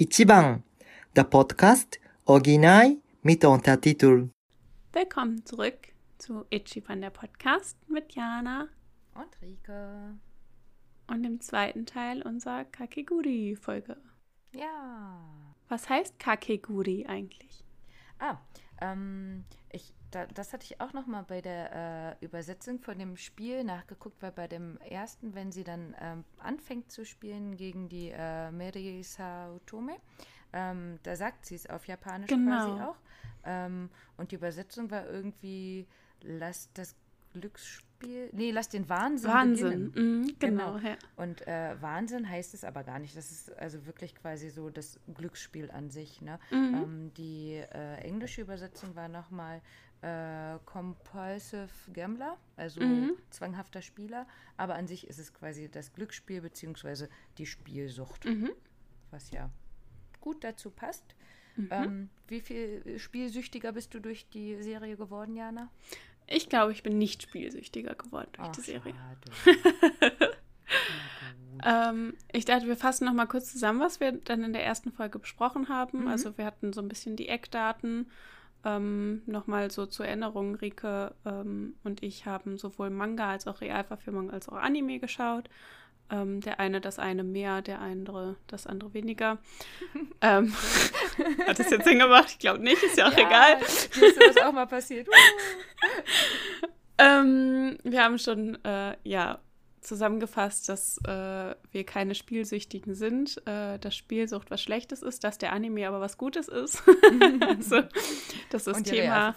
Ichiban, 0.00 0.62
der 1.16 1.24
Podcast 1.24 1.98
Original 2.24 2.98
mit 3.22 3.44
Untertitel. 3.44 4.30
Willkommen 4.92 5.44
zurück 5.44 5.88
zu 6.18 6.44
Ichiban, 6.50 7.00
der 7.00 7.10
Podcast 7.10 7.76
mit 7.88 8.14
Jana 8.14 8.68
Und 9.16 9.42
Rike. 9.42 10.14
und 11.08 11.22
dem 11.24 11.40
zweiten 11.40 11.84
Teil 11.84 12.22
unserer 12.22 12.64
Kakeguri-Folge. 12.64 13.96
Ja. 14.54 15.18
Was 15.68 15.88
heißt 15.88 16.20
Kakeguri 16.20 17.06
eigentlich? 17.06 17.64
Ah, 18.20 18.36
ähm, 18.80 19.46
ich, 19.72 19.92
da, 20.10 20.26
das 20.26 20.52
hatte 20.52 20.64
ich 20.64 20.80
auch 20.80 20.92
noch 20.92 21.06
mal 21.06 21.22
bei 21.22 21.40
der 21.40 22.16
äh, 22.20 22.24
Übersetzung 22.24 22.78
von 22.80 22.98
dem 22.98 23.16
Spiel 23.16 23.64
nachgeguckt, 23.64 24.22
weil 24.22 24.32
bei 24.32 24.48
dem 24.48 24.78
ersten, 24.78 25.34
wenn 25.34 25.52
sie 25.52 25.64
dann 25.64 25.94
ähm, 26.00 26.24
anfängt 26.38 26.90
zu 26.90 27.04
spielen 27.04 27.56
gegen 27.56 27.88
die 27.88 28.10
äh, 28.14 28.50
Meri 28.50 29.02
Saotome, 29.02 29.96
ähm, 30.52 30.98
da 31.02 31.14
sagt 31.16 31.44
sie 31.46 31.54
es 31.56 31.68
auf 31.68 31.86
Japanisch 31.86 32.28
Genau. 32.28 32.50
quasi 32.50 32.82
auch. 32.82 32.96
Ähm, 33.44 33.90
und 34.16 34.30
die 34.32 34.36
Übersetzung 34.36 34.90
war 34.90 35.06
irgendwie, 35.06 35.86
lass 36.22 36.70
das 36.72 36.96
Glücksspiel, 37.34 38.30
nee, 38.32 38.50
lass 38.50 38.68
den 38.68 38.88
Wahnsinn, 38.88 39.30
Wahnsinn. 39.30 39.92
beginnen. 39.92 40.20
Mhm, 40.22 40.34
genau. 40.38 40.74
Genau. 40.74 40.88
Ja. 40.88 40.96
Und 41.16 41.46
äh, 41.46 41.76
Wahnsinn 41.80 42.28
heißt 42.28 42.54
es 42.54 42.64
aber 42.64 42.84
gar 42.84 42.98
nicht. 42.98 43.16
Das 43.16 43.30
ist 43.30 43.56
also 43.58 43.86
wirklich 43.86 44.14
quasi 44.14 44.50
so 44.50 44.70
das 44.70 44.98
Glücksspiel 45.14 45.70
an 45.70 45.90
sich. 45.90 46.20
Ne? 46.22 46.38
Mhm. 46.50 46.74
Ähm, 46.74 47.14
die 47.16 47.54
äh, 47.54 47.96
englische 47.96 48.40
Übersetzung 48.42 48.94
war 48.96 49.08
nochmal 49.08 49.60
äh, 50.02 50.58
Compulsive 50.64 51.68
Gambler, 51.92 52.36
also 52.56 52.80
Mhm. 52.80 53.12
zwanghafter 53.30 53.82
Spieler. 53.82 54.26
Aber 54.56 54.74
an 54.74 54.86
sich 54.86 55.06
ist 55.08 55.18
es 55.18 55.32
quasi 55.34 55.68
das 55.68 55.92
Glücksspiel 55.92 56.40
beziehungsweise 56.40 57.08
die 57.38 57.46
Spielsucht, 57.46 58.24
Mhm. 58.24 58.50
was 59.10 59.30
ja 59.30 59.50
gut 60.20 60.44
dazu 60.44 60.70
passt. 60.70 61.14
Mhm. 61.56 61.68
Ähm, 61.70 62.10
wie 62.28 62.40
viel 62.40 62.98
spielsüchtiger 62.98 63.72
bist 63.72 63.92
du 63.94 64.00
durch 64.00 64.28
die 64.28 64.62
Serie 64.62 64.96
geworden, 64.96 65.34
Jana? 65.36 65.70
Ich 66.26 66.48
glaube, 66.48 66.72
ich 66.72 66.82
bin 66.82 66.98
nicht 66.98 67.22
spielsüchtiger 67.22 67.94
geworden 67.94 68.28
durch 68.34 68.48
Ach, 68.48 68.54
die 68.54 68.60
Serie. 68.60 68.94
Ähm, 71.64 72.14
ich 72.32 72.44
dachte, 72.44 72.66
wir 72.68 72.76
fassen 72.76 73.04
noch 73.06 73.14
mal 73.14 73.26
kurz 73.26 73.50
zusammen, 73.50 73.80
was 73.80 73.98
wir 73.98 74.12
dann 74.12 74.44
in 74.44 74.52
der 74.52 74.64
ersten 74.64 74.92
Folge 74.92 75.18
besprochen 75.18 75.68
haben. 75.68 76.02
Mhm. 76.02 76.08
Also 76.08 76.38
wir 76.38 76.44
hatten 76.44 76.72
so 76.72 76.80
ein 76.80 76.86
bisschen 76.88 77.16
die 77.16 77.28
Eckdaten. 77.28 78.08
Ähm, 78.64 79.22
Nochmal 79.26 79.70
so 79.70 79.86
zur 79.86 80.06
Erinnerung, 80.06 80.56
Rike 80.56 81.14
ähm, 81.24 81.74
und 81.84 82.02
ich 82.02 82.26
haben 82.26 82.58
sowohl 82.58 82.90
Manga 82.90 83.30
als 83.30 83.46
auch 83.46 83.60
Realverfilmung 83.60 84.30
als 84.30 84.48
auch 84.48 84.56
Anime 84.56 84.98
geschaut. 84.98 85.48
Ähm, 86.10 86.40
der 86.40 86.58
eine 86.58 86.80
das 86.80 86.98
eine 86.98 87.22
mehr, 87.22 87.60
der 87.60 87.80
andere 87.80 88.36
das 88.46 88.66
andere 88.66 88.94
weniger. 88.94 89.38
ähm, 90.22 90.54
hat 91.46 91.58
das 91.58 91.70
jetzt 91.70 91.84
Sinn 91.84 91.98
gemacht? 91.98 92.28
Ich 92.30 92.38
glaube 92.38 92.60
nicht, 92.60 92.82
ist 92.82 92.96
ja 92.96 93.08
auch 93.08 93.16
egal. 93.16 93.58
Dir 93.58 94.06
ist 94.06 94.14
sowas 94.14 94.36
auch 94.44 94.52
mal 94.52 94.66
passiert. 94.66 95.06
Ähm, 96.98 97.78
wir 97.84 98.02
haben 98.02 98.18
schon 98.18 98.58
äh, 98.64 98.96
ja 99.04 99.38
zusammengefasst, 99.88 100.68
dass 100.68 100.98
äh, 101.04 101.54
wir 101.72 101.84
keine 101.84 102.14
Spielsüchtigen 102.14 102.94
sind, 102.94 103.42
äh, 103.46 103.78
dass 103.78 103.96
Spielsucht 103.96 104.50
was 104.50 104.62
Schlechtes 104.62 105.02
ist, 105.02 105.24
dass 105.24 105.38
der 105.38 105.52
Anime 105.52 105.88
aber 105.88 106.00
was 106.00 106.16
Gutes 106.18 106.48
ist. 106.48 106.82
also, 107.40 107.82
dass 108.50 108.64
das 108.64 108.76
Und 108.76 108.86
die 108.86 108.90
Thema, 108.92 109.34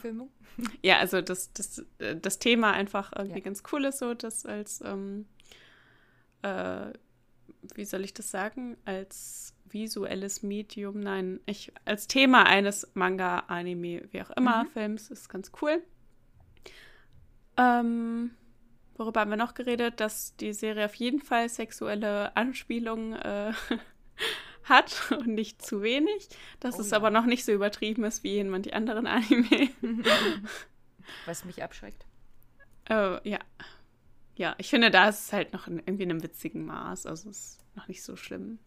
ja, 0.84 0.98
also 1.00 1.22
das, 1.22 1.52
das, 1.54 1.84
das 2.22 2.40
Thema 2.40 2.72
einfach 2.74 3.12
irgendwie 3.16 3.40
Ja. 3.40 3.44
ganz 3.46 3.64
cool 3.72 3.86
ist, 3.86 4.00
so 4.00 4.14
das 4.14 4.46
als, 4.46 4.82
ähm, 4.86 5.26
äh, 6.44 6.92
wie 7.76 7.86
soll 7.86 8.04
ich 8.04 8.14
das 8.14 8.30
sagen, 8.30 8.78
als 8.86 9.54
visuelles 9.70 10.44
Medium, 10.44 11.00
nein, 11.00 11.40
ich, 11.46 11.72
als 11.86 12.08
Thema 12.08 12.46
eines 12.46 12.92
Manga, 12.94 13.40
Anime, 13.48 14.04
wie 14.12 14.22
auch 14.22 14.32
immer, 14.32 14.66
Mhm. 14.66 14.70
Films, 14.70 15.10
ist 15.10 15.30
ganz 15.30 15.52
cool. 15.62 15.82
Ähm, 17.58 18.32
worüber 19.02 19.22
haben 19.22 19.32
wir 19.32 19.38
noch 19.38 19.54
geredet? 19.54 20.00
Dass 20.00 20.36
die 20.38 20.54
Serie 20.54 20.86
auf 20.86 20.96
jeden 20.96 21.20
Fall 21.22 21.50
sexuelle 21.50 22.36
Anspielungen 22.36 23.14
äh, 23.14 23.54
hat 24.64 25.12
und 25.12 25.28
nicht 25.28 25.62
zu 25.62 25.82
wenig. 25.82 26.30
Dass 26.60 26.78
Oh 26.78 26.82
es 26.82 26.92
ja. 26.92 26.98
aber 26.98 27.10
noch 27.10 27.26
nicht 27.26 27.44
so 27.46 27.52
übertrieben 27.52 28.04
ist 28.04 28.24
wie 28.24 28.40
in 28.40 28.50
manchen 28.50 28.74
anderen 28.74 29.08
Anime. 29.08 29.70
Was 31.26 31.46
mich 31.46 31.62
abschreckt. 31.64 32.06
äh, 32.90 33.28
ja. 33.30 33.40
Ja, 34.36 34.56
ich 34.58 34.70
finde, 34.70 34.90
da 34.92 35.10
ist 35.10 35.26
es 35.26 35.34
halt 35.34 35.54
noch 35.54 35.68
in, 35.68 35.80
irgendwie 35.80 36.04
in 36.04 36.10
einem 36.12 36.24
witzigen 36.24 36.66
Maß. 36.66 37.06
Also 37.06 37.30
es 37.30 37.38
ist 37.56 37.66
noch 37.76 37.88
nicht 37.88 38.02
so 38.02 38.16
schlimm. 38.16 38.60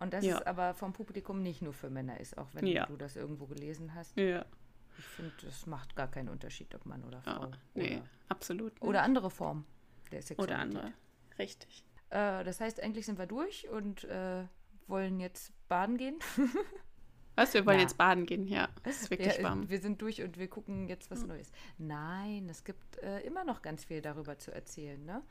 Und 0.00 0.12
das 0.12 0.24
Ja. 0.24 0.38
ist 0.38 0.46
aber 0.46 0.74
vom 0.74 0.92
Publikum 0.92 1.42
nicht 1.42 1.62
nur 1.62 1.72
für 1.72 1.88
Männer 1.90 2.18
ist, 2.20 2.36
auch 2.38 2.48
wenn 2.54 2.66
Ja. 2.66 2.86
du 2.86 2.96
das 2.96 3.16
irgendwo 3.16 3.46
gelesen 3.46 3.94
hast. 3.94 4.16
Ja, 4.16 4.44
Ich 4.98 5.04
finde, 5.04 5.32
das 5.42 5.66
macht 5.66 5.96
gar 5.96 6.08
keinen 6.08 6.28
Unterschied, 6.28 6.74
ob 6.74 6.86
Mann 6.86 7.04
oder 7.04 7.22
ja 7.26 7.34
Frau. 7.34 7.50
nee, 7.74 7.96
Oder, 7.96 8.08
absolut. 8.28 8.72
nicht. 8.74 8.82
oder 8.82 9.02
andere 9.02 9.30
Formen 9.30 9.64
der 10.12 10.22
Sexualität. 10.22 10.54
Oder 10.56 10.62
andere. 10.62 10.92
Richtig. 11.38 11.84
Äh, 12.10 12.44
das 12.44 12.60
heißt, 12.60 12.82
eigentlich 12.82 13.06
sind 13.06 13.18
wir 13.18 13.26
durch 13.26 13.68
und 13.68 14.04
äh, 14.04 14.44
wollen 14.86 15.20
jetzt 15.20 15.52
baden 15.68 15.96
gehen. 15.96 16.18
Was, 17.36 17.52
wir 17.52 17.66
wollen 17.66 17.76
Na. 17.76 17.82
jetzt 17.82 17.98
baden 17.98 18.24
gehen, 18.24 18.46
ja. 18.48 18.68
Es 18.82 19.02
ist 19.02 19.10
wirklich 19.10 19.36
Ja, 19.36 19.42
warm. 19.42 19.68
Wir 19.68 19.78
sind 19.80 20.00
durch 20.00 20.22
und 20.22 20.38
wir 20.38 20.48
gucken 20.48 20.88
jetzt 20.88 21.10
was 21.10 21.26
Neues. 21.26 21.52
Nein, 21.76 22.48
es 22.48 22.64
gibt 22.64 22.96
äh, 23.02 23.20
immer 23.20 23.44
noch 23.44 23.60
ganz 23.60 23.84
viel 23.84 24.00
darüber 24.00 24.38
zu 24.38 24.52
erzählen. 24.54 25.04
Ne? 25.04 25.22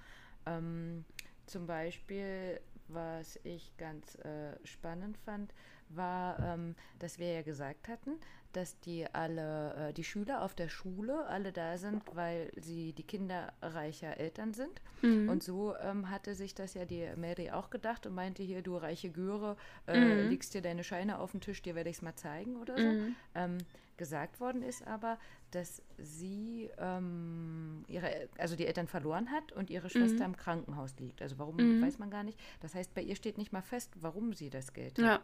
Ähm, 0.45 1.03
zum 1.47 1.65
Beispiel, 1.65 2.59
was 2.89 3.39
ich 3.43 3.75
ganz 3.77 4.13
äh, 4.19 4.55
spannend 4.63 5.17
fand, 5.17 5.51
war, 5.89 6.39
ähm, 6.39 6.75
dass 6.99 7.19
wir 7.19 7.31
ja 7.33 7.41
gesagt 7.41 7.87
hatten, 7.87 8.11
dass 8.53 8.79
die 8.79 9.05
alle, 9.13 9.89
äh, 9.89 9.93
die 9.93 10.03
Schüler 10.05 10.41
auf 10.41 10.55
der 10.55 10.69
Schule 10.69 11.25
alle 11.27 11.51
da 11.51 11.77
sind, 11.77 12.03
weil 12.15 12.51
sie 12.55 12.93
die 12.93 13.03
Kinder 13.03 13.51
reicher 13.61 14.17
Eltern 14.17 14.53
sind. 14.53 14.81
Mhm. 15.01 15.27
Und 15.27 15.43
so 15.43 15.75
ähm, 15.77 16.09
hatte 16.09 16.35
sich 16.35 16.55
das 16.55 16.73
ja 16.73 16.85
die 16.85 17.05
Mary 17.17 17.51
auch 17.51 17.69
gedacht 17.69 18.05
und 18.05 18.15
meinte 18.15 18.43
hier, 18.43 18.61
du 18.61 18.77
reiche 18.77 19.09
Göre, 19.11 19.57
äh, 19.87 20.23
Mhm. 20.23 20.29
legst 20.29 20.53
dir 20.53 20.61
deine 20.61 20.83
Scheine 20.85 21.19
auf 21.19 21.31
den 21.31 21.41
Tisch, 21.41 21.61
dir 21.61 21.75
werde 21.75 21.89
ich 21.89 21.97
es 21.97 22.01
mal 22.01 22.15
zeigen 22.15 22.55
oder 22.57 22.79
so. 22.81 22.93
Mhm. 22.93 23.15
Ähm, 23.35 23.57
gesagt 23.97 24.41
worden 24.41 24.61
ist 24.61 24.85
aber, 24.87 25.17
dass 25.51 25.81
sie 25.97 26.69
ähm, 26.77 27.83
ihre, 27.87 28.27
also 28.37 28.55
die 28.57 28.67
Eltern 28.67 28.87
verloren 28.87 29.31
hat 29.31 29.51
und 29.53 29.69
ihre 29.69 29.89
Schwester 29.89 30.25
im 30.25 30.35
Krankenhaus 30.35 30.95
liegt. 30.99 31.21
Also 31.21 31.39
warum, 31.39 31.55
Mhm. 31.57 31.81
weiß 31.81 31.99
man 31.99 32.09
gar 32.09 32.23
nicht. 32.23 32.39
Das 32.61 32.75
heißt, 32.75 32.93
bei 32.93 33.01
ihr 33.01 33.15
steht 33.15 33.37
nicht 33.37 33.53
mal 33.53 33.61
fest, 33.61 33.91
warum 34.01 34.33
sie 34.33 34.49
das 34.49 34.73
Geld 34.73 34.97
Ja, 34.97 35.13
hat. 35.15 35.21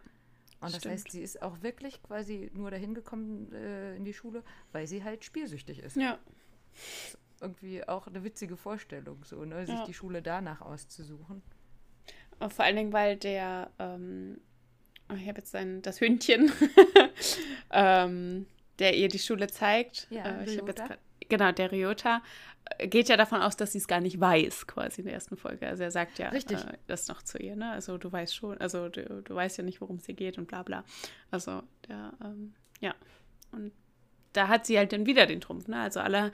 Und 0.61 0.73
das 0.73 0.81
stimmt. 0.81 0.93
heißt, 0.93 1.11
sie 1.11 1.21
ist 1.21 1.41
auch 1.41 1.61
wirklich 1.61 2.01
quasi 2.03 2.49
nur 2.53 2.71
dahin 2.71 2.93
gekommen 2.93 3.51
äh, 3.53 3.95
in 3.95 4.05
die 4.05 4.13
Schule, 4.13 4.43
weil 4.71 4.87
sie 4.87 5.03
halt 5.03 5.25
spielsüchtig 5.25 5.79
ist. 5.79 5.97
ja. 5.97 6.17
Irgendwie 7.41 7.83
auch 7.87 8.05
eine 8.07 8.23
witzige 8.23 8.55
Vorstellung, 8.55 9.23
so, 9.25 9.43
ne? 9.43 9.65
sich 9.65 9.73
Ja. 9.75 9.85
die 9.85 9.93
Schule 9.95 10.21
danach 10.21 10.61
auszusuchen. 10.61 11.41
Und 12.39 12.53
vor 12.53 12.65
allen 12.65 12.75
Dingen, 12.75 12.93
weil 12.93 13.17
der, 13.17 13.71
ähm, 13.79 14.39
ich 15.15 15.27
habe 15.27 15.39
jetzt 15.39 15.51
sein, 15.51 15.81
das 15.81 15.99
Hündchen, 16.01 16.51
ähm, 17.71 18.45
der 18.79 18.95
ihr 18.95 19.07
die 19.07 19.19
Schule 19.19 19.47
zeigt. 19.47 20.07
Ja, 20.11 20.41
äh, 20.41 20.45
ich 20.45 20.59
hab 20.59 20.67
jetzt 20.67 20.85
grad, 20.85 20.99
genau, 21.31 21.51
der 21.51 21.71
Ryota, 21.71 22.21
äh, 22.77 22.87
geht 22.87 23.09
ja 23.09 23.17
davon 23.17 23.41
aus, 23.41 23.57
dass 23.57 23.71
sie 23.71 23.79
es 23.79 23.87
gar 23.87 24.01
nicht 24.01 24.19
weiß, 24.19 24.67
quasi 24.67 25.01
in 25.01 25.05
der 25.05 25.15
ersten 25.15 25.37
Folge. 25.37 25.65
Also 25.67 25.81
er 25.83 25.91
sagt 25.91 26.19
ja. 26.19 26.31
Äh, 26.31 26.77
das 26.85 27.07
noch 27.07 27.23
zu 27.23 27.39
ihr, 27.39 27.55
ne? 27.55 27.71
Also 27.71 27.97
du 27.97 28.11
weißt 28.11 28.35
schon, 28.35 28.59
also 28.59 28.89
du, 28.89 29.23
du 29.23 29.33
weißt 29.33 29.57
ja 29.57 29.63
nicht, 29.63 29.81
worum 29.81 29.95
es 29.95 30.05
hier 30.05 30.15
geht 30.15 30.37
und 30.37 30.47
bla 30.47 30.61
bla. 30.61 30.83
Also 31.31 31.63
der, 31.87 32.13
ähm, 32.23 32.53
ja. 32.79 32.93
Und 33.51 33.71
da 34.33 34.47
hat 34.47 34.65
sie 34.65 34.77
halt 34.77 34.93
dann 34.93 35.05
wieder 35.07 35.25
den 35.25 35.41
Trumpf, 35.41 35.67
ne? 35.67 35.81
Also 35.81 36.01
alle 36.01 36.31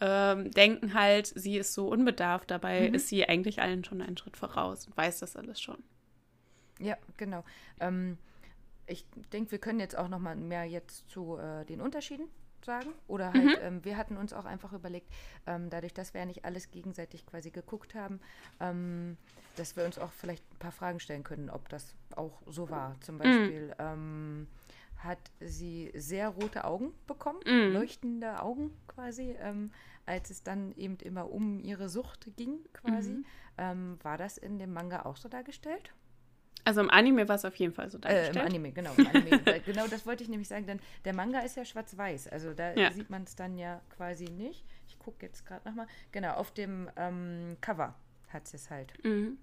ähm, 0.00 0.50
denken 0.50 0.94
halt, 0.94 1.26
sie 1.26 1.56
ist 1.56 1.72
so 1.74 1.88
unbedarft, 1.88 2.50
dabei 2.50 2.88
Mhm. 2.88 2.94
ist 2.94 3.08
sie 3.08 3.28
eigentlich 3.28 3.62
allen 3.62 3.84
schon 3.84 4.02
einen 4.02 4.16
Schritt 4.16 4.36
voraus 4.36 4.86
und 4.86 4.96
weiß 4.96 5.20
das 5.20 5.36
alles 5.36 5.60
schon. 5.60 5.82
Ja, 6.80 6.96
genau. 7.16 7.44
Ähm, 7.80 8.18
ich 8.86 9.06
denke, 9.32 9.52
wir 9.52 9.58
können 9.58 9.80
jetzt 9.80 9.96
auch 9.96 10.08
noch 10.08 10.18
mal 10.18 10.36
mehr 10.36 10.64
jetzt 10.64 11.08
zu 11.08 11.38
äh, 11.38 11.64
den 11.64 11.80
Unterschieden 11.80 12.28
sagen. 12.64 12.90
Oder 13.06 13.32
halt, 13.32 13.46
Mhm. 13.46 13.56
ähm, 13.60 13.84
wir 13.84 13.96
hatten 13.96 14.16
uns 14.16 14.32
auch 14.32 14.44
einfach 14.44 14.72
überlegt, 14.72 15.12
ähm, 15.46 15.70
dadurch, 15.70 15.94
dass 15.94 16.14
wir 16.14 16.20
ja 16.20 16.26
nicht 16.26 16.44
alles 16.44 16.70
gegenseitig 16.70 17.26
quasi 17.26 17.50
geguckt 17.50 17.94
haben, 17.94 18.20
ähm, 18.60 19.16
dass 19.56 19.76
wir 19.76 19.84
uns 19.84 19.98
auch 19.98 20.12
vielleicht 20.12 20.44
ein 20.52 20.58
paar 20.58 20.72
Fragen 20.72 21.00
stellen 21.00 21.22
können, 21.24 21.50
ob 21.50 21.68
das 21.68 21.94
auch 22.16 22.42
so 22.46 22.70
war. 22.70 23.00
Zum 23.00 23.18
Beispiel 23.18 23.74
ähm, 23.78 24.48
hat 24.98 25.18
sie 25.40 25.92
sehr 25.94 26.28
rote 26.30 26.64
Augen 26.64 26.92
bekommen, 27.06 27.40
Mhm. 27.44 27.72
leuchtende 27.74 28.40
Augen 28.42 28.70
quasi, 28.88 29.36
ähm, 29.40 29.70
als 30.06 30.30
es 30.30 30.42
dann 30.42 30.72
eben 30.72 30.96
immer 30.98 31.30
um 31.30 31.60
ihre 31.60 31.88
Sucht 31.88 32.30
ging 32.36 32.58
quasi. 32.72 33.12
Mhm. 33.12 33.24
Ähm, 33.58 33.98
war 34.02 34.18
das 34.18 34.38
in 34.38 34.58
dem 34.58 34.72
Manga 34.72 35.04
auch 35.04 35.16
so 35.16 35.28
dargestellt? 35.28 35.92
Also 36.64 36.80
im 36.80 36.90
Anime 36.90 37.28
war 37.28 37.36
es 37.36 37.44
auf 37.44 37.56
jeden 37.56 37.72
Fall 37.74 37.90
so 37.90 37.98
Äh, 37.98 38.00
dargestellt. 38.02 38.36
Im 38.36 38.42
Anime, 38.42 38.72
genau. 38.72 38.92
Im 38.96 39.06
Anime. 39.06 39.40
Genau 39.66 39.86
das 39.86 40.06
wollte 40.06 40.22
ich 40.22 40.28
nämlich 40.30 40.48
sagen, 40.48 40.66
denn 40.66 40.80
der 41.04 41.14
Manga 41.14 41.40
ist 41.40 41.56
ja 41.56 41.64
schwarz-weiß. 41.64 42.28
Also 42.28 42.54
da 42.54 42.74
Ja. 42.74 42.90
sieht 42.92 43.10
man 43.10 43.24
es 43.24 43.36
dann 43.36 43.58
ja 43.58 43.80
quasi 43.96 44.24
nicht. 44.26 44.64
Ich 44.88 44.98
gucke 44.98 45.26
jetzt 45.26 45.44
gerade 45.46 45.68
nochmal. 45.68 45.86
Genau, 46.12 46.32
auf 46.34 46.52
dem 46.52 46.88
ähm, 46.96 47.56
Cover 47.60 47.94
hat 48.28 48.52
es 48.52 48.70
halt. 48.70 48.92
Mhm. 49.04 49.38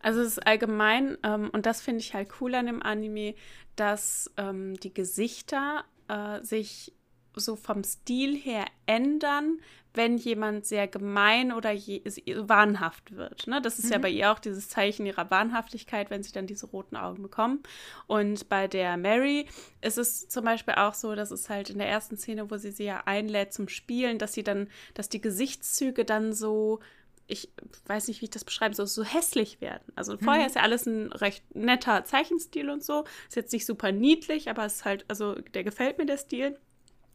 Also 0.00 0.20
es 0.20 0.28
ist 0.36 0.46
allgemein, 0.46 1.16
ähm, 1.24 1.50
und 1.50 1.66
das 1.66 1.80
finde 1.80 2.00
ich 2.00 2.14
halt 2.14 2.28
cool 2.40 2.54
an 2.54 2.66
dem 2.66 2.82
Anime, 2.82 3.34
dass 3.76 4.30
ähm, 4.36 4.74
die 4.80 4.92
Gesichter 4.92 5.84
äh, 6.08 6.40
sich 6.42 6.92
so 7.36 7.56
vom 7.56 7.84
Stil 7.84 8.36
her 8.36 8.64
ändern, 8.86 9.58
wenn 9.94 10.16
jemand 10.16 10.66
sehr 10.66 10.88
gemein 10.88 11.52
oder 11.52 11.70
je, 11.70 12.02
wahnhaft 12.36 13.16
wird. 13.16 13.46
Ne? 13.46 13.62
Das 13.62 13.78
ist 13.78 13.86
mhm. 13.86 13.92
ja 13.92 13.98
bei 13.98 14.10
ihr 14.10 14.32
auch 14.32 14.40
dieses 14.40 14.68
Zeichen 14.68 15.06
ihrer 15.06 15.30
Wahnhaftigkeit, 15.30 16.10
wenn 16.10 16.22
sie 16.22 16.32
dann 16.32 16.48
diese 16.48 16.66
roten 16.66 16.96
Augen 16.96 17.22
bekommen. 17.22 17.62
Und 18.08 18.48
bei 18.48 18.66
der 18.66 18.96
Mary 18.96 19.46
ist 19.80 19.98
es 19.98 20.28
zum 20.28 20.44
Beispiel 20.44 20.74
auch 20.74 20.94
so, 20.94 21.14
dass 21.14 21.30
es 21.30 21.48
halt 21.48 21.70
in 21.70 21.78
der 21.78 21.88
ersten 21.88 22.16
Szene, 22.16 22.50
wo 22.50 22.56
sie 22.56 22.72
sie 22.72 22.84
ja 22.84 23.02
einlädt 23.06 23.52
zum 23.52 23.68
Spielen, 23.68 24.18
dass 24.18 24.32
sie 24.32 24.42
dann, 24.42 24.68
dass 24.94 25.08
die 25.08 25.20
Gesichtszüge 25.20 26.04
dann 26.04 26.32
so 26.32 26.80
ich 27.26 27.48
weiß 27.86 28.08
nicht, 28.08 28.20
wie 28.20 28.26
ich 28.26 28.30
das 28.30 28.44
beschreiben 28.44 28.74
soll, 28.74 28.86
so 28.86 29.02
hässlich 29.02 29.60
werden. 29.60 29.92
Also 29.96 30.12
mhm. 30.12 30.18
vorher 30.18 30.46
ist 30.46 30.56
ja 30.56 30.62
alles 30.62 30.86
ein 30.86 31.10
recht 31.12 31.42
netter 31.54 32.04
Zeichenstil 32.04 32.68
und 32.68 32.84
so. 32.84 33.04
Ist 33.28 33.36
jetzt 33.36 33.52
nicht 33.52 33.64
super 33.64 33.92
niedlich, 33.92 34.50
aber 34.50 34.66
es 34.66 34.76
ist 34.76 34.84
halt, 34.84 35.04
also 35.08 35.34
der 35.34 35.64
gefällt 35.64 35.96
mir 35.96 36.06
der 36.06 36.18
Stil. 36.18 36.58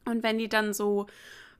Und 0.05 0.23
wenn 0.23 0.37
die 0.37 0.49
dann 0.49 0.73
so, 0.73 1.07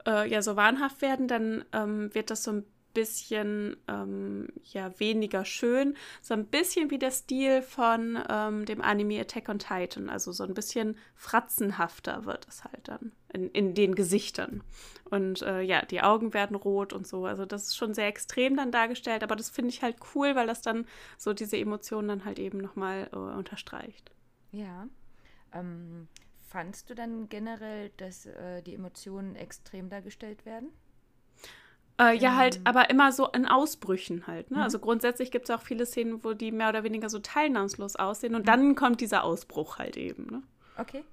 äh, 0.06 0.30
ja, 0.30 0.42
so 0.42 0.56
wahnhaft 0.56 1.02
werden, 1.02 1.28
dann 1.28 1.66
ähm, 1.74 2.14
wird 2.14 2.32
das 2.32 2.44
so 2.44 2.52
ein 2.52 2.66
bisschen 2.94 3.78
ähm, 3.88 4.48
ja 4.64 5.00
weniger 5.00 5.46
schön, 5.46 5.96
so 6.22 6.34
ein 6.34 6.46
bisschen 6.46 6.90
wie 6.92 6.98
der 6.98 7.12
Stil 7.12 7.62
von 7.62 8.18
ähm, 8.28 8.66
dem 8.66 8.82
Anime 8.82 9.20
Attack 9.22 9.50
on 9.50 9.60
Titan, 9.60 10.10
also 10.10 10.32
so 10.32 10.44
ein 10.44 10.54
bisschen 10.54 10.98
fratzenhafter 11.16 12.26
wird 12.26 12.48
es 12.48 12.64
halt 12.64 12.88
dann 12.88 13.12
in, 13.32 13.50
in 13.52 13.74
den 13.74 13.96
Gesichtern. 13.96 14.64
Und 15.10 15.42
äh, 15.42 15.62
ja, 15.62 15.84
die 15.86 16.02
Augen 16.02 16.34
werden 16.34 16.56
rot 16.56 16.94
und 16.94 17.08
so. 17.08 17.26
Also 17.26 17.46
das 17.46 17.68
ist 17.68 17.78
schon 17.78 17.94
sehr 17.94 18.08
extrem 18.08 18.58
dann 18.58 18.72
dargestellt, 18.72 19.24
aber 19.24 19.36
das 19.36 19.50
finde 19.50 19.70
ich 19.70 19.82
halt 19.82 19.98
cool, 20.14 20.36
weil 20.36 20.48
das 20.48 20.62
dann 20.62 20.86
so 21.18 21.34
diese 21.34 21.58
Emotionen 21.58 22.08
dann 22.08 22.26
halt 22.26 22.40
eben 22.40 22.60
nochmal 22.60 23.10
äh, 23.12 23.16
unterstreicht. 23.16 24.12
Ja. 24.52 24.88
Ähm, 25.54 26.08
Fandst 26.50 26.90
du 26.90 26.96
dann 26.96 27.30
generell, 27.30 27.92
dass 27.98 28.26
äh, 28.26 28.64
die 28.64 28.74
Emotionen 28.74 29.36
extrem 29.36 29.90
dargestellt 29.90 30.48
werden? 30.48 30.70
Äh, 32.00 32.18
ja, 32.18 32.36
halt, 32.36 32.58
ähm. 32.58 32.62
aber 32.64 32.90
immer 32.90 33.12
so 33.12 33.28
in 33.28 33.46
Ausbrüchen 33.46 34.26
halt. 34.26 34.50
Ne? 34.50 34.58
Mhm. 34.58 34.64
Also 34.64 34.80
grundsätzlich 34.80 35.30
gibt 35.30 35.48
es 35.48 35.56
auch 35.56 35.62
viele 35.62 35.86
Szenen, 35.86 36.24
wo 36.24 36.34
die 36.34 36.52
mehr 36.52 36.70
oder 36.70 36.84
weniger 36.84 37.10
so 37.10 37.20
teilnahmslos 37.20 37.98
aussehen 37.98 38.34
und 38.34 38.42
mhm. 38.42 38.46
dann 38.46 38.76
kommt 38.76 39.00
dieser 39.02 39.24
Ausbruch 39.24 39.78
halt 39.78 39.96
eben. 39.96 40.26
Ne? 40.26 40.42
Okay. 40.78 41.04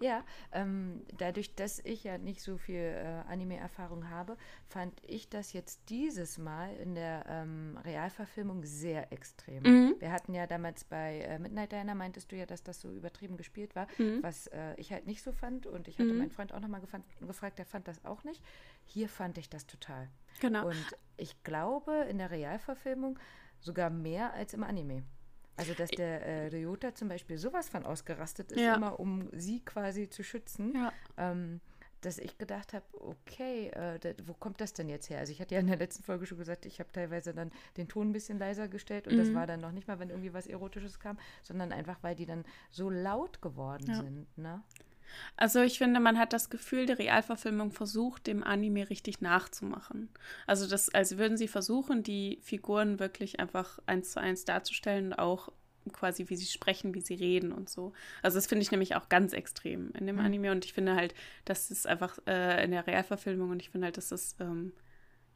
Ja, 0.00 0.24
ähm, 0.52 1.02
dadurch, 1.16 1.54
dass 1.54 1.78
ich 1.80 2.04
ja 2.04 2.18
nicht 2.18 2.42
so 2.42 2.56
viel 2.56 2.76
äh, 2.76 3.22
Anime-Erfahrung 3.28 4.10
habe, 4.10 4.36
fand 4.68 5.00
ich 5.04 5.28
das 5.28 5.52
jetzt 5.52 5.88
dieses 5.88 6.38
Mal 6.38 6.74
in 6.76 6.94
der 6.94 7.24
ähm, 7.28 7.78
Realverfilmung 7.84 8.64
sehr 8.64 9.12
extrem. 9.12 9.62
Mhm. 9.62 9.94
Wir 9.98 10.12
hatten 10.12 10.34
ja 10.34 10.46
damals 10.46 10.84
bei 10.84 11.20
äh, 11.20 11.38
Midnight 11.38 11.72
Diner, 11.72 11.94
meintest 11.94 12.32
du 12.32 12.36
ja, 12.36 12.46
dass 12.46 12.62
das 12.62 12.80
so 12.80 12.90
übertrieben 12.90 13.36
gespielt 13.36 13.74
war, 13.74 13.86
mhm. 13.98 14.22
was 14.22 14.46
äh, 14.48 14.74
ich 14.76 14.92
halt 14.92 15.06
nicht 15.06 15.22
so 15.22 15.32
fand. 15.32 15.66
Und 15.66 15.88
ich 15.88 15.98
hatte 15.98 16.12
mhm. 16.12 16.18
meinen 16.18 16.30
Freund 16.30 16.52
auch 16.52 16.60
nochmal 16.60 16.80
gefragt, 17.20 17.58
der 17.58 17.66
fand 17.66 17.88
das 17.88 18.04
auch 18.04 18.24
nicht. 18.24 18.42
Hier 18.84 19.08
fand 19.08 19.38
ich 19.38 19.48
das 19.48 19.66
total. 19.66 20.08
Genau. 20.40 20.68
Und 20.68 20.96
ich 21.16 21.42
glaube, 21.42 22.06
in 22.08 22.18
der 22.18 22.30
Realverfilmung 22.30 23.18
sogar 23.60 23.90
mehr 23.90 24.32
als 24.34 24.54
im 24.54 24.62
Anime. 24.62 25.02
Also, 25.56 25.74
dass 25.74 25.90
der 25.90 26.26
äh, 26.26 26.46
Ryota 26.48 26.94
zum 26.94 27.08
Beispiel 27.08 27.38
sowas 27.38 27.68
von 27.68 27.84
ausgerastet 27.84 28.52
ist, 28.52 28.60
ja. 28.60 28.74
immer 28.74 29.00
um 29.00 29.28
sie 29.32 29.60
quasi 29.60 30.08
zu 30.08 30.22
schützen, 30.22 30.74
ja. 30.74 30.92
ähm, 31.16 31.60
dass 32.02 32.18
ich 32.18 32.36
gedacht 32.36 32.74
habe, 32.74 32.84
okay, 32.92 33.68
äh, 33.68 33.98
da, 33.98 34.10
wo 34.26 34.34
kommt 34.34 34.60
das 34.60 34.74
denn 34.74 34.88
jetzt 34.88 35.08
her? 35.08 35.18
Also, 35.18 35.32
ich 35.32 35.40
hatte 35.40 35.54
ja 35.54 35.60
in 35.60 35.66
der 35.66 35.78
letzten 35.78 36.02
Folge 36.02 36.26
schon 36.26 36.38
gesagt, 36.38 36.66
ich 36.66 36.78
habe 36.78 36.92
teilweise 36.92 37.32
dann 37.32 37.50
den 37.76 37.88
Ton 37.88 38.10
ein 38.10 38.12
bisschen 38.12 38.38
leiser 38.38 38.68
gestellt 38.68 39.06
und 39.06 39.14
mhm. 39.14 39.18
das 39.18 39.34
war 39.34 39.46
dann 39.46 39.60
noch 39.60 39.72
nicht 39.72 39.88
mal, 39.88 39.98
wenn 39.98 40.10
irgendwie 40.10 40.34
was 40.34 40.46
Erotisches 40.46 41.00
kam, 41.00 41.18
sondern 41.42 41.72
einfach, 41.72 42.02
weil 42.02 42.14
die 42.14 42.26
dann 42.26 42.44
so 42.70 42.90
laut 42.90 43.40
geworden 43.40 43.86
ja. 43.88 43.94
sind. 43.96 44.26
Ne? 44.36 44.62
Also 45.36 45.60
ich 45.60 45.78
finde, 45.78 46.00
man 46.00 46.18
hat 46.18 46.32
das 46.32 46.50
Gefühl, 46.50 46.86
die 46.86 46.92
Realverfilmung 46.92 47.72
versucht, 47.72 48.26
dem 48.26 48.42
Anime 48.42 48.88
richtig 48.90 49.20
nachzumachen. 49.20 50.08
Also 50.46 50.68
das, 50.68 50.88
als 50.88 51.18
würden 51.18 51.36
sie 51.36 51.48
versuchen, 51.48 52.02
die 52.02 52.38
Figuren 52.42 52.98
wirklich 52.98 53.40
einfach 53.40 53.78
eins 53.86 54.12
zu 54.12 54.20
eins 54.20 54.44
darzustellen 54.44 55.06
und 55.06 55.18
auch 55.18 55.50
quasi, 55.92 56.28
wie 56.28 56.36
sie 56.36 56.46
sprechen, 56.46 56.94
wie 56.94 57.00
sie 57.00 57.14
reden 57.14 57.52
und 57.52 57.68
so. 57.68 57.92
Also 58.22 58.36
das 58.36 58.46
finde 58.46 58.62
ich 58.62 58.70
nämlich 58.70 58.96
auch 58.96 59.08
ganz 59.08 59.32
extrem 59.32 59.92
in 59.92 60.06
dem 60.06 60.16
mhm. 60.16 60.22
Anime 60.22 60.52
und 60.52 60.64
ich 60.64 60.72
finde 60.72 60.94
halt, 60.94 61.14
das 61.44 61.70
ist 61.70 61.86
einfach 61.86 62.18
äh, 62.26 62.64
in 62.64 62.72
der 62.72 62.86
Realverfilmung 62.86 63.50
und 63.50 63.62
ich 63.62 63.70
finde 63.70 63.86
halt, 63.86 63.96
dass 63.96 64.08
das 64.08 64.36
ähm, 64.40 64.72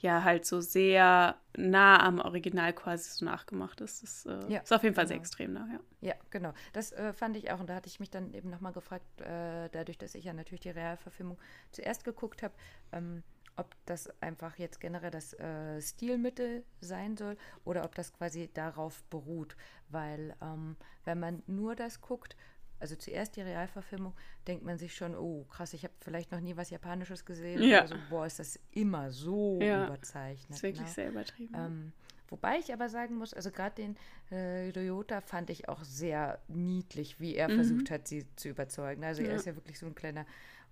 ja 0.03 0.25
halt 0.25 0.47
so 0.47 0.61
sehr 0.61 1.37
nah 1.57 2.03
am 2.03 2.19
Original 2.21 2.73
quasi 2.73 3.11
so 3.11 3.25
nachgemacht 3.25 3.81
ist. 3.81 4.03
Das 4.03 4.27
äh, 4.27 4.53
ja, 4.53 4.61
ist 4.61 4.73
auf 4.73 4.83
jeden 4.83 4.95
Fall 4.95 5.05
genau. 5.05 5.09
sehr 5.09 5.17
extrem 5.17 5.53
nah, 5.53 5.69
ja. 5.73 5.81
Ja, 6.01 6.15
genau. 6.31 6.53
Das 6.73 6.93
äh, 6.93 7.13
fand 7.13 7.37
ich 7.37 7.51
auch. 7.51 7.61
Und 7.61 7.69
da 7.69 7.75
hatte 7.75 7.89
ich 7.89 8.01
mich 8.01 8.11
dann 8.11 8.33
eben 8.33 8.51
nochmal 8.51 8.73
gefragt, 8.73 9.21
äh, 9.21 9.69
dadurch, 9.71 9.99
dass 9.99 10.15
ich 10.15 10.25
ja 10.25 10.33
natürlich 10.33 10.61
die 10.61 10.71
Realverfilmung 10.71 11.39
zuerst 11.73 12.05
geguckt 12.05 12.43
habe, 12.43 12.55
ähm, 12.93 13.23
ob 13.57 13.75
das 13.85 14.09
einfach 14.23 14.57
jetzt 14.57 14.81
generell 14.81 15.11
das 15.11 15.35
äh, 15.35 15.81
Stilmittel 15.83 16.65
sein 16.81 17.17
soll 17.17 17.37
oder 17.65 17.85
ob 17.85 17.95
das 17.95 18.13
quasi 18.13 18.49
darauf 18.55 19.03
beruht. 19.05 19.57
Weil 19.89 20.35
ähm, 20.41 20.77
wenn 21.05 21.21
man 21.21 21.43
nur 21.47 21.75
das 21.75 22.01
guckt, 22.01 22.37
also 22.81 22.97
zuerst 22.97 23.37
die 23.37 23.43
Realverfilmung, 23.43 24.15
denkt 24.47 24.65
man 24.65 24.79
sich 24.79 24.95
schon, 24.95 25.15
oh 25.15 25.45
krass, 25.45 25.75
ich 25.75 25.85
habe 25.85 25.95
vielleicht 26.01 26.33
noch 26.33 26.41
nie 26.41 26.57
was 26.57 26.71
Japanisches 26.71 27.25
gesehen. 27.25 27.63
Ja. 27.63 27.83
Also, 27.83 27.95
boah, 28.09 28.27
ist 28.27 28.39
das 28.39 28.59
immer 28.73 29.11
so 29.11 29.59
ja. 29.61 29.87
überzeichnet. 29.87 30.51
Das 30.51 30.57
ist 30.59 30.63
wirklich 30.63 30.87
ne? 30.87 30.93
sehr 30.93 31.09
übertrieben. 31.11 31.55
Ähm, 31.55 31.93
wobei 32.29 32.59
ich 32.59 32.73
aber 32.73 32.89
sagen 32.89 33.17
muss, 33.17 33.35
also 33.35 33.51
gerade 33.51 33.75
den 33.77 33.97
äh, 34.37 34.73
Toyota 34.73 35.21
fand 35.21 35.51
ich 35.51 35.69
auch 35.69 35.85
sehr 35.85 36.41
niedlich, 36.49 37.21
wie 37.21 37.37
er 37.37 37.49
mhm. 37.49 37.57
versucht 37.57 37.91
hat, 37.91 38.09
sie 38.09 38.25
zu 38.37 38.49
überzeugen. 38.49 39.05
Also 39.05 39.23
ja. 39.23 39.29
er 39.29 39.37
ist 39.37 39.47
ja 39.47 39.55
wirklich 39.55 39.79
so 39.79 39.87
ein 39.87 39.95
kleiner 39.95 40.25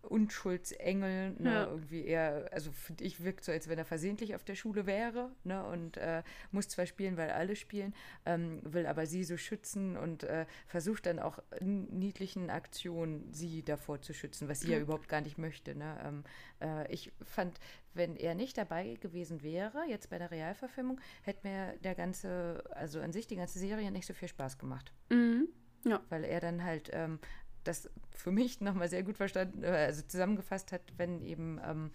Unschuldsengel, 0.03 1.35
ne, 1.39 1.53
ja. 1.53 1.67
irgendwie 1.67 2.05
eher, 2.05 2.49
also 2.53 2.71
finde 2.73 3.05
ich, 3.05 3.23
wirkt 3.23 3.45
so, 3.45 3.53
als 3.53 3.69
wenn 3.69 3.79
er 3.79 3.85
versehentlich 3.85 4.35
auf 4.35 4.45
der 4.45 4.55
Schule 4.55 4.87
wäre, 4.87 5.31
ne, 5.45 5.65
und 5.67 5.97
äh, 5.97 6.23
muss 6.51 6.69
zwar 6.69 6.87
spielen, 6.87 7.17
weil 7.17 7.31
alle 7.31 7.57
spielen, 7.57 7.95
ähm, 8.25 8.61
will 8.63 8.87
aber 8.87 9.07
sie 9.07 9.25
so 9.25 9.37
schützen 9.37 9.97
und 9.97 10.25
äh, 10.25 10.47
versucht 10.67 11.07
dann 11.07 11.19
auch 11.19 11.39
in 11.61 11.85
niedlichen 11.99 12.51
Aktionen 12.51 13.33
sie 13.33 13.63
davor 13.63 14.01
zu 14.01 14.15
schützen, 14.15 14.49
was 14.49 14.61
sie 14.61 14.71
ja, 14.71 14.77
ja 14.77 14.83
überhaupt 14.83 15.09
gar 15.09 15.21
nicht 15.21 15.39
möchte, 15.39 15.75
ne. 15.75 15.99
Ähm, 16.05 16.25
äh, 16.61 16.93
ich 16.93 17.13
fand, 17.25 17.59
wenn 17.95 18.17
er 18.17 18.35
nicht 18.35 18.57
dabei 18.57 18.95
gewesen 19.01 19.43
wäre, 19.43 19.85
jetzt 19.89 20.11
bei 20.11 20.19
der 20.19 20.31
Realverfilmung, 20.31 21.01
hätte 21.23 21.47
mir 21.47 21.75
der 21.85 21.95
ganze, 21.95 22.63
also 22.71 23.01
an 23.01 23.13
sich 23.13 23.27
die 23.27 23.37
ganze 23.37 23.59
Serie 23.59 23.91
nicht 23.91 24.07
so 24.07 24.15
viel 24.15 24.29
Spaß 24.29 24.59
gemacht. 24.59 24.93
Mhm. 25.11 25.49
Ja. 25.85 26.01
Weil 26.09 26.25
er 26.25 26.41
dann 26.41 26.65
halt 26.65 26.91
ähm, 26.93 27.19
das 27.65 27.91
für 28.11 28.31
mich 28.31 28.61
nochmal 28.61 28.89
sehr 28.89 29.03
gut 29.03 29.17
verstanden, 29.17 29.63
äh, 29.63 29.69
also 29.69 30.03
zusammengefasst 30.03 30.73
hat, 30.73 30.83
wenn 30.97 31.21
eben 31.23 31.61
ähm, 31.65 31.91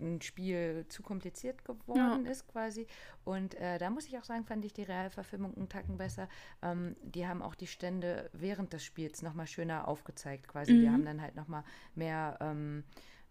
ein 0.00 0.20
Spiel 0.22 0.86
zu 0.88 1.02
kompliziert 1.02 1.64
geworden 1.64 2.24
ja. 2.24 2.30
ist 2.30 2.48
quasi. 2.48 2.86
Und 3.24 3.54
äh, 3.54 3.78
da 3.78 3.90
muss 3.90 4.06
ich 4.06 4.18
auch 4.18 4.24
sagen, 4.24 4.44
fand 4.44 4.64
ich 4.64 4.72
die 4.72 4.82
Realverfilmung 4.82 5.54
einen 5.56 5.68
Tacken 5.68 5.98
besser. 5.98 6.28
Ähm, 6.62 6.96
die 7.02 7.26
haben 7.26 7.42
auch 7.42 7.54
die 7.54 7.66
Stände 7.66 8.30
während 8.32 8.72
des 8.72 8.84
Spiels 8.84 9.22
nochmal 9.22 9.46
schöner 9.46 9.88
aufgezeigt 9.88 10.48
quasi. 10.48 10.72
Mhm. 10.72 10.80
Die 10.80 10.90
haben 10.90 11.04
dann 11.04 11.22
halt 11.22 11.36
nochmal 11.36 11.64
mehr 11.94 12.38
ähm, 12.40 12.84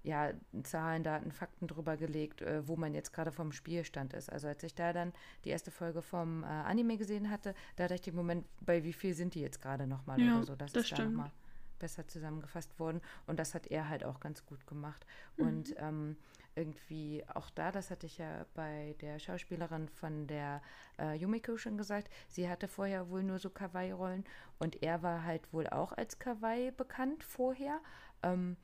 ja, 0.04 0.32
Zahlen, 0.64 1.04
Daten, 1.04 1.32
Fakten 1.32 1.68
drüber 1.68 1.98
gelegt, 1.98 2.42
äh, 2.42 2.66
wo 2.68 2.78
man 2.78 2.94
jetzt 2.94 3.12
gerade 3.12 3.32
vom 3.32 3.52
Spielstand 3.52 4.14
ist. 4.14 4.32
Also 4.32 4.48
als 4.48 4.64
ich 4.64 4.74
da 4.74 4.94
dann 4.94 5.12
die 5.44 5.50
erste 5.50 5.72
Folge 5.72 6.02
vom 6.02 6.44
äh, 6.44 6.48
Anime 6.48 6.98
gesehen 6.98 7.30
hatte, 7.30 7.54
da 7.76 7.88
dachte 7.88 8.10
ich, 8.10 8.16
Moment, 8.16 8.46
bei 8.62 8.84
wie 8.84 8.94
viel 8.94 9.14
sind 9.14 9.36
die 9.36 9.42
jetzt 9.42 9.62
gerade 9.62 9.88
nochmal 9.88 10.22
ja, 10.22 10.38
oder 10.38 10.46
so. 10.46 10.56
Das, 10.56 10.72
das 10.72 10.84
ist 10.84 10.88
stimmt. 10.88 11.00
da 11.00 11.04
nochmal 11.06 11.32
besser 11.80 12.08
zusammengefasst 12.08 12.80
worden. 12.80 13.02
Und 13.28 13.40
das 13.40 13.56
hat 13.56 13.68
er 13.68 13.90
halt 13.90 14.04
auch 14.04 14.20
ganz 14.20 14.46
gut 14.46 14.68
gemacht. 14.68 15.06
Mhm. 15.38 15.48
Und 15.48 15.76
ähm, 15.78 16.18
irgendwie 16.56 17.24
auch 17.34 17.50
da, 17.50 17.72
das 17.72 17.90
hatte 17.90 18.06
ich 18.06 18.18
ja 18.18 18.46
bei 18.54 18.96
der 19.02 19.20
Schauspielerin 19.20 19.88
von 19.88 20.28
der 20.28 20.62
äh, 21.00 21.16
Yumiko 21.16 21.58
schon 21.58 21.78
gesagt, 21.78 22.10
sie 22.28 22.50
hatte 22.50 22.68
vorher 22.68 23.10
wohl 23.10 23.24
nur 23.24 23.40
so 23.40 23.50
Kawaii-Rollen 23.50 24.26
und 24.58 24.84
er 24.84 25.02
war 25.02 25.24
halt 25.24 25.54
wohl 25.54 25.68
auch 25.68 25.94
als 25.94 26.20
Kawaii 26.20 26.72
bekannt 26.72 27.24
vorher. 27.24 27.80
Ähm, 28.24 28.58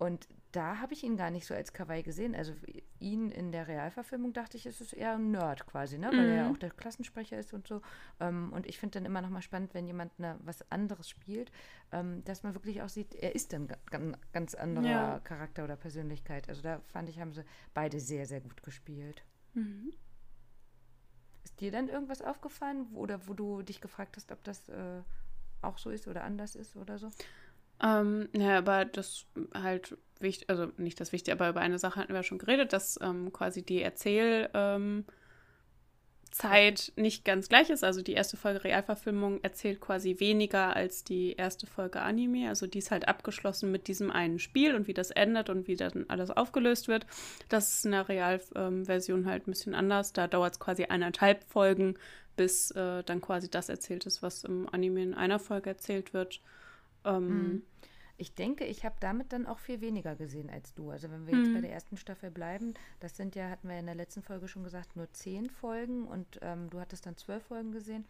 und 0.00 0.28
da 0.52 0.78
habe 0.78 0.94
ich 0.94 1.04
ihn 1.04 1.18
gar 1.18 1.30
nicht 1.30 1.46
so 1.46 1.52
als 1.52 1.74
Kawaii 1.74 2.02
gesehen. 2.02 2.34
Also 2.34 2.54
ihn 3.00 3.30
in 3.30 3.52
der 3.52 3.68
Realverfilmung 3.68 4.32
dachte 4.32 4.56
ich, 4.56 4.64
ist 4.64 4.80
es 4.80 4.94
eher 4.94 5.16
ein 5.16 5.30
Nerd 5.30 5.66
quasi, 5.66 5.98
ne? 5.98 6.06
weil 6.06 6.24
mhm. 6.24 6.30
er 6.30 6.36
ja 6.36 6.44
mhm. 6.44 6.54
auch 6.54 6.58
der 6.58 6.70
Klassensprecher 6.70 7.38
ist 7.38 7.52
und 7.52 7.68
so. 7.68 7.82
Ähm, 8.18 8.50
und 8.54 8.66
ich 8.66 8.78
finde 8.78 8.98
dann 8.98 9.04
immer 9.04 9.20
noch 9.20 9.28
mal 9.28 9.42
spannend, 9.42 9.74
wenn 9.74 9.86
jemand 9.86 10.18
ne, 10.18 10.38
was 10.42 10.68
anderes 10.72 11.06
spielt, 11.06 11.52
ähm, 11.92 12.24
dass 12.24 12.42
man 12.42 12.54
wirklich 12.54 12.80
auch 12.80 12.88
sieht, 12.88 13.14
er 13.14 13.34
ist 13.34 13.52
dann 13.52 13.68
ganz, 13.90 14.16
ganz 14.32 14.54
anderer 14.54 14.86
ja. 14.86 15.20
Charakter 15.20 15.64
oder 15.64 15.76
Persönlichkeit. 15.76 16.48
Also 16.48 16.62
da 16.62 16.80
fand 16.86 17.10
ich, 17.10 17.20
haben 17.20 17.34
sie 17.34 17.44
beide 17.74 18.00
sehr, 18.00 18.24
sehr 18.24 18.40
gut 18.40 18.62
gespielt. 18.62 19.22
Mhm. 19.52 19.92
Ist 21.44 21.60
dir 21.60 21.70
dann 21.70 21.88
irgendwas 21.88 22.22
aufgefallen 22.22 22.86
oder 22.94 23.28
wo 23.28 23.34
du 23.34 23.60
dich 23.60 23.82
gefragt 23.82 24.16
hast, 24.16 24.32
ob 24.32 24.42
das 24.44 24.66
äh, 24.70 25.02
auch 25.60 25.76
so 25.76 25.90
ist 25.90 26.08
oder 26.08 26.24
anders 26.24 26.56
ist 26.56 26.74
oder 26.76 26.98
so? 26.98 27.10
Ähm, 27.82 28.28
ja, 28.34 28.58
aber 28.58 28.84
das 28.84 29.26
halt 29.54 29.96
wichtig, 30.18 30.50
also 30.50 30.68
nicht 30.76 31.00
das 31.00 31.12
Wichtige, 31.12 31.32
aber 31.34 31.48
über 31.48 31.60
eine 31.60 31.78
Sache 31.78 32.00
hatten 32.00 32.12
wir 32.12 32.22
schon 32.22 32.38
geredet, 32.38 32.72
dass 32.72 32.98
ähm, 33.02 33.32
quasi 33.32 33.62
die 33.62 33.82
Erzähl, 33.82 34.50
ähm, 34.54 35.04
nicht 36.96 37.24
ganz 37.24 37.48
gleich 37.48 37.70
ist. 37.70 37.84
Also 37.84 38.02
die 38.02 38.12
erste 38.12 38.36
Folge 38.36 38.64
Realverfilmung 38.64 39.42
erzählt 39.42 39.80
quasi 39.80 40.20
weniger 40.20 40.76
als 40.76 41.04
die 41.04 41.32
erste 41.32 41.66
Folge 41.66 42.00
Anime. 42.00 42.48
Also 42.48 42.66
die 42.66 42.78
ist 42.78 42.90
halt 42.90 43.08
abgeschlossen 43.08 43.70
mit 43.70 43.88
diesem 43.88 44.10
einen 44.10 44.38
Spiel 44.38 44.74
und 44.74 44.86
wie 44.86 44.94
das 44.94 45.10
endet 45.10 45.50
und 45.50 45.66
wie 45.66 45.76
dann 45.76 46.06
alles 46.08 46.30
aufgelöst 46.30 46.88
wird. 46.88 47.06
Das 47.48 47.74
ist 47.74 47.84
in 47.84 47.92
der 47.92 48.08
Realversion 48.08 49.26
halt 49.26 49.46
ein 49.46 49.50
bisschen 49.50 49.74
anders. 49.74 50.12
Da 50.12 50.28
dauert 50.28 50.54
es 50.54 50.60
quasi 50.60 50.84
eineinhalb 50.84 51.44
Folgen, 51.44 51.94
bis 52.36 52.70
äh, 52.70 53.02
dann 53.02 53.20
quasi 53.20 53.50
das 53.50 53.68
erzählt 53.68 54.06
ist, 54.06 54.22
was 54.22 54.44
im 54.44 54.68
Anime 54.72 55.02
in 55.02 55.14
einer 55.14 55.38
Folge 55.38 55.70
erzählt 55.70 56.14
wird. 56.14 56.40
Ähm, 57.04 57.28
mhm. 57.28 57.62
Ich 58.20 58.34
denke, 58.34 58.66
ich 58.66 58.84
habe 58.84 58.96
damit 59.00 59.32
dann 59.32 59.46
auch 59.46 59.58
viel 59.58 59.80
weniger 59.80 60.14
gesehen 60.14 60.50
als 60.50 60.74
du. 60.74 60.90
Also 60.90 61.10
wenn 61.10 61.26
wir 61.26 61.38
jetzt 61.38 61.48
mhm. 61.48 61.54
bei 61.54 61.60
der 61.62 61.72
ersten 61.72 61.96
Staffel 61.96 62.30
bleiben, 62.30 62.74
das 63.00 63.16
sind 63.16 63.34
ja, 63.34 63.48
hatten 63.48 63.66
wir 63.66 63.78
in 63.78 63.86
der 63.86 63.94
letzten 63.94 64.20
Folge 64.20 64.46
schon 64.46 64.62
gesagt, 64.62 64.94
nur 64.94 65.10
zehn 65.12 65.48
Folgen 65.48 66.06
und 66.06 66.38
ähm, 66.42 66.68
du 66.68 66.80
hattest 66.80 67.06
dann 67.06 67.16
zwölf 67.16 67.42
Folgen 67.44 67.72
gesehen. 67.72 68.04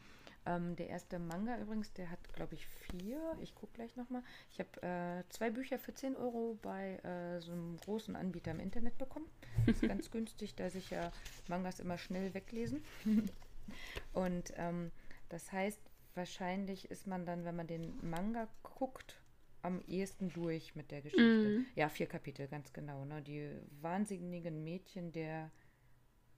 Ähm, 0.46 0.74
der 0.74 0.88
erste 0.88 1.20
Manga 1.20 1.56
übrigens, 1.60 1.92
der 1.92 2.10
hat, 2.10 2.18
glaube 2.34 2.54
ich, 2.54 2.66
vier. 2.66 3.20
Ich 3.40 3.54
gucke 3.54 3.72
gleich 3.74 3.94
nochmal. 3.94 4.24
Ich 4.50 4.58
habe 4.58 4.82
äh, 4.82 5.22
zwei 5.28 5.48
Bücher 5.50 5.78
für 5.78 5.94
10 5.94 6.16
Euro 6.16 6.58
bei 6.60 6.96
äh, 7.04 7.40
so 7.40 7.52
einem 7.52 7.76
großen 7.76 8.16
Anbieter 8.16 8.50
im 8.50 8.58
Internet 8.58 8.98
bekommen. 8.98 9.26
Das 9.66 9.76
ist 9.76 9.88
ganz 9.88 10.10
günstig, 10.10 10.56
da 10.56 10.70
sich 10.70 10.90
ja 10.90 11.12
Mangas 11.46 11.78
immer 11.78 11.98
schnell 11.98 12.34
weglesen. 12.34 12.82
und 14.12 14.52
ähm, 14.56 14.90
das 15.28 15.52
heißt, 15.52 15.80
wahrscheinlich 16.16 16.90
ist 16.90 17.06
man 17.06 17.26
dann, 17.26 17.44
wenn 17.44 17.54
man 17.54 17.68
den 17.68 17.96
Manga 18.02 18.48
guckt, 18.64 19.19
am 19.62 19.80
ehesten 19.86 20.30
durch 20.30 20.74
mit 20.74 20.90
der 20.90 21.02
Geschichte. 21.02 21.60
Mm. 21.60 21.66
Ja, 21.74 21.88
vier 21.88 22.06
Kapitel, 22.06 22.48
ganz 22.48 22.72
genau. 22.72 23.04
Ne? 23.04 23.22
Die 23.22 23.50
wahnsinnigen 23.80 24.64
Mädchen 24.64 25.12
der 25.12 25.50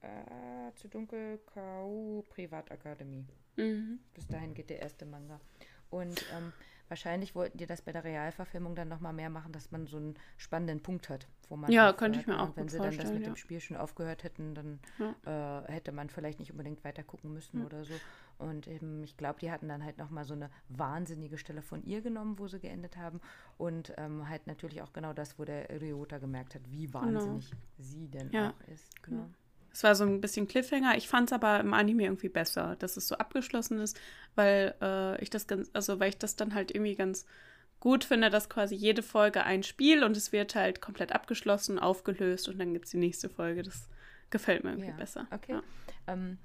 äh, 0.01 0.73
zu 0.75 0.87
dunkel 0.87 1.39
KU 1.45 2.23
Privatakademie. 2.29 3.25
Mm. 3.55 3.99
Bis 4.13 4.27
dahin 4.27 4.53
geht 4.53 4.69
der 4.69 4.81
erste 4.81 5.05
Manga. 5.05 5.39
Und 5.89 6.25
ähm, 6.35 6.51
wahrscheinlich 6.89 7.35
wollten 7.35 7.57
die 7.57 7.67
das 7.67 7.81
bei 7.81 7.91
der 7.91 8.03
Realverfilmung 8.03 8.75
dann 8.75 8.89
nochmal 8.89 9.13
mehr 9.13 9.29
machen, 9.29 9.51
dass 9.51 9.71
man 9.71 9.87
so 9.87 9.97
einen 9.97 10.15
spannenden 10.37 10.81
Punkt 10.81 11.09
hat, 11.09 11.27
wo 11.49 11.55
man. 11.55 11.71
Ja, 11.71 11.93
könnte 11.93 12.19
ich 12.19 12.27
mir 12.27 12.39
auch. 12.39 12.55
Wenn 12.55 12.67
sie 12.67 12.79
dann 12.79 12.97
das 12.97 13.11
mit 13.11 13.21
ja. 13.21 13.29
dem 13.29 13.35
Spiel 13.35 13.59
schon 13.59 13.77
aufgehört 13.77 14.23
hätten, 14.23 14.55
dann 14.55 14.79
ja. 14.99 15.63
äh, 15.65 15.71
hätte 15.71 15.91
man 15.91 16.09
vielleicht 16.09 16.39
nicht 16.39 16.51
unbedingt 16.51 16.83
weiter 16.83 17.03
gucken 17.03 17.31
müssen 17.31 17.59
ja. 17.59 17.65
oder 17.65 17.85
so. 17.85 17.93
Und 18.37 18.67
ähm, 18.67 19.03
ich 19.03 19.17
glaube, 19.17 19.39
die 19.39 19.51
hatten 19.51 19.69
dann 19.69 19.83
halt 19.83 19.97
nochmal 19.97 20.25
so 20.25 20.33
eine 20.33 20.49
wahnsinnige 20.69 21.37
Stelle 21.37 21.61
von 21.61 21.83
ihr 21.83 22.01
genommen, 22.01 22.39
wo 22.39 22.47
sie 22.47 22.59
geendet 22.59 22.97
haben. 22.97 23.21
Und 23.57 23.93
ähm, 23.97 24.27
halt 24.29 24.47
natürlich 24.47 24.81
auch 24.81 24.93
genau 24.93 25.13
das, 25.13 25.39
wo 25.39 25.45
der 25.45 25.69
Ryota 25.81 26.17
gemerkt 26.17 26.55
hat, 26.55 26.61
wie 26.69 26.87
genau. 26.87 27.01
wahnsinnig 27.01 27.49
genau. 27.49 27.61
sie 27.77 28.07
denn 28.07 28.35
auch 28.35 28.67
ist. 28.67 29.03
Genau. 29.03 29.29
Es 29.71 29.83
war 29.83 29.95
so 29.95 30.03
ein 30.03 30.21
bisschen 30.21 30.47
Cliffhanger. 30.47 30.97
Ich 30.97 31.07
fand 31.07 31.29
es 31.29 31.33
aber 31.33 31.59
im 31.59 31.73
Anime 31.73 32.03
irgendwie 32.03 32.29
besser, 32.29 32.75
dass 32.77 32.95
es 32.95 33.07
so 33.07 33.15
abgeschlossen 33.15 33.79
ist, 33.79 33.99
weil 34.35 34.75
äh, 34.81 35.19
ich 35.21 35.31
das 35.31 35.47
ganz, 35.47 35.71
also 35.73 35.99
weil 35.99 36.09
ich 36.09 36.17
das 36.19 36.35
dann 36.35 36.53
halt 36.53 36.69
irgendwie 36.69 36.95
ganz 36.95 37.25
gut 37.79 38.03
finde, 38.03 38.29
dass 38.29 38.49
quasi 38.49 38.75
jede 38.75 39.01
Folge 39.01 39.43
ein 39.43 39.63
Spiel 39.63 40.03
und 40.03 40.15
es 40.15 40.31
wird 40.31 40.55
halt 40.55 40.79
komplett 40.79 41.11
abgeschlossen, 41.11 41.79
aufgelöst 41.79 42.47
und 42.47 42.59
dann 42.59 42.71
gibt 42.71 42.85
es 42.85 42.91
die 42.91 42.97
nächste 42.97 43.29
Folge. 43.29 43.63
Das 43.63 43.89
gefällt 44.29 44.63
mir 44.63 44.71
irgendwie 44.71 44.89
ja, 44.89 44.95
besser. 44.95 45.27
Okay. 45.31 45.53
Ja. 45.53 45.63
Ähm, 46.07 46.37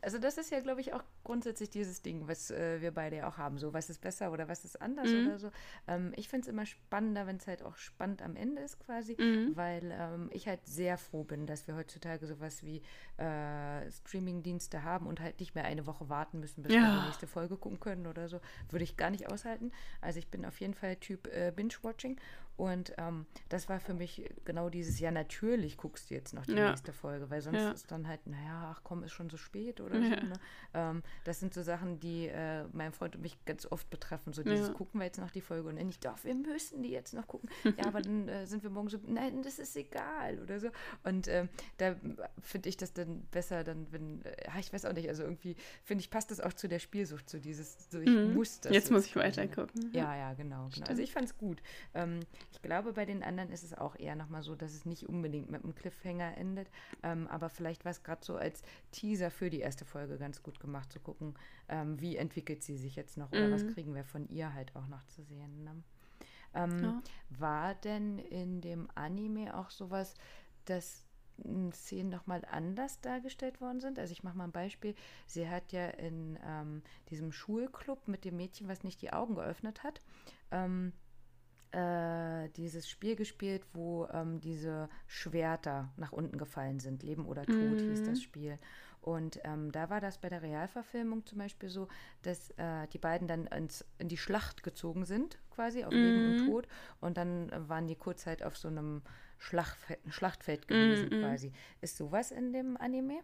also 0.00 0.18
das 0.18 0.38
ist 0.38 0.50
ja, 0.50 0.60
glaube 0.60 0.80
ich, 0.80 0.92
auch 0.94 1.02
grundsätzlich 1.24 1.70
dieses 1.70 2.02
Ding, 2.02 2.26
was 2.26 2.50
äh, 2.50 2.80
wir 2.80 2.90
beide 2.90 3.16
ja 3.16 3.28
auch 3.28 3.36
haben. 3.36 3.58
So, 3.58 3.72
was 3.72 3.90
ist 3.90 4.00
besser 4.00 4.32
oder 4.32 4.48
was 4.48 4.64
ist 4.64 4.80
anders 4.80 5.08
mhm. 5.08 5.26
oder 5.26 5.38
so. 5.38 5.50
Ähm, 5.86 6.12
ich 6.16 6.28
finde 6.28 6.46
es 6.46 6.48
immer 6.48 6.64
spannender, 6.64 7.26
wenn 7.26 7.36
es 7.36 7.46
halt 7.46 7.62
auch 7.62 7.76
spannend 7.76 8.22
am 8.22 8.36
Ende 8.36 8.62
ist 8.62 8.78
quasi, 8.80 9.16
mhm. 9.18 9.56
weil 9.56 9.92
ähm, 9.92 10.30
ich 10.32 10.48
halt 10.48 10.66
sehr 10.66 10.96
froh 10.96 11.24
bin, 11.24 11.46
dass 11.46 11.66
wir 11.66 11.76
heutzutage 11.76 12.26
sowas 12.26 12.62
wie 12.62 12.82
äh, 13.18 13.90
Streaming-Dienste 13.90 14.82
haben 14.82 15.06
und 15.06 15.20
halt 15.20 15.38
nicht 15.40 15.54
mehr 15.54 15.64
eine 15.64 15.86
Woche 15.86 16.08
warten 16.08 16.40
müssen, 16.40 16.62
bis 16.62 16.72
ja. 16.72 16.80
wir 16.80 17.00
die 17.00 17.06
nächste 17.06 17.26
Folge 17.26 17.56
gucken 17.56 17.80
können 17.80 18.06
oder 18.06 18.28
so. 18.28 18.40
Würde 18.70 18.84
ich 18.84 18.96
gar 18.96 19.10
nicht 19.10 19.30
aushalten. 19.30 19.72
Also 20.00 20.18
ich 20.18 20.28
bin 20.28 20.44
auf 20.44 20.60
jeden 20.60 20.74
Fall 20.74 20.96
Typ 20.96 21.26
äh, 21.26 21.52
Binge-Watching 21.54 22.18
und 22.58 22.92
ähm, 22.98 23.24
das 23.48 23.68
war 23.68 23.78
für 23.78 23.94
mich 23.94 24.28
genau 24.44 24.68
dieses, 24.68 24.98
ja, 24.98 25.12
natürlich 25.12 25.76
guckst 25.76 26.10
du 26.10 26.14
jetzt 26.14 26.34
noch 26.34 26.44
die 26.44 26.54
ja. 26.54 26.70
nächste 26.70 26.92
Folge, 26.92 27.30
weil 27.30 27.40
sonst 27.40 27.56
ja. 27.56 27.70
ist 27.70 27.92
dann 27.92 28.08
halt, 28.08 28.26
naja, 28.26 28.74
ach 28.74 28.80
komm, 28.82 29.04
ist 29.04 29.12
schon 29.12 29.30
so 29.30 29.36
spät 29.36 29.80
oder 29.80 29.96
ja. 29.96 30.20
so. 30.20 30.26
Ne? 30.26 30.32
Ähm, 30.74 31.02
das 31.22 31.38
sind 31.38 31.54
so 31.54 31.62
Sachen, 31.62 32.00
die 32.00 32.26
äh, 32.26 32.64
mein 32.72 32.92
Freund 32.92 33.14
und 33.14 33.22
mich 33.22 33.44
ganz 33.44 33.64
oft 33.70 33.88
betreffen. 33.90 34.32
So 34.32 34.42
dieses, 34.42 34.72
gucken 34.74 35.00
wir 35.00 35.04
jetzt 35.04 35.20
noch 35.20 35.30
die 35.30 35.40
Folge 35.40 35.68
und 35.68 35.76
dann 35.76 35.86
nicht, 35.86 36.04
doch, 36.04 36.24
wir 36.24 36.34
müssen 36.34 36.82
die 36.82 36.90
jetzt 36.90 37.14
noch 37.14 37.28
gucken. 37.28 37.48
ja, 37.64 37.86
aber 37.86 38.02
dann 38.02 38.26
äh, 38.26 38.44
sind 38.44 38.64
wir 38.64 38.70
morgen 38.70 38.88
so, 38.88 38.98
nein, 39.06 39.40
das 39.42 39.60
ist 39.60 39.76
egal 39.76 40.40
oder 40.40 40.58
so. 40.58 40.70
Und 41.04 41.28
ähm, 41.28 41.48
da 41.76 41.94
finde 42.42 42.68
ich 42.70 42.76
das 42.76 42.92
dann 42.92 43.20
besser, 43.30 43.62
dann, 43.62 43.86
wenn, 43.92 44.24
äh, 44.24 44.34
ich 44.58 44.72
weiß 44.72 44.84
auch 44.84 44.94
nicht, 44.94 45.08
also 45.08 45.22
irgendwie 45.22 45.54
finde 45.84 46.02
ich, 46.02 46.10
passt 46.10 46.32
das 46.32 46.40
auch 46.40 46.52
zu 46.52 46.66
der 46.66 46.80
Spielsucht, 46.80 47.30
so 47.30 47.38
dieses, 47.38 47.88
so 47.88 48.00
ich 48.00 48.10
mhm. 48.10 48.34
muss 48.34 48.58
das. 48.60 48.72
Jetzt, 48.72 48.86
jetzt 48.86 48.90
muss 48.90 49.06
ich 49.06 49.14
weiter 49.14 49.46
gucken. 49.46 49.92
Ja, 49.92 50.16
ja, 50.16 50.34
genau. 50.34 50.68
genau. 50.74 50.86
Also 50.88 51.02
ich 51.02 51.12
fand 51.12 51.26
es 51.26 51.38
gut. 51.38 51.62
Ähm, 51.94 52.18
ich 52.50 52.62
glaube, 52.62 52.92
bei 52.92 53.04
den 53.04 53.22
anderen 53.22 53.50
ist 53.50 53.62
es 53.62 53.74
auch 53.74 53.96
eher 53.96 54.16
nochmal 54.16 54.42
so, 54.42 54.54
dass 54.54 54.74
es 54.74 54.86
nicht 54.86 55.08
unbedingt 55.08 55.50
mit 55.50 55.62
einem 55.62 55.74
Cliffhanger 55.74 56.36
endet. 56.36 56.70
Ähm, 57.02 57.26
aber 57.28 57.48
vielleicht 57.48 57.84
war 57.84 57.92
es 57.92 58.02
gerade 58.02 58.24
so 58.24 58.36
als 58.36 58.62
Teaser 58.90 59.30
für 59.30 59.50
die 59.50 59.60
erste 59.60 59.84
Folge 59.84 60.18
ganz 60.18 60.42
gut 60.42 60.60
gemacht, 60.60 60.92
zu 60.92 61.00
gucken, 61.00 61.34
ähm, 61.68 62.00
wie 62.00 62.16
entwickelt 62.16 62.62
sie 62.62 62.76
sich 62.76 62.96
jetzt 62.96 63.16
noch 63.16 63.30
oder 63.30 63.48
mhm. 63.48 63.52
was 63.52 63.66
kriegen 63.66 63.94
wir 63.94 64.04
von 64.04 64.28
ihr 64.28 64.54
halt 64.54 64.74
auch 64.76 64.86
noch 64.88 65.04
zu 65.06 65.22
sehen. 65.22 65.64
Ne? 65.64 65.82
Ähm, 66.54 66.82
ja. 66.82 67.02
War 67.30 67.74
denn 67.74 68.18
in 68.18 68.60
dem 68.60 68.88
Anime 68.94 69.56
auch 69.56 69.70
sowas, 69.70 70.14
dass 70.64 71.08
Szenen 71.72 72.10
nochmal 72.10 72.44
anders 72.50 73.00
dargestellt 73.00 73.60
worden 73.60 73.80
sind. 73.80 73.98
Also 73.98 74.12
ich 74.12 74.22
mache 74.24 74.36
mal 74.36 74.44
ein 74.44 74.52
Beispiel. 74.52 74.94
Sie 75.26 75.48
hat 75.48 75.72
ja 75.72 75.88
in 75.88 76.38
ähm, 76.44 76.82
diesem 77.10 77.32
Schulclub 77.32 78.08
mit 78.08 78.24
dem 78.24 78.36
Mädchen, 78.36 78.68
was 78.68 78.84
nicht 78.84 79.00
die 79.02 79.12
Augen 79.12 79.34
geöffnet 79.36 79.84
hat, 79.84 80.00
ähm, 80.50 80.92
äh, 81.72 82.48
dieses 82.56 82.88
Spiel 82.88 83.16
gespielt, 83.16 83.62
wo 83.72 84.06
ähm, 84.12 84.40
diese 84.40 84.88
Schwerter 85.06 85.92
nach 85.96 86.12
unten 86.12 86.38
gefallen 86.38 86.80
sind. 86.80 87.02
Leben 87.02 87.26
oder 87.26 87.44
Tod 87.44 87.56
mhm. 87.56 87.90
hieß 87.90 88.04
das 88.04 88.22
Spiel. 88.22 88.58
Und 89.00 89.40
ähm, 89.44 89.72
da 89.72 89.90
war 89.90 90.00
das 90.00 90.18
bei 90.18 90.28
der 90.28 90.42
Realverfilmung 90.42 91.24
zum 91.24 91.38
Beispiel 91.38 91.68
so, 91.68 91.88
dass 92.22 92.50
äh, 92.52 92.86
die 92.92 92.98
beiden 92.98 93.28
dann 93.28 93.46
ins, 93.46 93.84
in 93.98 94.08
die 94.08 94.16
Schlacht 94.16 94.62
gezogen 94.62 95.04
sind, 95.04 95.38
quasi 95.50 95.84
auf 95.84 95.92
mhm. 95.92 95.98
Leben 95.98 96.24
und 96.24 96.42
mhm. 96.42 96.46
Tod. 96.46 96.68
Und 97.00 97.16
dann 97.16 97.50
waren 97.68 97.86
die 97.86 97.96
kurz 97.96 98.26
halt 98.26 98.42
auf 98.42 98.56
so 98.56 98.68
einem 98.68 99.02
Schlachtfeld, 99.38 100.00
Schlachtfeld 100.08 100.68
gewesen, 100.68 101.10
mhm. 101.10 101.20
quasi. 101.22 101.52
Ist 101.80 101.96
sowas 101.96 102.30
in 102.30 102.52
dem 102.52 102.76
Anime? 102.76 103.20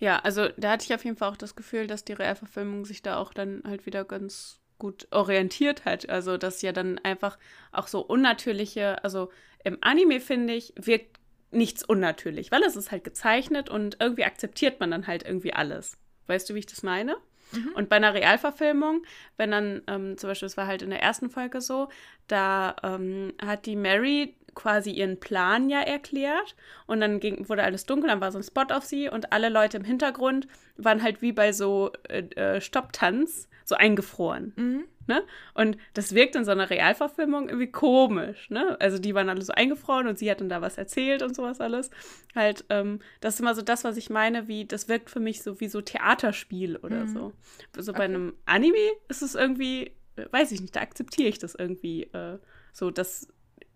Ja, 0.00 0.18
also 0.20 0.48
da 0.56 0.72
hatte 0.72 0.84
ich 0.84 0.94
auf 0.94 1.04
jeden 1.04 1.16
Fall 1.16 1.30
auch 1.30 1.36
das 1.36 1.54
Gefühl, 1.54 1.86
dass 1.86 2.04
die 2.04 2.14
Realverfilmung 2.14 2.84
sich 2.84 3.02
da 3.02 3.18
auch 3.18 3.32
dann 3.32 3.62
halt 3.64 3.86
wieder 3.86 4.04
ganz 4.04 4.60
gut 4.78 5.08
orientiert 5.10 5.84
hat. 5.84 6.08
Also, 6.08 6.36
dass 6.36 6.62
ja 6.62 6.72
dann 6.72 6.98
einfach 6.98 7.38
auch 7.72 7.86
so 7.86 8.00
unnatürliche, 8.00 9.02
also 9.04 9.30
im 9.64 9.78
Anime 9.80 10.20
finde 10.20 10.54
ich, 10.54 10.72
wirkt 10.76 11.18
nichts 11.50 11.82
unnatürlich, 11.82 12.52
weil 12.52 12.62
es 12.62 12.76
ist 12.76 12.90
halt 12.90 13.04
gezeichnet 13.04 13.70
und 13.70 13.96
irgendwie 14.00 14.24
akzeptiert 14.24 14.80
man 14.80 14.90
dann 14.90 15.06
halt 15.06 15.22
irgendwie 15.22 15.52
alles. 15.52 15.96
Weißt 16.26 16.48
du, 16.48 16.54
wie 16.54 16.60
ich 16.60 16.66
das 16.66 16.82
meine? 16.82 17.16
Mhm. 17.52 17.72
Und 17.74 17.88
bei 17.88 17.96
einer 17.96 18.12
Realverfilmung, 18.12 19.02
wenn 19.36 19.50
dann 19.50 19.82
ähm, 19.86 20.18
zum 20.18 20.28
Beispiel, 20.28 20.46
es 20.46 20.56
war 20.56 20.66
halt 20.66 20.82
in 20.82 20.90
der 20.90 21.02
ersten 21.02 21.30
Folge 21.30 21.60
so, 21.60 21.88
da 22.26 22.76
ähm, 22.82 23.32
hat 23.40 23.66
die 23.66 23.76
Mary 23.76 24.36
quasi 24.58 24.90
ihren 24.90 25.20
Plan 25.20 25.70
ja 25.70 25.80
erklärt 25.80 26.56
und 26.86 27.00
dann 27.00 27.20
ging, 27.20 27.48
wurde 27.48 27.62
alles 27.62 27.86
dunkel, 27.86 28.10
dann 28.10 28.20
war 28.20 28.32
so 28.32 28.38
ein 28.38 28.42
Spot 28.42 28.74
auf 28.74 28.84
sie 28.84 29.08
und 29.08 29.32
alle 29.32 29.50
Leute 29.50 29.76
im 29.76 29.84
Hintergrund 29.84 30.48
waren 30.76 31.02
halt 31.02 31.22
wie 31.22 31.32
bei 31.32 31.52
so 31.52 31.92
äh, 32.08 32.24
äh 32.34 32.60
Stopptanz 32.60 33.48
so 33.64 33.76
eingefroren. 33.76 34.52
Mhm. 34.56 34.84
Ne? 35.06 35.22
Und 35.54 35.78
das 35.94 36.14
wirkt 36.14 36.34
in 36.34 36.44
so 36.44 36.50
einer 36.50 36.70
Realverfilmung 36.70 37.48
irgendwie 37.48 37.70
komisch. 37.70 38.50
Ne? 38.50 38.76
Also 38.80 38.98
die 38.98 39.14
waren 39.14 39.28
alle 39.28 39.42
so 39.42 39.52
eingefroren 39.52 40.08
und 40.08 40.18
sie 40.18 40.30
hat 40.30 40.40
dann 40.40 40.48
da 40.48 40.60
was 40.60 40.76
erzählt 40.76 41.22
und 41.22 41.36
sowas 41.36 41.60
alles. 41.60 41.90
Halt, 42.34 42.64
ähm, 42.68 42.98
das 43.20 43.34
ist 43.34 43.40
immer 43.40 43.54
so 43.54 43.62
das, 43.62 43.84
was 43.84 43.96
ich 43.96 44.10
meine, 44.10 44.48
wie, 44.48 44.66
das 44.66 44.88
wirkt 44.88 45.08
für 45.08 45.20
mich 45.20 45.42
so 45.42 45.60
wie 45.60 45.68
so 45.68 45.80
Theaterspiel 45.80 46.76
oder 46.76 47.04
mhm. 47.04 47.08
so. 47.08 47.32
So 47.78 47.92
okay. 47.92 47.98
bei 47.98 48.04
einem 48.04 48.34
Anime 48.44 48.90
ist 49.08 49.22
es 49.22 49.34
irgendwie, 49.34 49.92
weiß 50.16 50.50
ich 50.50 50.60
nicht, 50.60 50.74
da 50.74 50.80
akzeptiere 50.80 51.28
ich 51.28 51.38
das 51.38 51.54
irgendwie 51.54 52.02
äh, 52.12 52.38
so, 52.72 52.90
dass 52.90 53.28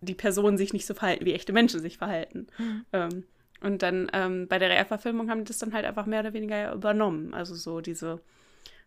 die 0.02 0.14
Personen 0.14 0.58
sich 0.58 0.72
nicht 0.72 0.86
so 0.86 0.94
verhalten, 0.94 1.24
wie 1.24 1.32
echte 1.32 1.52
Menschen 1.52 1.80
sich 1.80 1.98
verhalten. 1.98 2.46
Mhm. 2.58 2.84
Ähm, 2.92 3.24
und 3.62 3.82
dann 3.82 4.10
ähm, 4.12 4.48
bei 4.48 4.58
der 4.58 4.70
Realverfilmung 4.70 5.30
haben 5.30 5.40
die 5.40 5.48
das 5.48 5.58
dann 5.58 5.72
halt 5.72 5.86
einfach 5.86 6.06
mehr 6.06 6.20
oder 6.20 6.32
weniger 6.32 6.72
übernommen. 6.72 7.32
Also 7.32 7.54
so 7.54 7.80
diese 7.80 8.20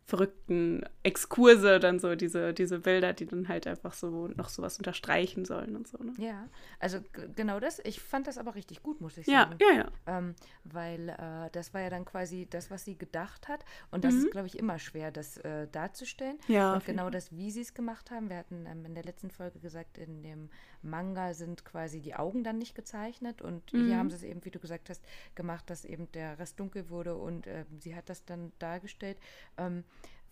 verrückten 0.07 0.83
Exkurse, 1.01 1.79
dann 1.79 1.97
so 1.99 2.13
diese, 2.15 2.53
diese 2.53 2.79
Bilder, 2.79 3.13
die 3.13 3.25
dann 3.25 3.47
halt 3.47 3.65
einfach 3.65 3.93
so 3.93 4.27
noch 4.27 4.49
sowas 4.49 4.77
unterstreichen 4.77 5.45
sollen 5.45 5.75
und 5.75 5.87
so. 5.87 5.97
Ne? 5.97 6.13
Ja, 6.17 6.47
also 6.79 6.99
genau 7.35 7.59
das. 7.59 7.79
Ich 7.83 7.99
fand 8.01 8.27
das 8.27 8.37
aber 8.37 8.53
richtig 8.53 8.83
gut, 8.83 9.01
muss 9.01 9.17
ich 9.17 9.25
Ja, 9.25 9.45
sagen. 9.45 9.57
ja, 9.59 9.77
ja. 9.77 9.91
Ähm, 10.05 10.35
weil 10.63 11.09
äh, 11.09 11.49
das 11.53 11.73
war 11.73 11.81
ja 11.81 11.89
dann 11.89 12.05
quasi 12.05 12.45
das, 12.47 12.69
was 12.69 12.85
sie 12.85 12.95
gedacht 12.95 13.47
hat. 13.47 13.65
Und 13.89 14.05
das 14.05 14.13
Mhm. 14.13 14.19
ist, 14.19 14.31
glaube 14.31 14.45
ich, 14.45 14.59
immer 14.59 14.77
schwer, 14.77 15.09
das 15.11 15.37
äh, 15.37 15.67
darzustellen. 15.71 16.37
Ja, 16.47 16.73
Und 16.75 16.85
genau 16.85 17.09
das, 17.09 17.35
wie 17.35 17.49
sie 17.49 17.61
es 17.61 17.73
gemacht 17.73 18.11
haben. 18.11 18.29
Wir 18.29 18.37
hatten 18.37 18.67
ähm, 18.67 18.85
in 18.85 18.93
der 18.93 19.03
letzten 19.03 19.31
Folge 19.31 19.57
gesagt, 19.59 19.97
in 19.97 20.21
dem 20.21 20.49
Manga 20.83 21.33
sind 21.33 21.65
quasi 21.65 21.99
die 21.99 22.13
Augen 22.13 22.43
dann 22.43 22.59
nicht 22.59 22.75
gezeichnet. 22.75 23.41
Und 23.41 23.73
Mhm. 23.73 23.85
hier 23.85 23.97
haben 23.97 24.11
sie 24.11 24.17
es 24.17 24.23
eben, 24.23 24.45
wie 24.45 24.51
du 24.51 24.59
gesagt 24.59 24.91
hast, 24.91 25.03
gemacht, 25.33 25.67
dass 25.71 25.83
eben 25.83 26.11
der 26.11 26.37
Rest 26.37 26.59
dunkel 26.59 26.89
wurde. 26.91 27.15
Und 27.15 27.47
ähm, 27.47 27.65
sie 27.79 27.95
hat 27.95 28.07
das 28.07 28.23
dann 28.23 28.51
dargestellt. 28.59 29.17
Ähm, 29.57 29.83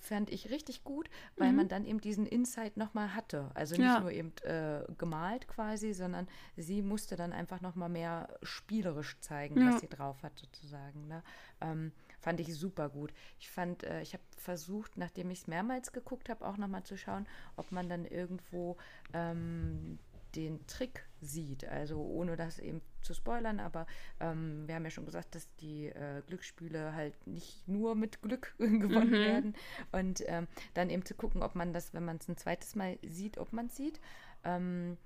fand 0.03 0.29
ich 0.29 0.50
richtig 0.50 0.83
gut, 0.83 1.10
weil 1.38 1.51
Mhm. 1.51 1.55
man 1.57 1.67
dann 1.69 1.86
eben 1.86 2.01
diesen 2.01 2.25
Insight 2.25 2.77
nochmal 2.77 3.15
hatte. 3.15 3.50
Also 3.53 3.75
nicht 3.75 3.86
Ja. 3.86 4.00
nur 4.01 4.12
eben 4.12 4.33
äh, 4.43 4.83
gemalt 4.98 5.48
quasi, 5.48 5.93
sondern 5.93 6.27
sie 6.57 6.81
musste 6.81 7.15
dann 7.15 7.33
einfach 7.33 7.62
nochmal 7.62 7.89
mehr 7.89 8.27
spielerisch 8.43 9.17
zeigen, 9.22 9.60
Ja. 9.60 9.74
was 9.74 9.81
sie 9.81 9.88
drauf 9.88 10.22
hat 10.24 10.38
sozusagen. 10.38 11.07
Ne? 11.07 11.24
Ähm, 11.62 11.91
fand 12.19 12.39
ich 12.39 12.53
super 12.53 12.89
gut. 12.89 13.13
Ich 13.39 13.50
fand, 13.50 13.83
äh, 13.83 14.01
ich 14.01 14.13
habe 14.13 14.24
versucht, 14.38 14.98
nachdem 14.98 15.31
ich 15.31 15.39
es 15.39 15.48
mehrmals 15.48 15.91
geguckt 15.93 16.29
habe, 16.29 16.45
auch 16.45 16.57
nochmal 16.57 16.83
zu 16.83 16.98
schauen, 16.98 17.25
ob 17.55 17.72
man 17.72 17.88
dann 17.89 18.05
irgendwo 18.05 18.77
ähm, 19.13 20.00
den 20.36 20.66
Trick 20.68 21.08
sieht. 21.22 21.66
Also 21.66 22.02
ohne 22.02 22.36
das 22.36 22.60
eben 22.60 22.82
zu 23.02 23.13
spoilern, 23.13 23.60
aber 23.60 23.86
ähm, 24.20 24.63
wir 24.68 24.75
haben 24.75 24.84
ja 24.84 24.90
schon 24.90 25.06
gesagt, 25.06 25.36
dass 25.36 25.54
die 25.56 25.88
äh, 25.88 26.22
Glücksspiele 26.28 26.94
halt 26.94 27.28
nicht 27.28 27.68
nur 27.68 27.96
mit 27.96 28.22
Glück 28.22 28.56
gewonnen 28.58 29.10
Mhm. 29.12 29.24
werden. 29.25 29.56
Und 29.92 30.24
ähm, 30.28 30.48
dann 30.74 30.90
eben 30.90 31.06
zu 31.06 31.16
gucken, 31.16 31.44
ob 31.44 31.56
man 31.56 31.74
das, 31.74 31.94
wenn 31.94 32.06
man 32.06 32.18
es 32.18 32.28
ein 32.28 32.38
zweites 32.38 32.75
Mal 32.75 32.98
sieht, 33.04 33.38
ob 33.38 33.54
man 33.54 33.68
es 33.68 33.75
sieht. 33.75 34.00
Ähm, 34.44 34.98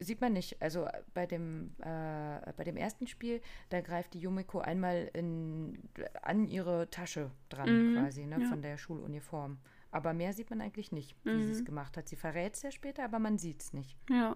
sieht 0.00 0.20
man 0.20 0.32
nicht. 0.32 0.60
Also 0.60 0.84
äh, 0.86 1.02
bei 1.14 1.26
dem, 1.26 1.74
äh, 1.78 2.52
bei 2.56 2.64
dem 2.64 2.76
ersten 2.76 3.06
Spiel, 3.06 3.40
da 3.68 3.80
greift 3.80 4.14
die 4.14 4.20
Yumiko 4.20 4.58
einmal 4.58 5.08
in, 5.14 5.78
an 6.22 6.48
ihre 6.48 6.90
Tasche 6.90 7.30
dran, 7.50 7.92
Mhm, 7.92 7.94
quasi, 7.94 8.26
ne, 8.26 8.40
ja. 8.40 8.46
von 8.48 8.62
der 8.62 8.78
Schuluniform. 8.78 9.58
Aber 9.92 10.12
mehr 10.14 10.32
sieht 10.32 10.48
man 10.50 10.60
eigentlich 10.62 10.90
nicht, 10.90 11.14
wie 11.22 11.42
sie 11.44 11.52
es 11.52 11.60
Mhm. 11.60 11.66
gemacht 11.66 11.96
hat. 11.96 12.08
Sie 12.08 12.16
verrät 12.16 12.54
es 12.54 12.62
ja 12.62 12.70
später, 12.70 13.04
aber 13.04 13.18
man 13.18 13.38
sieht 13.38 13.62
es 13.62 13.72
nicht. 13.74 13.96
Ja. 14.10 14.34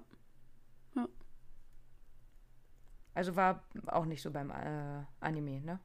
Also 3.14 3.34
war 3.34 3.64
auch 3.86 4.04
nicht 4.04 4.20
so 4.20 4.30
beim 4.30 4.50
äh, 4.50 5.04
Anime, 5.20 5.62
ne? 5.62 5.80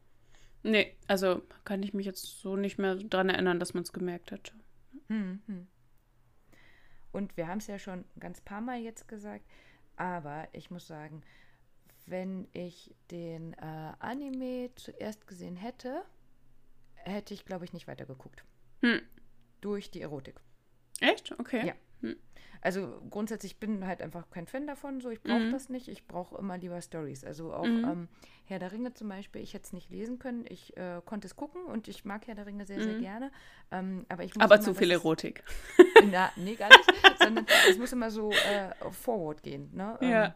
Nee, 0.64 0.98
also 1.08 1.42
kann 1.64 1.82
ich 1.82 1.94
mich 1.94 2.06
jetzt 2.06 2.42
so 2.42 2.58
nicht 2.58 2.78
mehr 2.78 2.96
dran 2.96 3.30
erinnern, 3.30 3.60
dass 3.60 3.74
man 3.74 3.84
es 3.84 3.94
gemerkt 3.94 4.34
hat. 4.34 4.54
Hm, 5.08 5.42
hm. 5.48 5.68
Und 7.14 7.36
wir 7.38 7.48
haben 7.48 7.60
es 7.60 7.68
ja 7.68 7.80
schon 7.80 8.06
ganz 8.20 8.42
paar 8.42 8.60
Mal 8.60 8.80
jetzt 8.80 9.08
gesagt, 9.08 9.46
aber 9.96 10.48
ich 10.52 10.72
muss 10.72 10.88
sagen, 10.88 11.24
wenn 12.06 12.48
ich 12.52 12.94
den 13.12 13.54
äh, 13.54 13.94
Anime 14.00 14.70
zuerst 14.76 15.26
gesehen 15.26 15.56
hätte, 15.56 16.04
hätte 16.96 17.34
ich, 17.34 17.46
glaube 17.46 17.66
ich, 17.66 17.74
nicht 17.74 17.88
weitergeguckt. 17.88 18.44
Hm. 18.82 19.02
Durch 19.62 19.90
die 19.90 20.02
Erotik. 20.02 20.40
Echt? 21.00 21.32
Okay. 21.40 21.68
Ja. 21.68 21.74
Also 22.64 23.02
grundsätzlich 23.10 23.60
bin 23.60 23.88
halt 23.88 24.02
einfach 24.04 24.30
kein 24.30 24.46
Fan 24.46 24.68
davon, 24.68 25.02
so 25.02 25.10
ich 25.10 25.24
brauche 25.24 25.46
Mhm. 25.48 25.52
das 25.52 25.70
nicht, 25.70 25.88
ich 25.88 26.06
brauche 26.08 26.38
immer 26.38 26.58
lieber 26.60 26.80
Stories. 26.82 27.24
Also 27.24 27.52
auch 27.54 27.66
Mhm. 27.66 27.86
ähm, 27.86 28.08
Herr 28.46 28.60
der 28.60 28.72
Ringe 28.72 28.94
zum 28.94 29.10
Beispiel, 29.10 29.42
ich 29.42 29.56
hätte 29.56 29.66
es 29.66 29.74
nicht 29.74 29.90
lesen 29.90 30.20
können, 30.20 30.46
ich 30.48 30.78
äh, 30.78 31.02
konnte 31.04 31.26
es 31.28 31.36
gucken 31.36 31.66
und 31.66 31.88
ich 31.88 32.06
mag 32.06 32.28
Herr 32.28 32.36
der 32.36 32.46
Ringe 32.46 32.66
sehr, 32.68 32.82
sehr 32.84 32.94
Mhm. 32.94 33.00
gerne. 33.00 33.32
Ähm, 33.72 34.06
aber 34.10 34.24
ich 34.24 34.36
muss 34.36 34.44
Aber 34.44 34.56
immer 34.56 34.64
zu 34.64 34.76
viel 34.76 34.92
Erotik. 34.92 35.44
Na, 36.04 36.32
nee, 36.36 36.56
gar 36.56 36.70
nicht, 36.70 36.90
sondern 37.18 37.48
es 37.68 37.78
muss 37.80 37.94
immer 37.94 38.12
so 38.12 38.32
äh, 38.32 38.74
forward 38.92 39.42
gehen, 39.42 39.70
ne? 39.74 39.98
Ja. 40.02 40.26
Ähm, 40.28 40.34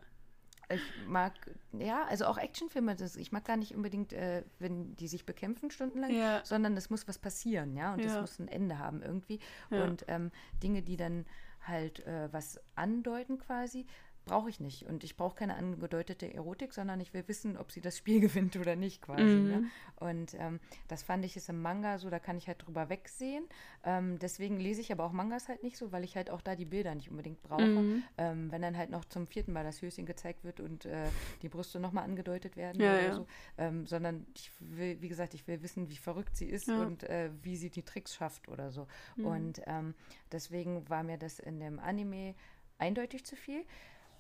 ich 0.74 0.81
mag, 1.05 1.34
ja, 1.77 2.05
also 2.05 2.25
auch 2.25 2.39
Actionfilme, 2.39 2.95
das, 2.95 3.15
ich 3.17 3.31
mag 3.31 3.45
gar 3.45 3.55
nicht 3.55 3.75
unbedingt, 3.75 4.13
äh, 4.13 4.43
wenn 4.57 4.95
die 4.95 5.07
sich 5.07 5.24
bekämpfen 5.24 5.69
stundenlang, 5.69 6.10
Ja. 6.12 6.41
sondern 6.43 6.75
es 6.75 6.89
muss 6.89 7.07
was 7.07 7.19
passieren, 7.19 7.75
ja, 7.77 7.93
und 7.93 8.03
es 8.03 8.13
Ja. 8.13 8.22
muss 8.22 8.39
ein 8.39 8.48
Ende 8.48 8.79
haben 8.79 9.03
irgendwie. 9.03 9.39
Ja. 9.69 9.84
Und 9.84 10.05
ähm, 10.07 10.31
Dinge, 10.63 10.81
die 10.81 10.98
dann 10.98 11.27
halt 11.67 12.05
äh, 12.05 12.31
was 12.31 12.60
andeuten 12.75 13.37
quasi, 13.39 13.85
brauche 14.25 14.50
ich 14.50 14.59
nicht. 14.59 14.85
Und 14.85 15.03
ich 15.03 15.16
brauche 15.16 15.35
keine 15.35 15.55
angedeutete 15.55 16.33
Erotik, 16.33 16.74
sondern 16.74 17.00
ich 17.00 17.14
will 17.14 17.24
wissen, 17.27 17.57
ob 17.57 17.72
sie 17.72 17.81
das 17.81 17.98
Spiel 17.98 18.20
gewinnt 18.22 18.55
oder 18.57 18.75
nicht 18.75 19.01
quasi. 19.01 19.24
Mhm. 19.24 19.48
Ne? 19.48 19.64
Und 19.98 20.33
ähm, 20.40 20.59
das 20.88 21.03
fand 21.03 21.24
ich 21.24 21.38
ist 21.38 21.48
im 21.50 21.61
Manga 21.61 21.98
so, 21.98 22.09
da 22.09 22.20
kann 22.20 22.38
ich 22.38 22.48
halt 22.48 22.66
drüber 22.66 22.90
wegsehen. 22.90 23.46
Ähm, 23.83 24.20
deswegen 24.20 24.59
lese 24.59 24.81
ich 24.81 24.92
aber 24.92 25.05
auch 25.05 25.11
Mangas 25.11 25.48
halt 25.48 25.64
nicht 25.64 25.77
so, 25.77 25.92
weil 25.92 26.03
ich 26.03 26.16
halt 26.16 26.29
auch 26.29 26.42
da 26.42 26.55
die 26.55 26.66
Bilder 26.66 26.94
nicht 26.96 27.09
unbedingt 27.09 27.42
brauche. 27.42 27.61
Mhm. 27.66 28.03
Ähm, 28.18 28.51
wenn 28.51 28.61
dann 28.61 28.75
halt 28.77 28.90
noch 28.90 29.05
zum 29.05 29.27
vierten 29.27 29.53
Mal 29.53 29.64
das 29.64 29.81
Höschen 29.81 30.05
gezeigt 30.05 30.44
wird 30.44 30.59
und 30.59 30.85
äh, 30.85 31.05
die 31.42 31.50
Brüste 31.50 31.79
nochmal 31.79 32.03
angedeutet 32.03 32.57
werden 32.57 32.81
Ja, 32.81 32.92
oder 32.94 33.01
ja. 33.05 33.14
so. 33.14 33.27
Ähm, 33.57 33.85
sondern 33.85 34.25
ich 34.35 34.51
will, 34.59 35.01
wie 35.01 35.07
gesagt, 35.07 35.33
ich 35.33 35.48
will 35.48 35.61
wissen, 35.61 35.90
wie 35.90 35.98
verrückt 35.98 36.35
sie 36.35 36.48
ist 36.48 36.68
Ja. 36.68 36.81
und 36.81 37.03
äh, 37.03 37.29
wie 37.44 37.55
sie 37.57 37.70
die 37.70 37.83
Tricks 37.83 38.16
schafft 38.16 38.50
oder 38.50 38.72
so. 38.72 38.88
Mhm. 39.16 39.25
Und 39.25 39.61
ähm, 39.68 39.94
deswegen 40.31 40.90
war 40.90 41.03
mir 41.03 41.18
das 41.18 41.40
in 41.40 41.59
dem 41.59 41.79
Anime 41.79 42.35
eindeutig 42.77 43.25
zu 43.25 43.35
viel. 43.35 43.64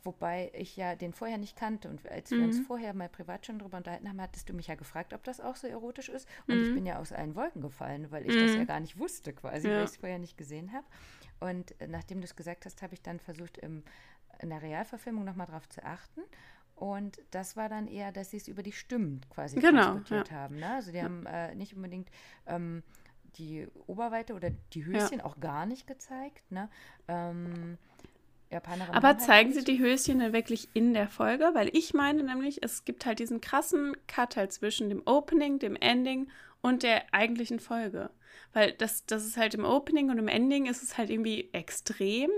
Wobei 0.05 0.51
ich 0.53 0.77
ja 0.77 0.95
den 0.95 1.11
vorher 1.13 1.37
nicht 1.37 1.57
kannte. 1.57 1.89
Und 1.89 2.07
als 2.09 2.31
wir 2.31 2.43
uns 2.43 2.59
Mhm. 2.59 2.63
vorher 2.63 2.93
mal 2.93 3.09
privat 3.09 3.45
schon 3.45 3.59
drüber 3.59 3.77
unterhalten 3.77 4.07
haben, 4.07 4.21
hattest 4.21 4.47
du 4.47 4.53
mich 4.53 4.67
ja 4.67 4.75
gefragt, 4.75 5.13
ob 5.13 5.23
das 5.23 5.41
auch 5.41 5.55
so 5.55 5.67
erotisch 5.67 6.09
ist. 6.09 6.29
Und 6.47 6.61
ich 6.61 6.69
Mhm. 6.69 6.73
bin 6.75 6.85
ja 6.85 6.99
aus 6.99 7.11
allen 7.11 7.35
Wolken 7.35 7.61
gefallen, 7.61 8.11
weil 8.11 8.25
ich 8.27 8.37
das 8.37 8.51
Mhm. 8.51 8.57
ja 8.59 8.63
gar 8.65 8.79
nicht 8.79 8.97
wusste 8.99 9.33
quasi, 9.33 9.67
Ja. 9.67 9.77
weil 9.77 9.83
ich 9.85 9.91
es 9.91 9.97
vorher 9.97 10.19
nicht 10.19 10.37
gesehen 10.37 10.71
habe. 10.71 10.85
Und 11.39 11.79
äh, 11.81 11.87
nachdem 11.87 12.19
du 12.21 12.25
es 12.25 12.35
gesagt 12.35 12.65
hast, 12.65 12.81
habe 12.81 12.93
ich 12.93 13.01
dann 13.01 13.19
versucht, 13.19 13.57
im, 13.57 13.83
in 14.39 14.49
der 14.51 14.61
Realverfilmung 14.61 15.25
nochmal 15.25 15.47
drauf 15.47 15.67
zu 15.67 15.83
achten. 15.83 16.21
Und 16.75 17.19
das 17.31 17.55
war 17.57 17.67
dann 17.69 17.87
eher, 17.87 18.11
dass 18.11 18.31
sie 18.31 18.37
es 18.37 18.47
über 18.47 18.61
die 18.61 18.73
Stimmen 18.73 19.21
quasi 19.29 19.57
Genau, 19.59 19.81
transportiert 19.81 20.31
haben. 20.31 20.59
Ne? 20.59 20.69
Also 20.75 20.91
die 20.91 21.01
haben 21.01 21.25
äh, 21.25 21.55
nicht 21.55 21.75
unbedingt 21.75 22.09
ähm, 22.45 22.83
die 23.37 23.67
Oberweite 23.87 24.33
oder 24.33 24.51
die 24.73 24.85
Höschen 24.85 25.19
auch 25.21 25.39
gar 25.39 25.65
nicht 25.65 25.87
gezeigt. 25.87 26.51
Ne? 26.51 26.69
Ähm, 27.07 27.77
Japanerinnen 28.55 28.95
Aber 28.95 29.09
halt 29.09 29.21
zeigen 29.21 29.53
sie 29.53 29.63
die 29.63 29.79
Höschen 29.79 30.19
dann 30.19 30.33
wirklich 30.33 30.69
in 30.73 30.93
der 30.93 31.07
Folge? 31.07 31.51
Weil 31.53 31.69
ich 31.75 31.93
meine 31.93 32.23
nämlich, 32.23 32.63
es 32.63 32.85
gibt 32.85 33.05
halt 33.05 33.19
diesen 33.19 33.41
krassen 33.41 33.95
Cut 34.07 34.35
halt 34.35 34.51
zwischen 34.51 34.89
dem 34.89 35.01
Opening, 35.05 35.59
dem 35.59 35.75
Ending 35.75 36.29
und 36.61 36.83
der 36.83 37.03
eigentlichen 37.13 37.59
Folge. 37.59 38.09
Weil 38.53 38.71
das, 38.73 39.05
das 39.05 39.25
ist 39.25 39.37
halt 39.37 39.53
im 39.53 39.65
Opening 39.65 40.09
und 40.09 40.17
im 40.17 40.27
Ending 40.27 40.65
ist 40.65 40.81
es 40.81 40.97
halt 40.97 41.09
irgendwie 41.09 41.49
extrem. 41.51 42.29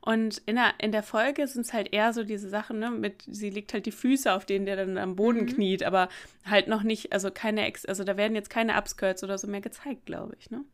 Und 0.00 0.38
in 0.46 0.56
der, 0.56 0.74
in 0.78 0.92
der 0.92 1.02
Folge 1.02 1.46
sind 1.46 1.66
es 1.66 1.72
halt 1.72 1.92
eher 1.92 2.12
so 2.12 2.24
diese 2.24 2.48
Sachen, 2.48 2.78
ne, 2.78 2.90
mit, 2.90 3.24
sie 3.26 3.50
legt 3.50 3.74
halt 3.74 3.84
die 3.84 3.92
Füße, 3.92 4.32
auf 4.32 4.46
denen 4.46 4.64
der 4.64 4.76
dann 4.76 4.96
am 4.96 5.16
Boden 5.16 5.40
Mhm. 5.40 5.46
kniet, 5.46 5.82
aber 5.82 6.08
halt 6.44 6.68
noch 6.68 6.82
nicht, 6.82 7.12
also 7.12 7.30
keine, 7.30 7.66
Ex 7.66 7.84
also 7.84 8.04
da 8.04 8.16
werden 8.16 8.34
jetzt 8.34 8.48
keine 8.48 8.78
Upskirts 8.78 9.22
oder 9.22 9.36
so 9.36 9.46
mehr 9.48 9.60
gezeigt, 9.60 10.06
glaube 10.06 10.34
ich, 10.38 10.50
ne? 10.50 10.64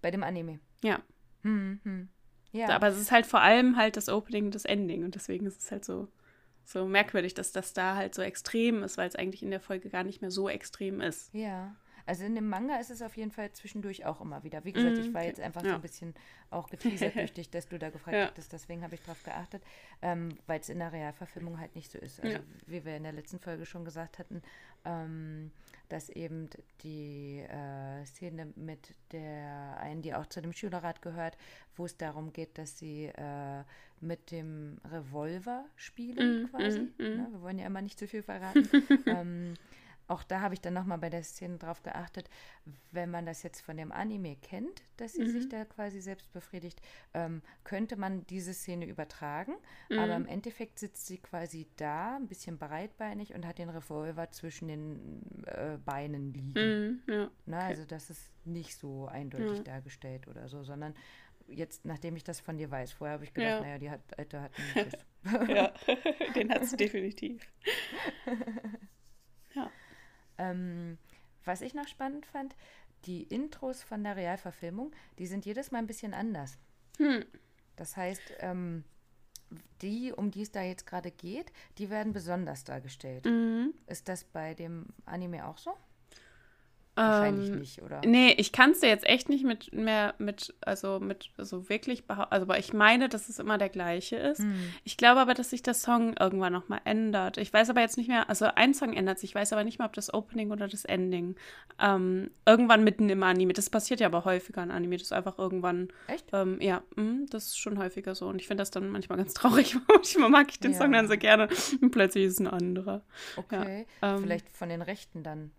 Bei 0.00 0.10
dem 0.10 0.22
Anime. 0.22 0.60
Ja. 0.84 1.00
Hm, 1.42 1.80
hm. 1.82 2.08
Ja. 2.52 2.68
Aber 2.70 2.88
es 2.88 2.98
ist 2.98 3.10
halt 3.10 3.26
vor 3.26 3.40
allem 3.40 3.76
halt 3.76 3.96
das 3.96 4.08
Opening 4.08 4.46
und 4.46 4.54
das 4.54 4.64
Ending 4.64 5.04
und 5.04 5.14
deswegen 5.14 5.46
ist 5.46 5.60
es 5.60 5.70
halt 5.70 5.84
so, 5.84 6.08
so 6.64 6.86
merkwürdig, 6.86 7.34
dass 7.34 7.52
das 7.52 7.72
da 7.72 7.96
halt 7.96 8.14
so 8.14 8.22
extrem 8.22 8.82
ist, 8.82 8.98
weil 8.98 9.08
es 9.08 9.16
eigentlich 9.16 9.42
in 9.42 9.50
der 9.50 9.60
Folge 9.60 9.88
gar 9.90 10.04
nicht 10.04 10.20
mehr 10.20 10.30
so 10.30 10.48
extrem 10.48 11.00
ist. 11.00 11.32
Ja, 11.34 11.74
also 12.06 12.24
in 12.24 12.34
dem 12.34 12.48
Manga 12.48 12.76
ist 12.76 12.90
es 12.90 13.02
auf 13.02 13.16
jeden 13.18 13.30
Fall 13.30 13.52
zwischendurch 13.52 14.06
auch 14.06 14.22
immer 14.22 14.42
wieder. 14.42 14.64
Wie 14.64 14.72
gesagt, 14.72 14.96
Mhm, 14.96 15.04
ich 15.04 15.12
war 15.14 15.20
okay. 15.20 15.28
jetzt 15.28 15.40
einfach 15.40 15.60
so 15.62 15.68
Ja. 15.68 15.74
ein 15.76 15.82
bisschen 15.82 16.14
auch 16.50 16.70
geteasert 16.70 17.14
durch 17.18 17.34
dich, 17.34 17.50
dass 17.50 17.68
du 17.68 17.78
da 17.78 17.90
gefragt 17.90 18.16
Ja. 18.16 18.26
hattest, 18.28 18.50
deswegen 18.52 18.82
habe 18.82 18.94
ich 18.94 19.02
darauf 19.02 19.22
geachtet, 19.22 19.62
ähm, 20.00 20.30
weil 20.46 20.60
es 20.60 20.70
in 20.70 20.78
der 20.78 20.90
Realverfilmung 20.92 21.60
halt 21.60 21.74
nicht 21.76 21.90
so 21.92 21.98
ist. 21.98 22.18
Also 22.20 22.38
Ja. 22.38 22.42
wie 22.66 22.82
wir 22.84 22.96
in 22.96 23.02
der 23.02 23.12
letzten 23.12 23.38
Folge 23.38 23.66
schon 23.66 23.84
gesagt 23.84 24.18
hatten, 24.18 24.40
ähm, 24.86 25.50
dass 25.88 26.08
eben 26.10 26.48
die 26.82 27.38
äh, 27.40 28.04
Szene 28.04 28.52
mit 28.56 28.94
der 29.12 29.76
einen, 29.80 30.02
die 30.02 30.14
auch 30.14 30.26
zu 30.26 30.40
dem 30.42 30.52
Schülerrat 30.52 31.02
gehört, 31.02 31.36
wo 31.76 31.84
es 31.86 31.96
darum 31.96 32.32
geht, 32.32 32.58
dass 32.58 32.78
sie 32.78 33.06
äh, 33.06 33.62
mit 34.00 34.30
dem 34.30 34.78
Revolver 34.90 35.64
spielen 35.76 36.42
Mhm, 36.42 36.48
quasi. 36.50 36.80
mhm, 36.80 36.92
mhm. 36.98 37.16
Ne? 37.16 37.28
Wir 37.30 37.42
wollen 37.42 37.58
ja 37.58 37.66
immer 37.66 37.82
nicht 37.82 37.98
zu 37.98 38.06
viel 38.06 38.22
verraten. 38.22 38.68
ähm, 39.06 39.54
auch 40.08 40.24
da 40.24 40.40
habe 40.40 40.54
ich 40.54 40.60
dann 40.60 40.74
nochmal 40.74 40.98
bei 40.98 41.10
der 41.10 41.22
Szene 41.22 41.58
drauf 41.58 41.82
geachtet, 41.82 42.28
wenn 42.90 43.10
man 43.10 43.26
das 43.26 43.42
jetzt 43.42 43.60
von 43.60 43.76
dem 43.76 43.92
Anime 43.92 44.36
kennt, 44.36 44.82
dass 44.96 45.12
sie 45.12 45.22
Mhm. 45.22 45.30
sich 45.30 45.48
da 45.48 45.64
quasi 45.64 46.00
selbst 46.00 46.32
befriedigt, 46.32 46.80
ähm, 47.14 47.42
könnte 47.64 47.96
man 47.96 48.26
diese 48.26 48.52
Szene 48.54 48.86
übertragen. 48.86 49.54
Aber 49.98 50.16
im 50.16 50.22
Mhm. 50.22 50.28
Endeffekt 50.28 50.78
sitzt 50.78 51.06
sie 51.06 51.18
quasi 51.18 51.68
da, 51.76 52.16
ein 52.16 52.26
bisschen 52.26 52.58
breitbeinig 52.58 53.34
und 53.34 53.46
hat 53.46 53.58
den 53.58 53.68
Revolver 53.68 54.30
zwischen 54.30 54.68
den 54.68 55.22
äh, 55.46 55.78
Beinen 55.84 56.32
liegen. 56.32 57.00
Mhm, 57.06 57.14
ja. 57.14 57.30
Ne? 57.46 57.58
Also 57.58 57.84
das 57.84 58.10
ist 58.10 58.32
nicht 58.46 58.76
so 58.76 59.06
eindeutig 59.06 59.58
Ja. 59.58 59.62
dargestellt 59.64 60.26
oder 60.26 60.48
so, 60.48 60.64
sondern 60.64 60.94
jetzt, 61.46 61.84
nachdem 61.84 62.16
ich 62.16 62.24
das 62.24 62.40
von 62.40 62.56
dir 62.58 62.70
weiß, 62.70 62.92
vorher 62.92 63.14
habe 63.14 63.24
ich 63.24 63.32
gedacht, 63.32 63.54
Ja. 63.56 63.60
naja, 63.60 63.78
die 63.78 63.90
hat, 63.90 64.00
Alte 64.18 64.40
hat 64.40 64.52
einen 64.58 64.68
Schiss. 64.92 65.06
ja. 65.54 65.72
Den 66.34 66.50
hat 66.50 66.64
sie 66.66 66.76
definitiv. 66.76 67.46
Ähm, 70.38 70.98
was 71.44 71.60
ich 71.60 71.74
noch 71.74 71.88
spannend 71.88 72.26
fand, 72.26 72.54
die 73.04 73.22
Intros 73.22 73.82
von 73.82 74.02
der 74.02 74.16
Realverfilmung, 74.16 74.92
die 75.18 75.26
sind 75.26 75.46
jedes 75.46 75.70
Mal 75.70 75.78
ein 75.78 75.86
bisschen 75.86 76.14
anders. 76.14 76.58
Hm. 76.98 77.24
Das 77.76 77.96
heißt, 77.96 78.22
ähm, 78.40 78.84
die, 79.82 80.12
um 80.12 80.30
die 80.30 80.42
es 80.42 80.50
da 80.50 80.62
jetzt 80.62 80.86
gerade 80.86 81.10
geht, 81.10 81.52
die 81.78 81.90
werden 81.90 82.12
besonders 82.12 82.64
dargestellt. 82.64 83.24
Mhm. 83.24 83.72
Ist 83.86 84.08
das 84.08 84.24
bei 84.24 84.54
dem 84.54 84.86
Anime 85.06 85.46
auch 85.46 85.58
so? 85.58 85.72
Wahrscheinlich 86.98 87.50
Ähm, 87.50 87.58
nicht, 87.60 87.82
oder? 87.82 88.00
Nee, 88.04 88.32
ich 88.38 88.50
kann 88.52 88.72
es 88.72 88.80
dir 88.80 88.88
jetzt 88.88 89.06
echt 89.06 89.28
nicht 89.28 89.44
mit 89.44 89.72
mehr 89.72 90.14
mit, 90.18 90.54
also 90.60 90.98
mit 90.98 91.30
so 91.38 91.68
wirklich 91.68 92.06
behaupten. 92.06 92.32
Also, 92.32 92.44
aber 92.44 92.58
ich 92.58 92.72
meine, 92.72 93.08
dass 93.08 93.28
es 93.28 93.38
immer 93.38 93.56
der 93.56 93.68
gleiche 93.68 94.16
ist. 94.16 94.40
Hm. 94.40 94.54
Ich 94.84 94.96
glaube 94.96 95.20
aber, 95.20 95.34
dass 95.34 95.50
sich 95.50 95.62
der 95.62 95.74
Song 95.74 96.14
irgendwann 96.18 96.52
nochmal 96.52 96.80
ändert. 96.84 97.38
Ich 97.38 97.52
weiß 97.52 97.70
aber 97.70 97.80
jetzt 97.80 97.96
nicht 97.96 98.08
mehr, 98.08 98.28
also 98.28 98.46
ein 98.54 98.74
Song 98.74 98.92
ändert 98.94 99.18
sich, 99.18 99.30
ich 99.30 99.34
weiß 99.34 99.52
aber 99.52 99.62
nicht 99.64 99.78
mehr, 99.78 99.86
ob 99.86 99.92
das 99.92 100.12
Opening 100.12 100.50
oder 100.50 100.66
das 100.66 100.84
Ending. 100.84 101.36
Ähm, 101.78 102.30
irgendwann 102.46 102.82
mitten 102.82 103.08
im 103.08 103.22
Anime. 103.22 103.52
Das 103.52 103.70
passiert 103.70 104.00
ja 104.00 104.06
aber 104.08 104.24
häufiger 104.24 104.62
in 104.62 104.70
Anime, 104.72 104.96
das 104.96 105.04
ist 105.08 105.12
einfach 105.12 105.38
irgendwann. 105.38 105.88
Echt? 106.08 106.26
Ähm, 106.32 106.58
ja, 106.60 106.82
mm, 106.96 107.26
das 107.30 107.46
ist 107.46 107.58
schon 107.58 107.78
häufiger 107.78 108.14
so. 108.14 108.26
Und 108.26 108.40
ich 108.40 108.46
finde 108.48 108.62
das 108.62 108.70
dann 108.70 108.88
manchmal 108.90 109.18
ganz 109.18 109.34
traurig. 109.34 109.76
manchmal 109.86 110.30
mag 110.30 110.48
ich 110.50 110.58
den 110.58 110.74
Song 110.74 110.92
Ja. 110.92 110.98
dann 110.98 111.08
so 111.08 111.16
gerne. 111.16 111.48
Und 111.80 111.90
plötzlich 111.92 112.24
ist 112.24 112.34
es 112.34 112.40
ein 112.40 112.48
anderer. 112.48 113.02
Okay. 113.36 113.86
ähm, 114.02 114.18
Vielleicht 114.22 114.48
von 114.50 114.68
den 114.68 114.82
Rechten 114.82 115.22
dann. 115.22 115.52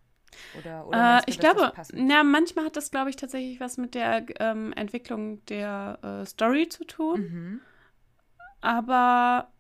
Oder, 0.52 0.88
oder 0.88 1.20
Äh, 1.20 1.22
ich 1.28 1.40
glaube, 1.40 1.74
na, 1.94 2.24
manchmal 2.24 2.66
hat 2.66 2.76
das, 2.76 2.92
glaube 2.92 3.10
ich, 3.10 3.16
tatsächlich 3.16 3.60
was 3.60 3.78
mit 3.78 3.96
der 3.96 4.26
ähm, 4.40 4.74
Entwicklung 4.74 5.44
der 5.46 6.00
äh, 6.04 6.26
Story 6.26 6.68
zu 6.70 6.86
tun. 6.86 7.20
Mhm. 7.22 7.62
Aber 8.62 9.52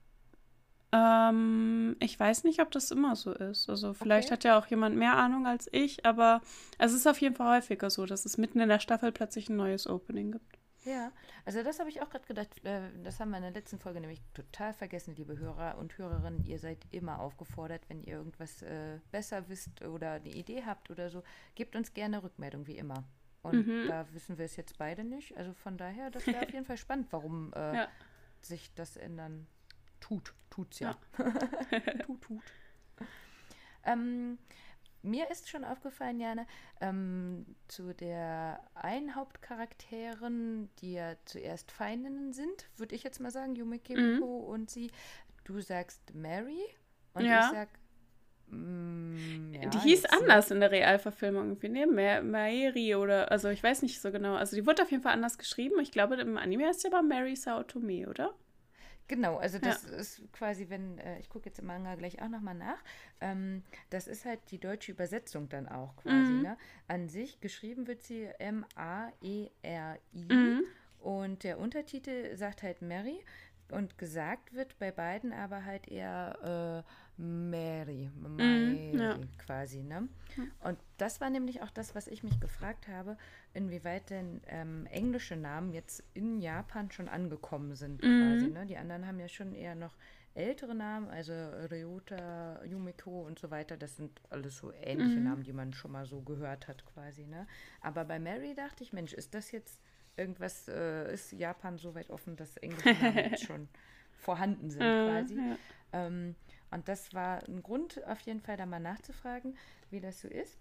ähm, 0.91 1.95
ich 1.99 2.19
weiß 2.19 2.43
nicht, 2.43 2.62
ob 2.62 2.71
das 2.71 2.91
immer 2.91 3.15
so 3.15 3.32
ist. 3.34 3.69
Also 3.69 3.93
vielleicht 3.93 4.27
Okay. 4.27 4.34
hat 4.34 4.43
ja 4.43 4.58
auch 4.58 4.67
jemand 4.67 4.95
mehr 4.97 5.17
Ahnung 5.17 5.45
als 5.47 5.69
ich, 5.71 6.05
aber 6.05 6.41
es 6.79 6.93
ist 6.93 7.08
auf 7.08 7.21
jeden 7.21 7.36
Fall 7.36 7.58
häufiger 7.58 7.89
so, 7.89 8.05
dass 8.05 8.25
es 8.25 8.38
mitten 8.38 8.60
in 8.60 8.69
der 8.69 8.79
Staffel 8.79 9.12
plötzlich 9.12 9.49
ein 9.49 9.55
neues 9.58 9.88
Opening 9.88 10.32
gibt. 10.32 10.58
Ja, 10.85 11.11
also 11.45 11.61
das 11.63 11.79
habe 11.79 11.89
ich 11.89 12.01
auch 12.01 12.09
gerade 12.09 12.25
gedacht. 12.25 12.63
Äh, 12.65 12.81
das 13.03 13.19
haben 13.19 13.31
wir 13.31 13.37
in 13.37 13.43
der 13.43 13.51
letzten 13.51 13.79
Folge 13.79 13.99
nämlich 13.99 14.21
total 14.33 14.73
vergessen, 14.73 15.15
liebe 15.15 15.37
Hörer 15.37 15.77
und 15.77 15.97
Hörerinnen. 15.97 16.45
Ihr 16.45 16.57
seid 16.59 16.79
immer 16.91 17.19
aufgefordert, 17.19 17.81
wenn 17.89 18.01
ihr 18.01 18.13
irgendwas 18.13 18.61
äh, 18.61 18.99
besser 19.11 19.47
wisst 19.49 19.81
oder 19.83 20.13
eine 20.13 20.29
Idee 20.29 20.63
habt 20.65 20.89
oder 20.89 21.09
so, 21.09 21.21
gebt 21.55 21.75
uns 21.75 21.93
gerne 21.93 22.23
Rückmeldung, 22.23 22.65
wie 22.67 22.77
immer. 22.77 23.03
Und 23.41 23.67
Mhm. 23.67 23.87
da 23.87 24.05
wissen 24.13 24.37
wir 24.37 24.45
es 24.45 24.55
jetzt 24.55 24.77
beide 24.77 25.03
nicht. 25.03 25.35
Also 25.37 25.53
von 25.53 25.77
daher, 25.77 26.11
das 26.11 26.25
wäre 26.27 26.43
auf 26.45 26.51
jeden 26.53 26.65
Fall 26.65 26.77
spannend, 26.77 27.07
warum 27.11 27.51
äh, 27.53 27.57
Ja. 27.75 27.87
sich 28.41 28.73
das 28.73 28.95
ändern 28.97 29.47
tut. 29.99 30.33
Tut's 30.49 30.79
ja. 30.79 30.95
tut, 32.05 32.21
tut. 32.21 32.43
Ähm, 33.85 34.37
mir 35.01 35.29
ist 35.31 35.49
schon 35.49 35.63
aufgefallen, 35.63 36.19
Jana, 36.19 36.45
ähm, 36.81 37.45
zu 37.67 37.93
der 37.93 38.59
einen 38.75 39.15
Hauptcharakterin, 39.15 40.69
die 40.81 40.93
ja 40.93 41.13
zuerst 41.25 41.71
Feindinnen 41.71 42.33
sind, 42.33 42.69
würde 42.77 42.95
ich 42.95 43.03
jetzt 43.03 43.19
mal 43.19 43.31
sagen, 43.31 43.55
Yume 43.55 43.79
Kimiko 43.79 44.38
und 44.39 44.69
sie. 44.69 44.91
Du 45.45 45.62
sagst 45.62 46.13
Mary 46.13 46.59
und 47.13 47.25
Ja. 47.25 47.39
ich 47.39 47.45
sag. 47.57 47.69
mm, 48.47 49.53
ja, 49.53 49.69
die 49.69 49.77
hieß 49.79 50.05
anders 50.05 50.51
in 50.51 50.59
der 50.59 50.71
Realverfilmung 50.71 51.49
irgendwie, 51.49 51.69
ne? 51.69 51.88
Ma 51.88 52.21
Maeri 52.21 52.95
oder, 52.95 53.31
also 53.31 53.49
ich 53.49 53.63
weiß 53.63 53.81
nicht 53.83 54.01
so 54.01 54.12
genau. 54.12 54.35
Also 54.35 54.55
die 54.55 54.65
wurde 54.65 54.83
auf 54.83 54.91
jeden 54.91 55.03
Fall 55.03 55.13
anders 55.13 55.38
geschrieben. 55.38 55.79
Ich 55.79 55.91
glaube, 55.91 56.15
im 56.15 56.38
Anime 56.38 56.67
heißt 56.67 56.81
sie 56.81 56.88
aber 56.88 57.01
Mary 57.01 57.35
Saotome, 57.35 58.07
oder? 58.09 58.33
Genau, 59.09 59.37
also 59.37 59.57
Ja. 59.57 59.63
das 59.63 59.83
ist 59.85 60.21
quasi, 60.31 60.69
wenn, 60.69 60.99
äh, 60.99 61.19
ich 61.19 61.29
gucke 61.29 61.47
jetzt 61.47 61.57
im 61.59 61.65
Manga 61.65 61.95
gleich 61.95 62.21
auch 62.21 62.29
nochmal 62.29 62.53
nach, 62.53 62.77
ähm, 63.21 63.63
das 63.89 64.07
ist 64.07 64.23
halt 64.23 64.39
die 64.51 64.59
deutsche 64.59 64.91
Übersetzung 64.91 65.49
dann 65.49 65.67
auch 65.67 65.95
quasi, 65.97 66.33
Mhm. 66.33 66.41
ne? 66.43 66.57
An 66.87 67.09
sich 67.09 67.41
geschrieben 67.41 67.87
wird 67.87 68.03
sie 68.03 68.25
M-A-E-R-I 68.37 70.27
Mhm. 70.29 70.63
und 70.99 71.43
der 71.43 71.57
Untertitel 71.59 72.35
sagt 72.37 72.61
halt 72.61 72.83
Mary 72.83 73.19
und 73.71 73.97
gesagt 73.97 74.53
wird 74.53 74.77
bei 74.77 74.91
beiden 74.91 75.33
aber 75.33 75.65
halt 75.65 75.87
eher 75.87 76.83
äh, 76.85 77.08
Mary, 77.19 78.10
Mary 78.15 78.91
Mhm, 78.93 78.99
ja. 78.99 79.19
quasi, 79.38 79.84
ne? 79.84 80.08
Und 80.62 80.79
das 80.97 81.19
war 81.19 81.29
nämlich 81.29 81.62
auch 81.62 81.69
das, 81.69 81.93
was 81.93 82.08
ich 82.08 82.23
mich 82.23 82.39
gefragt 82.39 82.88
habe, 82.88 83.17
inwieweit 83.53 84.10
denn 84.10 84.41
ähm, 84.47 84.86
englische 84.86 85.36
Namen 85.36 85.73
jetzt 85.73 86.01
in 86.13 86.39
Japan 86.39 86.89
schon 86.91 87.10
angekommen 87.10 87.75
sind, 87.75 88.01
quasi. 88.01 88.47
Mhm. 88.47 88.53
Ne? 88.53 88.65
Die 88.67 88.77
anderen 88.77 89.05
haben 89.05 89.19
ja 89.19 89.27
schon 89.27 89.53
eher 89.53 89.75
noch 89.75 89.97
ältere 90.34 90.73
Namen, 90.75 91.10
also 91.10 91.34
Ryota, 91.34 92.63
Yumiko 92.63 93.23
und 93.25 93.38
so 93.39 93.51
weiter. 93.51 93.75
Das 93.75 93.97
sind 93.97 94.21
alles 94.29 94.58
so 94.58 94.71
ähnliche 94.71 95.19
Mhm. 95.19 95.25
Namen, 95.25 95.43
die 95.43 95.53
man 95.53 95.73
schon 95.73 95.91
mal 95.91 96.05
so 96.05 96.21
gehört 96.21 96.67
hat, 96.69 96.86
quasi. 96.86 97.25
Ne? 97.25 97.47
Aber 97.82 98.05
bei 98.05 98.19
Mary 98.19 98.53
dachte 98.55 98.84
ich, 98.84 98.93
Mensch, 98.93 99.12
ist 99.13 99.34
das 99.34 99.51
jetzt 99.51 99.82
irgendwas, 100.15 100.69
äh, 100.69 101.13
ist 101.13 101.34
Japan 101.34 101.77
so 101.77 101.95
weit 101.95 102.10
offen, 102.12 102.38
dass 102.38 102.55
englische 102.58 102.93
Namen 102.93 103.17
jetzt 103.41 103.43
schon 103.43 103.67
vorhanden 104.13 104.69
sind, 104.69 104.84
Äh, 104.84 105.05
quasi? 105.05 105.36
ja. 105.36 105.58
Ähm, 105.91 106.36
und 106.71 106.88
das 106.88 107.13
war 107.13 107.43
ein 107.47 107.63
Grund, 107.63 108.03
auf 108.08 108.19
jeden 108.21 108.41
Fall 108.41 108.58
da 108.58 108.65
mal 108.65 108.79
nachzufragen, 108.79 109.58
wie 109.89 109.99
das 109.99 110.21
so 110.21 110.27
ist. 110.27 110.58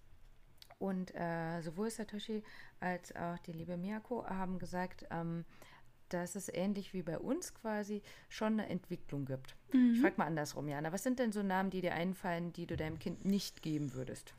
Und 0.79 1.13
äh, 1.15 1.61
sowohl 1.61 1.91
Satoshi 1.91 2.43
als 2.81 3.15
auch 3.17 3.39
die 3.41 3.53
liebe 3.53 3.77
Miyako 3.77 4.25
haben 4.27 4.59
gesagt, 4.59 5.07
ähm, 5.11 5.45
dass 6.09 6.37
es 6.37 6.49
ähnlich 6.49 6.95
wie 6.95 7.03
bei 7.03 7.19
uns 7.19 7.53
quasi 7.53 8.03
schon 8.29 8.55
eine 8.55 8.69
Entwicklung 8.69 9.27
gibt. 9.27 9.57
Mhm. 9.73 9.93
Ich 9.95 10.01
frage 10.01 10.15
mal 10.17 10.27
andersrum, 10.27 10.69
Jana, 10.69 10.93
was 10.93 11.03
sind 11.03 11.19
denn 11.19 11.33
so 11.33 11.43
Namen, 11.43 11.71
die 11.71 11.81
dir 11.83 11.95
einfallen, 11.95 12.53
die 12.53 12.67
du 12.67 12.77
deinem 12.77 12.99
Kind 12.99 13.25
nicht 13.25 13.61
geben 13.63 13.93
würdest? 13.95 14.35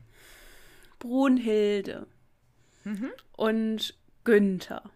Brunhilde 0.98 2.06
Mhm. 2.84 3.10
und 3.36 3.94
Günther. 4.24 4.90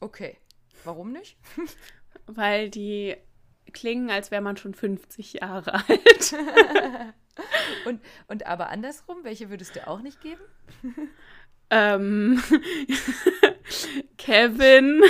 Okay, 0.00 0.38
warum 0.84 1.12
nicht? 1.12 1.36
Weil 2.26 2.70
die 2.70 3.16
klingen, 3.74 4.10
als 4.10 4.30
wäre 4.30 4.40
man 4.40 4.56
schon 4.56 4.72
50 4.74 5.34
Jahre 5.34 5.74
alt. 5.74 6.34
Und, 7.84 8.00
und 8.28 8.46
aber 8.46 8.68
andersrum, 8.70 9.18
welche 9.24 9.50
würdest 9.50 9.74
du 9.74 9.88
auch 9.88 10.00
nicht 10.00 10.20
geben? 10.20 10.40
ähm, 11.68 12.40
Kevin. 14.18 15.02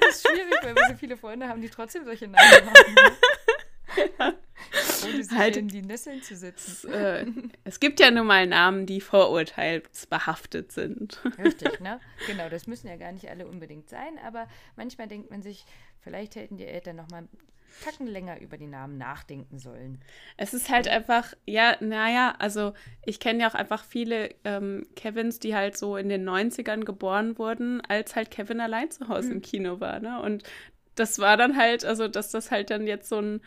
Das 0.00 0.16
ist 0.16 0.26
schwierig, 0.26 0.54
weil 0.62 0.74
wir 0.74 0.86
so 0.88 0.94
viele 0.96 1.16
Freunde 1.18 1.46
haben, 1.48 1.60
die 1.60 1.68
trotzdem 1.68 2.04
solche 2.04 2.28
Namen 2.28 2.40
haben. 2.66 2.94
Ne? 2.94 4.34
Ohne 5.04 5.22
sich 5.24 5.36
Halt- 5.36 5.56
in 5.58 5.68
die 5.68 5.82
Nesseln 5.82 6.22
zu 6.22 6.34
setzen. 6.34 6.90
äh, 6.92 7.26
es 7.64 7.78
gibt 7.78 8.00
ja 8.00 8.10
nun 8.10 8.26
mal 8.26 8.46
Namen, 8.46 8.86
die 8.86 9.02
vorurteilsbehaftet 9.02 10.72
sind. 10.72 11.20
Richtig, 11.38 11.80
ne? 11.80 12.00
Genau, 12.26 12.48
das 12.48 12.66
müssen 12.66 12.88
ja 12.88 12.96
gar 12.96 13.12
nicht 13.12 13.28
alle 13.28 13.46
unbedingt 13.46 13.90
sein, 13.90 14.18
aber 14.24 14.48
manchmal 14.76 15.08
denkt 15.08 15.30
man 15.30 15.42
sich, 15.42 15.66
vielleicht 16.00 16.36
hätten 16.36 16.56
die 16.56 16.64
Eltern 16.66 16.96
noch 16.96 17.10
mal 17.10 17.28
Tacken 17.82 18.06
länger 18.06 18.40
über 18.40 18.56
die 18.56 18.66
Namen 18.66 18.98
nachdenken 18.98 19.58
sollen. 19.58 20.00
Es 20.36 20.54
ist 20.54 20.70
halt 20.70 20.88
einfach, 20.88 21.34
ja, 21.46 21.76
naja, 21.80 22.34
also 22.38 22.72
ich 23.04 23.20
kenne 23.20 23.42
ja 23.42 23.50
auch 23.50 23.54
einfach 23.54 23.84
viele 23.84 24.34
ähm, 24.44 24.86
Kevins, 24.96 25.38
die 25.38 25.54
halt 25.54 25.76
so 25.76 25.96
in 25.96 26.08
den 26.08 26.28
90ern 26.28 26.84
geboren 26.84 27.38
wurden, 27.38 27.80
als 27.82 28.16
halt 28.16 28.30
Kevin 28.30 28.60
allein 28.60 28.90
zu 28.90 29.08
Hause 29.08 29.32
im 29.32 29.42
Kino 29.42 29.80
war, 29.80 30.00
ne? 30.00 30.20
Und 30.22 30.44
das 30.94 31.18
war 31.18 31.36
dann 31.36 31.56
halt, 31.56 31.84
also 31.84 32.08
dass 32.08 32.30
das 32.30 32.50
halt 32.50 32.70
dann 32.70 32.86
jetzt 32.86 33.08
so 33.08 33.20
ein, 33.20 33.40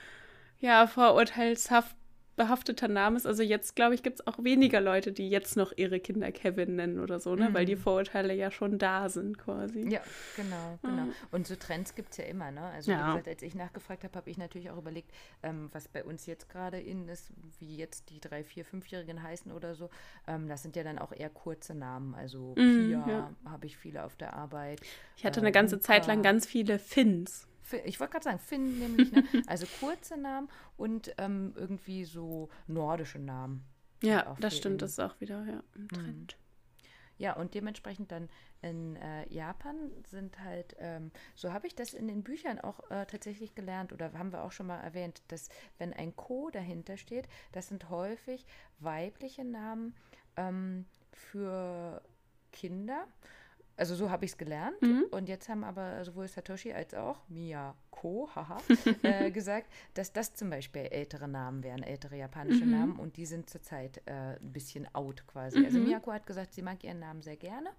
ja, 0.60 0.88
vorurteilshaft 0.88 1.96
behafteter 2.38 2.88
Name 2.88 3.17
ist. 3.17 3.26
Also 3.26 3.43
jetzt, 3.43 3.76
glaube 3.76 3.95
ich, 3.95 4.04
gibt 4.04 4.21
es 4.21 4.28
auch 4.28 4.41
weniger 4.41 4.80
Leute, 4.80 5.12
die 5.12 5.30
jetzt 5.30 5.58
noch 5.58 5.73
ihre 5.76 6.00
Kinder 6.00 6.32
Kevin 6.32 6.78
nennen 6.78 7.00
oder 7.02 7.19
so, 7.19 7.36
ne? 7.36 7.50
Weil 7.54 7.65
die 7.65 7.76
Vorurteile 7.76 8.34
ja 8.34 8.50
schon 8.52 8.78
da 8.78 9.10
sind 9.10 9.38
quasi. 9.38 9.89
Ja, 9.89 10.00
genau, 10.36 10.80
genau. 10.82 11.08
Und 11.32 11.47
so 11.47 11.56
Trends 11.58 11.95
gibt 11.95 12.12
es 12.12 12.17
ja 12.17 12.23
immer, 12.26 12.52
ne? 12.52 12.62
Also 12.62 12.91
Ja. 12.91 13.02
wie 13.02 13.06
gesagt, 13.12 13.28
als 13.28 13.41
ich 13.41 13.56
nachgefragt 13.56 14.06
habe, 14.06 14.15
habe 14.15 14.30
ich 14.30 14.38
natürlich 14.38 14.69
auch 14.69 14.78
überlegt, 14.78 15.12
ähm, 15.43 15.69
was 15.73 15.89
bei 15.89 16.04
uns 16.04 16.26
jetzt 16.28 16.47
gerade 16.50 16.80
in 16.80 17.10
ist, 17.10 17.32
wie 17.60 17.76
jetzt 17.76 18.10
die 18.10 18.21
drei, 18.21 18.43
vier, 18.43 18.63
fünfjährigen 18.63 19.21
heißen 19.21 19.52
oder 19.52 19.76
so. 19.76 19.89
Ähm, 20.28 20.47
das 20.47 20.62
sind 20.63 20.76
ja 20.78 20.84
dann 20.84 21.00
auch 21.00 21.12
eher 21.12 21.30
kurze 21.30 21.73
Namen. 21.73 22.15
Also 22.15 22.54
Mhm, 22.56 22.86
Pia 22.86 23.08
ja. 23.08 23.36
habe 23.45 23.65
ich 23.65 23.76
viele 23.78 24.06
auf 24.06 24.15
der 24.15 24.34
Arbeit. 24.34 24.80
Ich 25.17 25.26
hatte 25.26 25.39
Äh, 25.39 25.43
eine 25.43 25.52
ganze 25.52 25.80
Zeit 25.80 26.06
lang 26.08 26.21
ganz 26.21 26.45
viele 26.45 26.80
Finns. 26.80 27.47
Ich 27.86 27.99
wollte 27.99 28.12
gerade 28.12 28.23
sagen, 28.23 28.39
Finn 28.39 28.80
nämlich, 28.80 29.12
ne? 29.12 29.23
also 29.47 29.65
kurze 29.80 30.17
Namen 30.17 30.49
und 30.77 31.13
ähm, 31.17 31.53
irgendwie 31.56 32.06
so 32.06 32.49
nordische 32.67 33.19
Namen. 33.19 33.65
Ja, 34.01 34.27
auch 34.27 34.39
das 34.39 34.56
stimmt, 34.56 34.82
das 34.82 34.91
ist 34.91 34.99
auch 34.99 35.19
wieder 35.19 35.43
ja, 35.45 35.63
ein 35.75 35.88
Trend. 35.88 36.38
Ja, 37.17 37.34
und 37.34 37.56
dementsprechend 37.56 38.12
dann 38.12 38.30
in 38.62 38.95
äh, 38.97 39.27
Japan 39.34 39.91
sind 40.06 40.39
halt, 40.39 40.75
ähm, 40.80 41.12
so 41.36 41.51
habe 41.51 41.65
ich 41.65 41.75
das 41.75 41.93
in 41.93 42.08
den 42.08 42.23
Büchern 42.23 42.60
auch 42.60 42.91
äh, 42.91 43.06
tatsächlich 43.06 43.56
gelernt 43.56 43.91
oder 43.91 44.13
haben 44.13 44.32
wir 44.32 44.43
auch 44.43 44.51
schon 44.51 44.67
mal 44.67 44.80
erwähnt, 44.80 45.23
dass 45.27 45.49
wenn 45.80 45.93
ein 45.93 46.15
Ko 46.15 46.49
dahinter 46.51 46.97
steht, 46.97 47.27
das 47.53 47.69
sind 47.69 47.89
häufig 47.89 48.45
weibliche 48.80 49.43
Namen 49.43 49.95
ähm, 50.36 50.86
für 51.12 52.03
Kinder. 52.51 53.08
Also 53.78 53.96
so 53.96 54.10
habe 54.10 54.26
ich 54.26 54.32
es 54.32 54.38
gelernt. 54.38 54.82
Mhm. 54.82 55.06
Und 55.12 55.30
jetzt 55.30 55.48
haben 55.48 55.63
aber 55.63 56.04
sowohl 56.04 56.28
Satoshi 56.28 56.74
als 56.74 56.94
auch 56.94 57.22
Emiko, 57.97 58.29
haha, 58.36 58.57
äh, 59.03 59.31
gesagt, 59.31 59.67
dass 59.93 60.13
das 60.13 60.33
zum 60.33 60.49
Beispiel 60.49 60.81
ältere 60.81 61.27
Namen 61.27 61.63
wären, 61.63 61.83
ältere 61.83 62.17
japanische 62.17 62.65
mhm. 62.65 62.71
Namen 62.71 62.99
und 62.99 63.17
die 63.17 63.25
sind 63.25 63.49
zurzeit 63.49 64.01
äh, 64.05 64.38
ein 64.39 64.53
bisschen 64.53 64.88
out 64.93 65.25
quasi. 65.27 65.57
Also 65.57 65.60
mhm. 65.60 65.65
Also 65.77 65.79
Miyako 65.79 66.12
hat 66.12 66.25
gesagt, 66.25 66.53
sie 66.53 66.62
mag 66.62 66.83
ihren 66.83 66.99
Namen 66.99 67.21
sehr 67.21 67.36
gerne, 67.36 67.69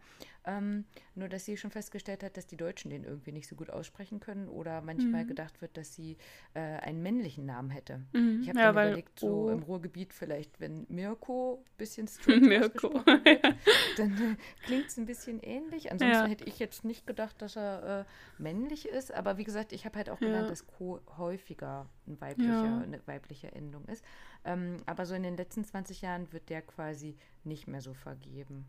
ähm, 0.45 0.85
nur 1.15 1.29
dass 1.29 1.45
sie 1.45 1.57
schon 1.57 1.71
festgestellt 1.71 2.23
hat, 2.23 2.37
dass 2.37 2.47
die 2.47 2.57
Deutschen 2.57 2.91
den 2.91 3.05
irgendwie 3.05 3.33
nicht 3.33 3.49
so 3.49 3.57
gut 3.57 3.71
aussprechen 3.71 4.21
können 4.21 4.49
oder 4.49 4.81
manchmal 4.83 5.25
mhm. 5.25 5.29
gedacht 5.29 5.61
wird, 5.61 5.77
dass 5.77 5.95
sie 5.95 6.17
äh, 6.55 6.61
einen 6.61 7.03
männlichen 7.03 7.45
Namen 7.45 7.71
hätte. 7.71 8.01
Mhm. 8.13 8.41
Ich 8.43 8.49
habe 8.49 8.59
ja, 8.59 8.73
dann 8.73 8.89
überlegt, 8.89 9.19
so 9.19 9.47
oh. 9.47 9.51
im 9.51 9.63
Ruhrgebiet 9.63 10.13
vielleicht, 10.13 10.61
wenn 10.61 10.87
Mirko 10.89 11.63
ein 11.65 11.77
bisschen 11.77 12.09
straight 12.09 12.43
Mirko. 12.43 12.95
wird, 12.95 13.45
dann 13.97 14.13
äh, 14.13 14.37
klingt 14.65 14.87
es 14.87 14.97
ein 14.97 15.07
bisschen 15.07 15.41
ähnlich. 15.41 15.91
Ansonsten 15.91 16.17
ja. 16.17 16.27
hätte 16.27 16.45
ich 16.45 16.59
jetzt 16.59 16.85
nicht 16.85 17.07
gedacht, 17.07 17.41
dass 17.43 17.57
er 17.57 18.07
äh, 18.07 18.43
männlich 18.43 18.89
ist, 18.89 19.13
aber 19.13 19.39
wie 19.39 19.45
gesagt, 19.45 19.73
ich 19.73 19.85
habe 19.85 19.97
halt 19.97 20.08
auch 20.11 20.19
gelernt, 20.19 20.45
ja. 20.45 20.51
dass 20.51 20.67
Co 20.67 21.01
häufiger 21.17 21.87
ein 22.07 22.21
weiblicher, 22.21 22.83
eine 22.83 23.01
weibliche 23.07 23.53
Endung 23.53 23.85
ist. 23.87 24.05
Ähm, 24.45 24.79
aber 24.87 25.07
so 25.07 25.15
in 25.15 25.23
den 25.23 25.37
letzten 25.37 25.65
20 25.65 26.03
Jahren 26.03 26.33
wird 26.33 26.49
der 26.49 26.63
quasi 26.63 27.17
nicht 27.45 27.69
mehr 27.69 27.81
so 27.81 27.95
vergeben. 27.95 28.67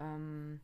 Ähm, 0.00 0.60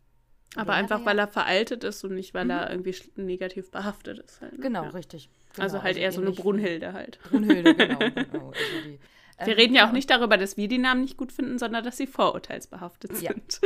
aber 0.56 0.72
einfach, 0.74 1.04
weil 1.04 1.18
er 1.18 1.28
veraltet 1.28 1.84
ist 1.84 2.02
und 2.04 2.14
nicht, 2.14 2.34
weil 2.34 2.44
mhm. 2.44 2.50
er 2.50 2.70
irgendwie 2.70 2.94
negativ 3.16 3.70
behaftet 3.70 4.18
ist. 4.18 4.40
Halt, 4.40 4.54
ne? 4.54 4.60
Genau, 4.60 4.84
ja. 4.84 4.90
richtig. 4.90 5.28
Genau, 5.54 5.64
also 5.64 5.82
halt 5.82 5.96
also 5.96 6.00
eher 6.00 6.12
so 6.12 6.20
eine 6.20 6.30
Brunhilde 6.32 6.92
halt. 6.92 7.18
Brunhilde, 7.28 7.74
genau. 7.74 7.98
genau. 7.98 8.48
Also 8.48 8.82
die, 8.84 8.98
wir 9.38 9.48
ähm, 9.48 9.58
reden 9.58 9.74
ja 9.74 9.88
auch 9.88 9.92
nicht 9.92 10.10
darüber, 10.10 10.36
dass 10.36 10.56
wir 10.56 10.68
die 10.68 10.78
Namen 10.78 11.02
nicht 11.02 11.16
gut 11.16 11.32
finden, 11.32 11.58
sondern 11.58 11.84
dass 11.84 11.96
sie 11.96 12.06
vorurteilsbehaftet 12.06 13.16
sind. 13.16 13.22
Ja, 13.22 13.32
gut, 13.32 13.60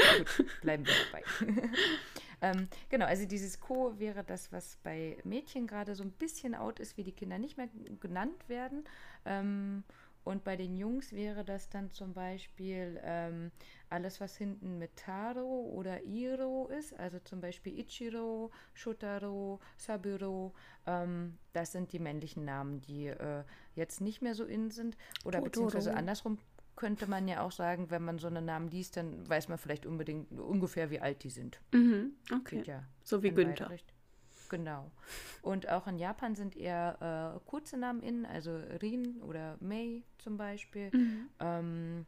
bleiben 0.60 0.84
wir 0.86 0.94
dabei. 1.10 1.62
ähm, 2.42 2.68
genau, 2.88 3.06
also 3.06 3.24
dieses 3.24 3.60
Co 3.60 3.98
wäre 3.98 4.24
das, 4.24 4.52
was 4.52 4.76
bei 4.82 5.16
Mädchen 5.24 5.66
gerade 5.66 5.94
so 5.94 6.02
ein 6.02 6.10
bisschen 6.10 6.54
out 6.54 6.80
ist, 6.80 6.96
wie 6.96 7.04
die 7.04 7.12
Kinder 7.12 7.38
nicht 7.38 7.56
mehr 7.56 7.68
genannt 8.00 8.48
werden. 8.48 8.84
Ähm, 9.24 9.84
und 10.24 10.44
bei 10.44 10.56
den 10.56 10.76
Jungs 10.76 11.12
wäre 11.12 11.44
das 11.44 11.68
dann 11.68 11.90
zum 11.90 12.14
Beispiel 12.14 13.00
ähm, 13.02 13.50
alles, 13.90 14.20
was 14.20 14.36
hinten 14.36 14.78
mit 14.78 14.94
Taro 14.96 15.70
oder 15.74 16.04
Iro 16.04 16.68
ist, 16.68 16.98
also 16.98 17.18
zum 17.20 17.40
Beispiel 17.40 17.78
Ichiro, 17.78 18.52
Shotaro, 18.72 19.58
Saburo, 19.76 20.54
ähm, 20.86 21.38
das 21.52 21.72
sind 21.72 21.92
die 21.92 21.98
männlichen 21.98 22.44
Namen, 22.44 22.80
die 22.82 23.08
äh, 23.08 23.42
jetzt 23.74 24.00
nicht 24.00 24.22
mehr 24.22 24.34
so 24.34 24.44
in 24.44 24.70
sind. 24.70 24.96
Oder 25.24 25.38
Totoro. 25.38 25.44
beziehungsweise 25.44 25.94
andersrum 25.94 26.38
könnte 26.76 27.06
man 27.06 27.28
ja 27.28 27.42
auch 27.42 27.52
sagen, 27.52 27.90
wenn 27.90 28.04
man 28.04 28.18
so 28.18 28.26
einen 28.26 28.44
Namen 28.44 28.68
liest, 28.68 28.96
dann 28.96 29.28
weiß 29.28 29.48
man 29.48 29.58
vielleicht 29.58 29.86
unbedingt 29.86 30.32
ungefähr, 30.32 30.90
wie 30.90 31.00
alt 31.00 31.22
die 31.22 31.30
sind. 31.30 31.60
Mhm, 31.72 32.12
okay. 32.32 32.62
Ja 32.66 32.84
so 33.04 33.22
wie 33.22 33.30
Günther. 33.30 33.70
Genau. 34.48 34.90
Und 35.40 35.68
auch 35.68 35.86
in 35.86 35.98
Japan 35.98 36.34
sind 36.34 36.56
eher 36.56 37.38
äh, 37.40 37.48
kurze 37.48 37.78
Namen 37.78 38.02
in, 38.02 38.26
also 38.26 38.54
Rin 38.82 39.22
oder 39.22 39.56
Mei 39.60 40.02
zum 40.18 40.36
Beispiel. 40.36 40.90
Mhm. 40.92 41.28
Ähm, 41.40 42.06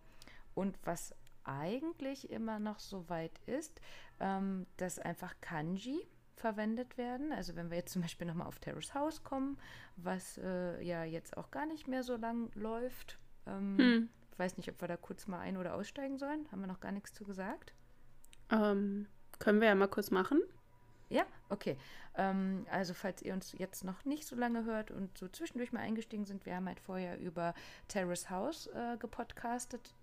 und 0.55 0.79
was 0.85 1.15
eigentlich 1.45 2.31
immer 2.31 2.59
noch 2.59 2.81
so 2.81 3.09
weit 3.09 3.39
ist, 3.47 3.81
ähm, 4.21 4.67
dass 4.77 4.99
einfach 4.99 5.35
Kanji 5.41 6.07
verwendet 6.37 6.99
werden. 6.99 7.33
Also 7.33 7.57
wenn 7.57 7.71
wir 7.71 7.79
jetzt 7.79 7.93
zum 7.93 8.03
Beispiel 8.03 8.27
nochmal 8.27 8.47
auf 8.47 8.59
Terrace 8.59 8.93
House 8.93 9.25
kommen, 9.25 9.59
was 9.97 10.39
äh, 10.39 10.83
ja 10.83 11.05
jetzt 11.05 11.39
auch 11.39 11.51
gar 11.51 11.65
nicht 11.65 11.89
mehr 11.89 12.03
so 12.03 12.17
lang 12.17 12.51
läuft. 12.55 13.19
Ähm, 13.47 13.79
hm. 13.79 14.09
Ich 14.35 14.39
weiß 14.41 14.57
nicht, 14.57 14.69
ob 14.69 14.81
wir 14.81 14.89
da 14.89 14.97
kurz 14.97 15.29
mal 15.29 15.39
ein- 15.39 15.57
oder 15.57 15.77
aussteigen 15.77 16.19
sollen. 16.19 16.51
Haben 16.51 16.61
wir 16.61 16.67
noch 16.67 16.81
gar 16.81 16.91
nichts 16.91 17.13
zu 17.13 17.25
gesagt? 17.25 17.73
Ähm, 18.51 19.07
können 19.39 19.61
wir 19.61 19.69
ja 19.69 19.77
mal 19.77 19.87
kurz 19.87 20.11
machen. 20.11 20.43
Ja, 21.09 21.25
okay. 21.51 21.77
Ähm, 22.17 22.67
also 22.69 22.95
falls 22.95 23.23
ihr 23.23 23.33
uns 23.33 23.55
jetzt 23.57 23.85
noch 23.85 24.05
nicht 24.05 24.27
so 24.27 24.35
lange 24.35 24.65
hört 24.65 24.91
und 24.91 25.17
so 25.17 25.29
zwischendurch 25.29 25.73
mal 25.73 25.81
eingestiegen 25.81 26.25
sind, 26.25 26.47
wir 26.47 26.57
haben 26.57 26.67
halt 26.67 26.81
vorher 26.81 27.21
über 27.21 27.55
Terrace 27.87 28.29
House 28.29 28.67
äh, 28.67 28.97
gepodcastet. 28.99 29.95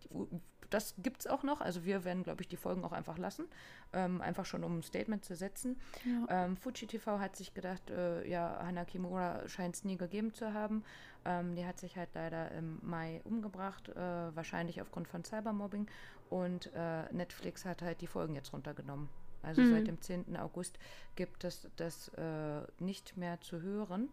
Das 0.70 0.96
gibt 1.00 1.20
es 1.20 1.28
auch 1.28 1.44
noch. 1.44 1.60
Also 1.60 1.84
wir 1.84 2.06
werden, 2.06 2.24
glaube 2.24 2.42
ich, 2.42 2.48
die 2.48 2.56
Folgen 2.56 2.86
auch 2.86 2.94
einfach 2.94 3.18
lassen. 3.18 3.50
Ähm, 3.92 4.22
einfach 4.22 4.46
schon, 4.46 4.64
um 4.64 4.78
ein 4.78 4.84
Statement 4.84 5.26
zu 5.26 5.36
setzen. 5.36 5.78
Ja. 6.06 6.46
Ähm, 6.46 6.56
Fuji 6.56 6.88
TV 6.88 7.20
hat 7.20 7.36
sich 7.36 7.54
gedacht, 7.54 7.90
äh, 7.90 8.26
ja, 8.26 8.62
Hana 8.64 8.86
Kimura 8.86 9.46
scheint 9.50 9.76
es 9.76 9.84
nie 9.84 9.98
gegeben 9.98 10.34
zu 10.34 10.54
haben. 10.54 10.86
Ähm, 11.26 11.56
die 11.56 11.66
hat 11.66 11.80
sich 11.80 11.98
halt 11.98 12.10
leider 12.14 12.52
im 12.52 12.80
Mai 12.82 13.22
umgebracht, 13.24 13.90
äh, 13.90 13.96
wahrscheinlich 13.96 14.82
aufgrund 14.82 15.08
von 15.08 15.24
Cybermobbing. 15.24 15.88
Und 16.30 16.72
äh, 16.74 17.12
Netflix 17.14 17.66
hat 17.66 17.82
halt 17.82 18.02
die 18.02 18.08
Folgen 18.08 18.36
jetzt 18.36 18.54
runtergenommen. 18.54 19.10
Also 19.44 19.62
mhm. 19.62 19.72
seit 19.72 19.88
dem 19.88 20.02
10. 20.02 20.38
August 20.38 20.78
gibt 21.16 21.44
es 21.44 21.68
das 21.76 22.10
äh, 22.10 22.62
nicht 22.80 23.18
mehr 23.18 23.42
zu 23.42 23.62
hören 23.62 24.10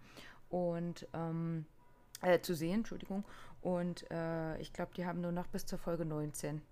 und 0.49 1.07
ähm, 1.13 1.67
äh, 2.23 2.41
zu 2.41 2.55
sehen, 2.55 2.81
Entschuldigung. 2.81 3.25
Und 3.61 4.11
äh, 4.11 4.59
ich 4.59 4.73
glaube, 4.73 4.93
die 4.97 5.05
haben 5.05 5.21
nur 5.21 5.33
noch 5.33 5.47
bis 5.49 5.67
zur 5.67 5.79
Folge 5.79 6.05
19 6.05 6.63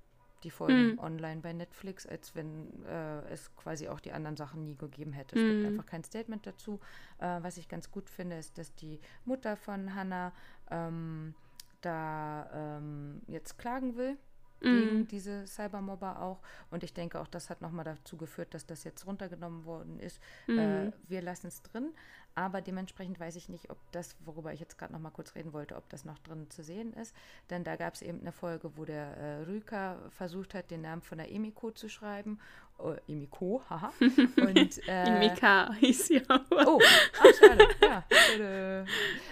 die 0.44 0.50
Folgen 0.50 0.92
mhm. 0.92 0.98
online 0.98 1.40
bei 1.40 1.52
Netflix, 1.52 2.06
als 2.06 2.34
wenn 2.34 2.84
äh, 2.84 3.20
es 3.32 3.54
quasi 3.56 3.88
auch 3.88 4.00
die 4.00 4.12
anderen 4.12 4.36
Sachen 4.36 4.64
nie 4.64 4.76
gegeben 4.76 5.12
hätte. 5.12 5.36
Es 5.36 5.42
mhm. 5.42 5.50
gibt 5.50 5.66
einfach 5.66 5.86
kein 5.86 6.04
Statement 6.04 6.46
dazu. 6.46 6.80
Äh, 7.18 7.38
was 7.42 7.56
ich 7.56 7.68
ganz 7.68 7.90
gut 7.90 8.10
finde, 8.10 8.36
ist, 8.36 8.58
dass 8.58 8.74
die 8.74 9.00
Mutter 9.24 9.56
von 9.56 9.94
Hannah 9.94 10.32
ähm, 10.70 11.34
da 11.80 12.78
ähm, 12.78 13.22
jetzt 13.26 13.58
klagen 13.58 13.96
will 13.96 14.16
gegen 14.60 15.00
mm. 15.00 15.08
diese 15.08 15.46
Cybermobber 15.46 16.22
auch. 16.22 16.40
Und 16.70 16.82
ich 16.82 16.94
denke 16.94 17.20
auch, 17.20 17.28
das 17.28 17.50
hat 17.50 17.60
nochmal 17.60 17.84
dazu 17.84 18.16
geführt, 18.16 18.54
dass 18.54 18.66
das 18.66 18.84
jetzt 18.84 19.06
runtergenommen 19.06 19.64
worden 19.64 20.00
ist. 20.00 20.18
Mm. 20.46 20.58
Äh, 20.58 20.92
wir 21.08 21.22
lassen 21.22 21.48
es 21.48 21.62
drin, 21.62 21.92
aber 22.36 22.60
dementsprechend 22.60 23.18
weiß 23.18 23.34
ich 23.36 23.48
nicht, 23.48 23.70
ob 23.70 23.78
das, 23.92 24.14
worüber 24.24 24.52
ich 24.52 24.60
jetzt 24.60 24.76
gerade 24.76 24.92
nochmal 24.92 25.10
kurz 25.10 25.34
reden 25.34 25.54
wollte, 25.54 25.74
ob 25.74 25.88
das 25.88 26.04
noch 26.04 26.18
drin 26.18 26.50
zu 26.50 26.62
sehen 26.62 26.92
ist. 26.92 27.16
Denn 27.48 27.64
da 27.64 27.76
gab 27.76 27.94
es 27.94 28.02
eben 28.02 28.20
eine 28.20 28.30
Folge, 28.30 28.76
wo 28.76 28.84
der 28.84 29.16
äh, 29.16 29.42
Rüka 29.44 29.96
versucht 30.10 30.52
hat, 30.52 30.70
den 30.70 30.82
Namen 30.82 31.00
von 31.00 31.16
der 31.16 31.32
Emiko 31.32 31.70
zu 31.70 31.88
schreiben 31.88 32.38
äh, 32.78 33.12
Imiko, 33.12 33.62
haha. 33.68 33.92
Und, 34.00 34.88
äh, 34.88 35.16
Imika 35.16 35.72
hieß 35.74 36.06
sie 36.06 36.22
auch. 36.28 36.40
Oh, 36.50 36.80
ach, 37.18 37.26
schade. 37.38 37.66
Ja. 37.80 38.84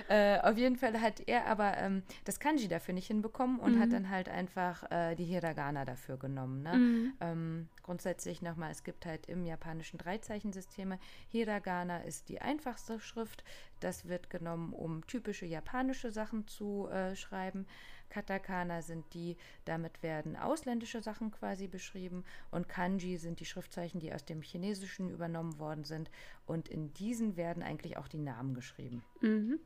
äh, 0.09 0.40
auf 0.40 0.57
jeden 0.57 0.76
Fall 0.76 1.00
hat 1.00 1.20
er 1.26 1.46
aber 1.46 1.76
ähm, 1.78 2.02
das 2.24 2.40
Kanji 2.40 2.68
dafür 2.68 2.94
nicht 2.94 3.07
hinbekommen 3.07 3.59
und 3.59 3.76
mhm. 3.76 3.80
hat 3.80 3.92
dann 3.92 4.11
halt 4.11 4.28
einfach 4.28 4.90
äh, 4.90 5.14
die 5.14 5.24
Hiragana 5.24 5.85
dafür 5.85 6.16
genommen. 6.16 6.62
Ne? 6.62 6.74
Mhm. 6.74 7.12
Ähm, 7.20 7.68
grundsätzlich 7.83 8.42
nochmal, 8.42 8.70
es 8.70 8.85
gibt 8.85 9.07
halt 9.07 9.26
im 9.26 9.44
japanischen 9.44 9.98
Dreizeichensysteme. 9.98 10.98
Hiragana 11.28 11.98
ist 11.98 12.28
die 12.28 12.40
einfachste 12.40 13.00
Schrift. 13.00 13.44
Das 13.80 14.09
wird 14.09 14.30
genommen, 14.30 14.72
um 14.72 15.07
typische 15.07 15.46
japanische 15.46 16.11
Sachen 16.11 16.46
zu 16.46 16.88
äh, 16.88 17.14
schreiben. 17.16 17.66
Katakana 18.09 18.83
sind 18.83 19.12
die, 19.14 19.37
damit 19.64 20.03
werden 20.03 20.37
ausländische 20.37 21.03
Sachen 21.03 21.31
quasi 21.31 21.67
beschrieben 21.67 22.25
und 22.51 22.69
Kanji 22.69 23.17
sind 23.17 23.40
die 23.40 23.45
Schriftzeichen, 23.45 24.01
die 24.01 24.12
aus 24.12 24.25
dem 24.25 24.43
Chinesischen 24.43 25.11
übernommen 25.11 25.59
worden 25.59 25.85
sind 25.85 26.11
und 26.47 26.69
in 26.69 26.93
diesen 26.95 27.37
werden 27.37 27.62
eigentlich 27.62 27.97
auch 27.97 28.09
die 28.09 28.19
Namen 28.19 28.55
geschrieben. 28.55 29.03
Mhm. 29.21 29.61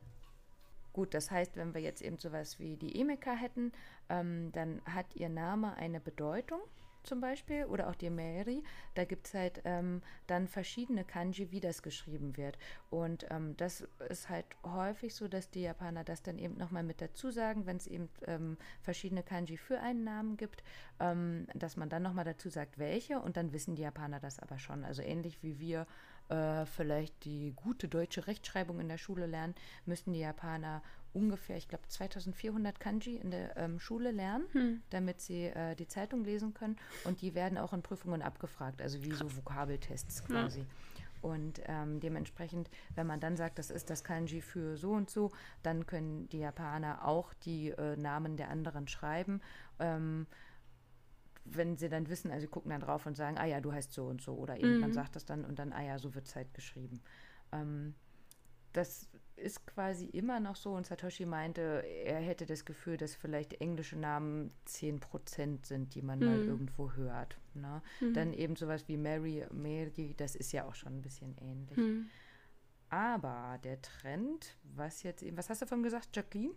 Gut, 0.93 1.13
das 1.13 1.29
heißt, 1.29 1.55
wenn 1.55 1.73
wir 1.73 1.81
jetzt 1.81 2.01
eben 2.01 2.17
sowas 2.17 2.59
wie 2.59 2.75
die 2.75 2.99
Emeka 2.99 3.33
hätten, 3.33 3.71
ähm, 4.09 4.51
dann 4.51 4.81
hat 4.85 5.15
ihr 5.15 5.29
Name 5.29 5.75
eine 5.75 5.99
Bedeutung 5.99 6.59
zum 7.03 7.21
Beispiel 7.21 7.65
oder 7.65 7.89
auch 7.89 7.95
die 7.95 8.09
Meri, 8.09 8.63
da 8.95 9.05
gibt 9.05 9.27
es 9.27 9.33
halt 9.33 9.61
ähm, 9.65 10.01
dann 10.27 10.47
verschiedene 10.47 11.03
Kanji, 11.03 11.51
wie 11.51 11.59
das 11.59 11.81
geschrieben 11.81 12.37
wird. 12.37 12.57
Und 12.89 13.25
ähm, 13.29 13.55
das 13.57 13.87
ist 14.09 14.29
halt 14.29 14.45
häufig 14.63 15.15
so, 15.15 15.27
dass 15.27 15.49
die 15.49 15.61
Japaner 15.61 16.03
das 16.03 16.21
dann 16.21 16.37
eben 16.37 16.57
nochmal 16.57 16.83
mit 16.83 17.01
dazu 17.01 17.31
sagen, 17.31 17.65
wenn 17.65 17.77
es 17.77 17.87
eben 17.87 18.09
ähm, 18.27 18.57
verschiedene 18.81 19.23
Kanji 19.23 19.57
für 19.57 19.79
einen 19.79 20.03
Namen 20.03 20.37
gibt, 20.37 20.63
ähm, 20.99 21.47
dass 21.53 21.77
man 21.77 21.89
dann 21.89 22.03
nochmal 22.03 22.25
dazu 22.25 22.49
sagt, 22.49 22.77
welche 22.77 23.19
und 23.19 23.37
dann 23.37 23.53
wissen 23.53 23.75
die 23.75 23.83
Japaner 23.83 24.19
das 24.19 24.39
aber 24.39 24.59
schon. 24.59 24.83
Also 24.83 25.01
ähnlich 25.01 25.41
wie 25.43 25.59
wir 25.59 25.87
äh, 26.29 26.65
vielleicht 26.65 27.25
die 27.25 27.53
gute 27.55 27.87
deutsche 27.87 28.27
Rechtschreibung 28.27 28.79
in 28.79 28.87
der 28.87 28.97
Schule 28.97 29.25
lernen, 29.25 29.55
müssen 29.85 30.13
die 30.13 30.19
Japaner 30.19 30.83
ungefähr, 31.13 31.57
ich 31.57 31.67
glaube, 31.67 31.87
2400 31.87 32.79
Kanji 32.79 33.17
in 33.17 33.31
der 33.31 33.57
ähm, 33.57 33.79
Schule 33.79 34.11
lernen, 34.11 34.45
hm. 34.51 34.81
damit 34.89 35.21
sie 35.21 35.45
äh, 35.45 35.75
die 35.75 35.87
Zeitung 35.87 36.23
lesen 36.23 36.53
können. 36.53 36.77
Und 37.03 37.21
die 37.21 37.33
werden 37.35 37.57
auch 37.57 37.73
in 37.73 37.81
Prüfungen 37.81 38.21
abgefragt, 38.21 38.81
also 38.81 39.03
wie 39.03 39.11
so 39.11 39.35
Vokabeltests 39.35 40.23
quasi. 40.25 40.59
Ja. 40.59 40.65
Und 41.21 41.61
ähm, 41.65 41.99
dementsprechend, 41.99 42.69
wenn 42.95 43.05
man 43.05 43.19
dann 43.19 43.35
sagt, 43.35 43.59
das 43.59 43.71
ist 43.71 43.89
das 43.89 44.03
Kanji 44.03 44.41
für 44.41 44.77
so 44.77 44.91
und 44.91 45.09
so, 45.09 45.31
dann 45.63 45.85
können 45.85 46.29
die 46.29 46.39
Japaner 46.39 47.05
auch 47.05 47.33
die 47.33 47.71
äh, 47.71 47.97
Namen 47.97 48.37
der 48.37 48.49
anderen 48.49 48.87
schreiben. 48.87 49.41
Ähm, 49.79 50.27
wenn 51.43 51.77
sie 51.77 51.89
dann 51.89 52.07
wissen, 52.09 52.31
also 52.31 52.41
sie 52.41 52.51
gucken 52.51 52.69
dann 52.69 52.81
drauf 52.81 53.05
und 53.05 53.15
sagen, 53.15 53.37
ah 53.37 53.45
ja, 53.45 53.59
du 53.59 53.73
heißt 53.73 53.91
so 53.91 54.05
und 54.05 54.21
so. 54.21 54.33
Oder 54.33 54.57
eben 54.57 54.75
mhm. 54.75 54.79
man 54.81 54.93
sagt 54.93 55.15
das 55.15 55.25
dann 55.25 55.43
und 55.43 55.59
dann, 55.59 55.73
ah 55.73 55.81
ja, 55.81 55.99
so 55.99 56.13
wird 56.15 56.27
es 56.27 56.35
halt 56.35 56.53
geschrieben. 56.53 57.01
Ähm, 57.51 57.95
das 58.71 59.09
ist 59.39 59.65
quasi 59.65 60.05
immer 60.05 60.39
noch 60.39 60.55
so 60.55 60.73
und 60.73 60.85
Satoshi 60.85 61.25
meinte, 61.25 61.83
er 62.05 62.19
hätte 62.19 62.45
das 62.45 62.65
Gefühl, 62.65 62.97
dass 62.97 63.15
vielleicht 63.15 63.61
englische 63.61 63.97
Namen 63.97 64.51
10% 64.67 65.65
sind, 65.65 65.95
die 65.95 66.01
man 66.01 66.19
mhm. 66.19 66.25
mal 66.25 66.39
irgendwo 66.39 66.91
hört. 66.93 67.37
Ne? 67.53 67.81
Mhm. 67.99 68.13
Dann 68.13 68.33
eben 68.33 68.55
sowas 68.55 68.87
wie 68.87 68.97
Mary, 68.97 69.45
Mary, 69.51 70.13
das 70.17 70.35
ist 70.35 70.51
ja 70.51 70.65
auch 70.65 70.75
schon 70.75 70.97
ein 70.97 71.01
bisschen 71.01 71.35
ähnlich. 71.41 71.77
Mhm. 71.77 72.09
aber 72.89 73.59
der 73.63 73.81
Trend, 73.81 74.57
was 74.75 75.03
jetzt 75.03 75.23
eben, 75.23 75.37
was 75.37 75.49
hast 75.49 75.61
du 75.61 75.65
davon 75.65 75.83
gesagt, 75.83 76.15
Jacqueline? 76.15 76.55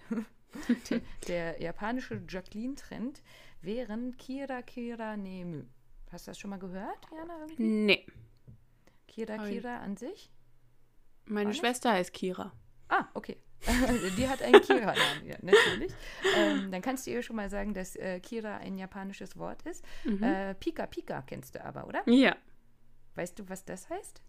der, 0.91 1.01
der 1.29 1.63
japanische 1.63 2.23
Jacqueline-Trend 2.29 3.23
wären 3.63 4.17
Kira 4.17 4.63
Kira 4.63 5.17
Nemu. 5.17 5.65
Hast 6.11 6.27
du 6.27 6.31
das 6.31 6.39
schon 6.39 6.51
mal 6.51 6.59
gehört, 6.59 7.07
Jana? 7.11 7.39
Irgendwie? 7.41 7.63
Nee. 7.63 8.07
Kira 9.09 9.39
Kira 9.49 9.79
an 9.79 9.97
sich? 9.97 10.31
Meine? 11.25 11.55
Schwester 11.55 11.93
heißt 11.93 12.13
Kira. 12.13 12.53
Ah, 12.95 13.09
okay. 13.15 13.39
Die 14.19 14.29
hat 14.29 14.43
einen 14.43 14.61
Kira-Namen, 14.61 15.25
ja, 15.27 15.37
natürlich. 15.41 15.93
Ähm, 16.37 16.71
dann 16.71 16.83
kannst 16.83 17.07
du 17.07 17.11
ihr 17.13 17.23
schon 17.23 17.37
mal 17.37 17.49
sagen, 17.49 17.73
dass 17.73 17.97
äh, 17.97 18.21
Kira 18.21 18.57
ein 18.59 18.77
japanisches 18.77 19.37
Wort 19.39 19.63
ist. 19.63 19.83
Mhm. 20.05 20.23
Äh, 20.23 20.55
Pika 20.57 20.87
Pika 20.87 21.23
kennst 21.23 21.55
du 21.55 21.65
aber, 21.65 21.87
oder? 21.87 22.03
Ja. 22.07 22.37
Weißt 23.15 23.39
du, 23.39 23.49
was 23.49 23.65
das 23.65 23.89
heißt? 23.89 24.21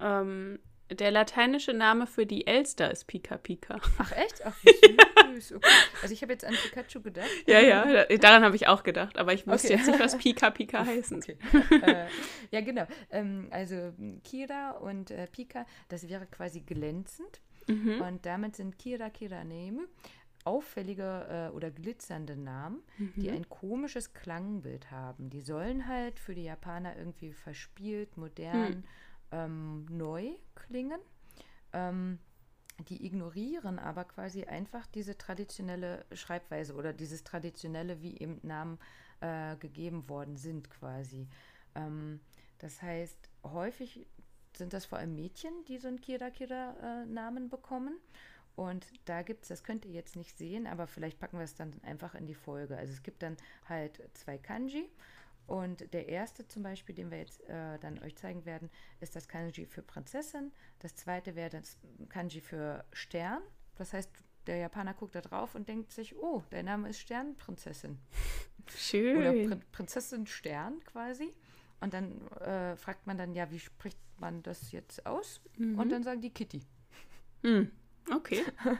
Ähm, 0.00 0.60
der 0.90 1.10
lateinische 1.10 1.74
Name 1.74 2.06
für 2.06 2.24
die 2.24 2.46
Elster 2.46 2.90
ist 2.90 3.06
Pika 3.06 3.36
Pika. 3.36 3.78
Ach 3.98 4.12
echt? 4.12 4.40
Ach, 4.46 4.56
wie 4.62 5.34
süß. 5.40 5.52
Okay. 5.56 5.68
Also 6.00 6.14
ich 6.14 6.22
habe 6.22 6.32
jetzt 6.32 6.44
an 6.46 6.54
Pikachu 6.54 7.02
gedacht. 7.02 7.28
Ja, 7.46 7.60
ja, 7.60 7.84
da- 8.06 8.16
daran 8.16 8.44
habe 8.44 8.56
ich 8.56 8.66
auch 8.68 8.82
gedacht, 8.82 9.18
aber 9.18 9.34
ich 9.34 9.46
wusste 9.46 9.68
Okay. 9.68 9.76
jetzt 9.76 9.86
nicht, 9.88 10.00
was 10.00 10.16
Pika 10.16 10.50
Pika 10.50 10.86
heißen. 10.86 11.18
Okay. 11.18 11.36
äh, 11.82 12.06
ja, 12.50 12.60
genau. 12.62 12.86
Ähm, 13.10 13.48
also 13.50 13.92
Kira 14.24 14.70
und 14.70 15.10
äh, 15.10 15.26
Pika, 15.26 15.66
das 15.88 16.08
wäre 16.08 16.24
quasi 16.26 16.60
glänzend. 16.60 17.40
Mhm. 17.68 18.00
Und 18.00 18.26
damit 18.26 18.56
sind 18.56 18.78
Kira 18.78 19.10
Kira 19.10 19.44
Neme 19.44 19.86
auffällige 20.44 21.50
äh, 21.50 21.54
oder 21.54 21.70
glitzernde 21.70 22.34
Namen, 22.36 22.82
die 23.16 23.30
ein 23.30 23.48
komisches 23.50 24.14
Klangbild 24.14 24.90
haben. 24.90 25.28
Die 25.28 25.42
sollen 25.42 25.86
halt 25.86 26.18
für 26.18 26.34
die 26.34 26.44
Japaner 26.44 26.96
irgendwie 26.96 27.32
verspielt, 27.32 28.16
modern, 28.16 28.84
ähm, 29.30 29.84
neu 29.90 30.30
klingen. 30.54 31.00
Ähm, 31.74 32.18
die 32.88 33.04
ignorieren 33.04 33.78
aber 33.78 34.04
quasi 34.04 34.44
einfach 34.44 34.86
diese 34.86 35.18
traditionelle 35.18 36.06
Schreibweise 36.12 36.74
oder 36.74 36.92
dieses 36.92 37.24
traditionelle, 37.24 38.00
wie 38.00 38.18
eben 38.18 38.38
Namen 38.42 38.78
äh, 39.20 39.56
gegeben 39.56 40.08
worden 40.08 40.36
sind 40.36 40.70
quasi. 40.70 41.28
Ähm, 41.74 42.20
das 42.58 42.80
heißt, 42.80 43.28
häufig 43.44 44.06
sind 44.58 44.72
das 44.72 44.84
vor 44.84 44.98
allem 44.98 45.14
Mädchen, 45.14 45.52
die 45.66 45.78
so 45.78 45.88
einen 45.88 46.00
Kira-Kira-Namen 46.00 47.48
bekommen. 47.48 47.98
Und 48.56 48.86
da 49.04 49.22
gibt 49.22 49.44
es, 49.44 49.48
das 49.48 49.62
könnt 49.62 49.84
ihr 49.84 49.92
jetzt 49.92 50.16
nicht 50.16 50.36
sehen, 50.36 50.66
aber 50.66 50.88
vielleicht 50.88 51.20
packen 51.20 51.38
wir 51.38 51.44
es 51.44 51.54
dann 51.54 51.80
einfach 51.84 52.14
in 52.14 52.26
die 52.26 52.34
Folge. 52.34 52.76
Also 52.76 52.92
es 52.92 53.02
gibt 53.02 53.22
dann 53.22 53.36
halt 53.68 54.02
zwei 54.14 54.36
Kanji. 54.36 54.90
Und 55.46 55.94
der 55.94 56.08
erste 56.08 56.46
zum 56.46 56.62
Beispiel, 56.62 56.94
den 56.94 57.10
wir 57.10 57.18
jetzt 57.18 57.40
äh, 57.48 57.78
dann 57.78 58.02
euch 58.02 58.16
zeigen 58.16 58.44
werden, 58.44 58.68
ist 59.00 59.16
das 59.16 59.28
Kanji 59.28 59.64
für 59.64 59.80
Prinzessin. 59.80 60.52
Das 60.80 60.94
zweite 60.94 61.36
wäre 61.36 61.50
das 61.50 61.78
Kanji 62.10 62.40
für 62.40 62.84
Stern. 62.92 63.42
Das 63.76 63.92
heißt, 63.92 64.10
der 64.48 64.56
Japaner 64.56 64.94
guckt 64.94 65.14
da 65.14 65.20
drauf 65.20 65.54
und 65.54 65.68
denkt 65.68 65.92
sich, 65.92 66.16
oh, 66.16 66.42
dein 66.50 66.64
Name 66.64 66.88
ist 66.88 66.98
Sternprinzessin. 66.98 67.98
Oder 68.66 68.76
Schön. 68.76 69.48
Prin 69.48 69.62
Prinzessin 69.72 70.26
Stern 70.26 70.82
quasi. 70.84 71.32
Und 71.80 71.94
dann 71.94 72.26
äh, 72.38 72.76
fragt 72.76 73.06
man 73.06 73.16
dann, 73.18 73.34
ja, 73.34 73.50
wie 73.50 73.58
spricht 73.58 73.98
man 74.18 74.42
das 74.42 74.72
jetzt 74.72 75.06
aus? 75.06 75.40
Und 75.76 75.90
dann 75.90 76.02
sagen 76.02 76.20
die 76.20 76.30
Kitty. 76.30 76.62
Hm. 77.42 77.70
Okay. 78.12 78.42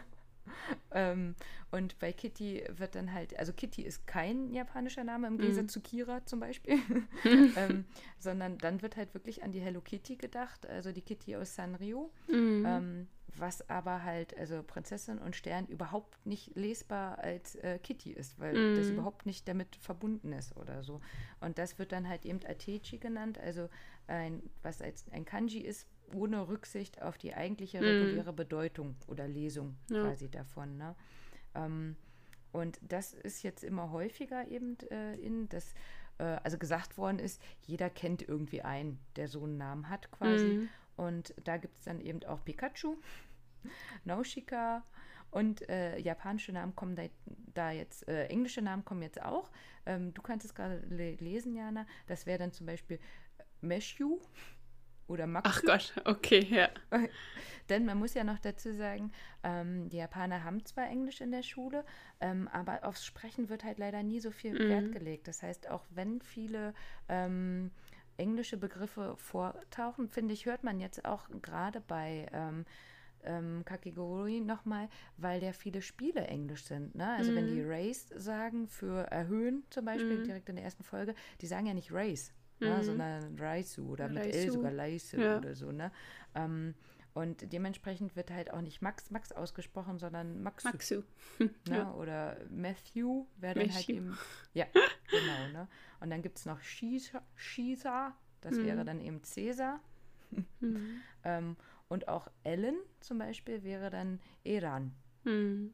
Ähm, 0.90 1.34
und 1.70 1.98
bei 1.98 2.12
Kitty 2.14 2.64
wird 2.70 2.94
dann 2.94 3.12
halt, 3.12 3.38
also 3.38 3.52
Kitty 3.52 3.82
ist 3.82 4.06
kein 4.06 4.50
japanischer 4.52 5.04
Name 5.04 5.26
im 5.26 5.36
Gegensatz 5.38 5.72
zu 5.72 5.80
Kira 5.82 6.24
zum 6.24 6.40
Beispiel, 6.40 6.78
ähm, 7.56 7.84
sondern 8.18 8.56
dann 8.58 8.80
wird 8.80 8.96
halt 8.96 9.12
wirklich 9.12 9.42
an 9.42 9.52
die 9.52 9.60
Hello 9.60 9.82
Kitty 9.82 10.16
gedacht, 10.16 10.66
also 10.66 10.92
die 10.92 11.02
Kitty 11.02 11.36
aus 11.36 11.54
Sanrio, 11.54 12.10
Mhm. 12.26 12.64
ähm, 12.66 13.08
was 13.36 13.68
aber 13.68 14.02
halt, 14.02 14.36
also 14.38 14.62
Prinzessin 14.62 15.18
und 15.18 15.36
Stern 15.36 15.66
überhaupt 15.66 16.24
nicht 16.26 16.56
lesbar 16.56 17.18
als 17.18 17.54
äh, 17.56 17.78
Kitty 17.78 18.12
ist, 18.12 18.38
weil 18.40 18.64
das 18.74 18.88
überhaupt 18.90 19.26
nicht 19.26 19.46
damit 19.46 19.76
verbunden 19.76 20.32
ist 20.32 20.56
oder 20.56 20.82
so. 20.82 21.00
Und 21.40 21.58
das 21.58 21.78
wird 21.78 21.92
dann 21.92 22.08
halt 22.08 22.24
eben 22.24 22.40
Atechi 22.44 22.98
genannt, 22.98 23.38
also 23.38 23.68
ein, 24.06 24.42
was 24.62 24.80
als 24.80 25.04
ein 25.12 25.24
Kanji 25.26 25.60
ist, 25.60 25.86
ohne 26.14 26.48
Rücksicht 26.48 27.02
auf 27.02 27.18
die 27.18 27.34
eigentliche 27.34 27.80
reguläre 27.80 28.32
Bedeutung 28.32 28.96
oder 29.06 29.26
Lesung 29.28 29.76
Ja. 29.90 30.02
quasi 30.02 30.30
davon. 30.30 30.76
Ne? 30.76 30.94
Ähm, 31.54 31.96
und 32.52 32.78
das 32.82 33.12
ist 33.12 33.42
jetzt 33.42 33.62
immer 33.64 33.90
häufiger 33.92 34.48
eben 34.48 34.78
äh, 34.90 35.14
in, 35.16 35.48
dass 35.48 35.74
äh, 36.18 36.24
also 36.24 36.58
gesagt 36.58 36.98
worden 36.98 37.18
ist, 37.18 37.40
jeder 37.66 37.90
kennt 37.90 38.22
irgendwie 38.22 38.62
einen, 38.62 38.98
der 39.16 39.28
so 39.28 39.44
einen 39.44 39.56
Namen 39.58 39.88
hat 39.88 40.10
quasi. 40.10 40.46
Mhm. 40.46 40.68
Und 40.96 41.34
da 41.44 41.56
gibt 41.58 41.78
es 41.78 41.84
dann 41.84 42.00
eben 42.00 42.24
auch 42.24 42.44
Pikachu, 42.44 42.96
Naushika 44.04 44.84
und 45.30 45.68
äh, 45.68 45.98
japanische 45.98 46.52
Namen 46.52 46.74
kommen 46.74 46.96
da, 46.96 47.04
da 47.54 47.70
jetzt, 47.70 48.08
äh, 48.08 48.26
englische 48.26 48.62
Namen 48.62 48.84
kommen 48.84 49.02
jetzt 49.02 49.22
auch. 49.22 49.50
Ähm, 49.86 50.14
du 50.14 50.22
kannst 50.22 50.46
es 50.46 50.54
gerade 50.54 50.78
le 50.88 51.14
lesen, 51.16 51.54
Jana. 51.54 51.86
Das 52.06 52.26
wäre 52.26 52.38
dann 52.38 52.52
zum 52.52 52.66
Beispiel 52.66 52.98
Meshu 53.60 54.20
oder 55.08 55.26
Maxu. 55.26 55.50
Ach 55.50 55.62
Gott, 55.62 55.94
okay, 56.04 56.46
ja. 56.50 56.68
Denn 57.68 57.84
man 57.84 57.98
muss 57.98 58.14
ja 58.14 58.24
noch 58.24 58.38
dazu 58.38 58.72
sagen, 58.72 59.12
ähm, 59.42 59.88
die 59.90 59.98
Japaner 59.98 60.42
haben 60.42 60.64
zwar 60.64 60.88
Englisch 60.88 61.20
in 61.20 61.30
der 61.30 61.42
Schule, 61.42 61.84
ähm, 62.20 62.48
aber 62.48 62.84
aufs 62.84 63.04
Sprechen 63.04 63.48
wird 63.48 63.64
halt 63.64 63.78
leider 63.78 64.02
nie 64.02 64.20
so 64.20 64.30
viel 64.30 64.58
Wert 64.58 64.92
gelegt. 64.92 65.28
Das 65.28 65.42
heißt, 65.42 65.68
auch 65.70 65.84
wenn 65.90 66.20
viele 66.20 66.72
ähm, 67.08 67.70
englische 68.16 68.56
Begriffe 68.56 69.16
vortauchen, 69.16 70.08
finde 70.08 70.34
ich, 70.34 70.46
hört 70.46 70.64
man 70.64 70.80
jetzt 70.80 71.04
auch 71.04 71.28
gerade 71.42 71.80
bei 71.80 72.26
ähm, 72.32 72.64
ähm, 73.24 73.64
Kakigori 73.64 74.40
nochmal, 74.40 74.88
weil 75.16 75.42
ja 75.42 75.52
viele 75.52 75.82
Spiele 75.82 76.26
englisch 76.26 76.64
sind. 76.64 76.94
Ne? 76.94 77.10
Also 77.16 77.34
wenn 77.34 77.46
die 77.46 77.62
Race 77.62 78.08
sagen 78.16 78.68
für 78.68 79.10
erhöhen 79.10 79.64
zum 79.70 79.84
Beispiel, 79.84 80.22
direkt 80.22 80.48
in 80.48 80.56
der 80.56 80.64
ersten 80.64 80.84
Folge, 80.84 81.14
die 81.40 81.46
sagen 81.46 81.66
ja 81.66 81.74
nicht 81.74 81.92
Race, 81.92 82.32
ne? 82.60 82.82
sondern 82.84 83.38
Raisu 83.38 83.88
oder 83.92 84.08
mit 84.08 84.24
L 84.24 84.32
Raisu. 84.32 84.52
sogar 84.52 84.70
Leise 84.72 85.16
Ja. 85.20 85.38
oder 85.38 85.54
so. 85.54 85.70
Ne? 85.72 85.90
Ähm, 86.34 86.74
und 87.14 87.52
dementsprechend 87.52 88.14
wird 88.16 88.30
halt 88.30 88.52
auch 88.52 88.60
nicht 88.60 88.80
Max 88.82 89.10
Max 89.10 89.32
ausgesprochen, 89.32 89.98
sondern 89.98 90.42
Maxu. 90.42 90.68
Maxu. 90.68 91.02
Ne? 91.38 91.50
Ja. 91.68 91.92
Oder 91.94 92.36
Matthew 92.50 93.26
wäre 93.36 93.54
dann 93.58 93.74
halt 93.74 93.88
eben. 93.88 94.16
Ja, 94.52 94.66
genau. 95.10 95.48
Ne? 95.52 95.68
Und 96.00 96.10
dann 96.10 96.22
gibt 96.22 96.38
es 96.38 96.46
noch 96.46 96.60
Shisa, 96.60 97.22
Shisa 97.34 98.14
das 98.40 98.54
Mhm. 98.54 98.64
wäre 98.66 98.84
dann 98.84 99.00
eben 99.00 99.22
Cäsar. 99.24 99.80
ähm, 101.24 101.56
und 101.88 102.06
auch 102.08 102.28
Ellen 102.44 102.76
zum 103.00 103.18
Beispiel 103.18 103.62
wäre 103.64 103.90
dann 103.90 104.20
Eran. 104.44 104.94
Hm. 105.24 105.72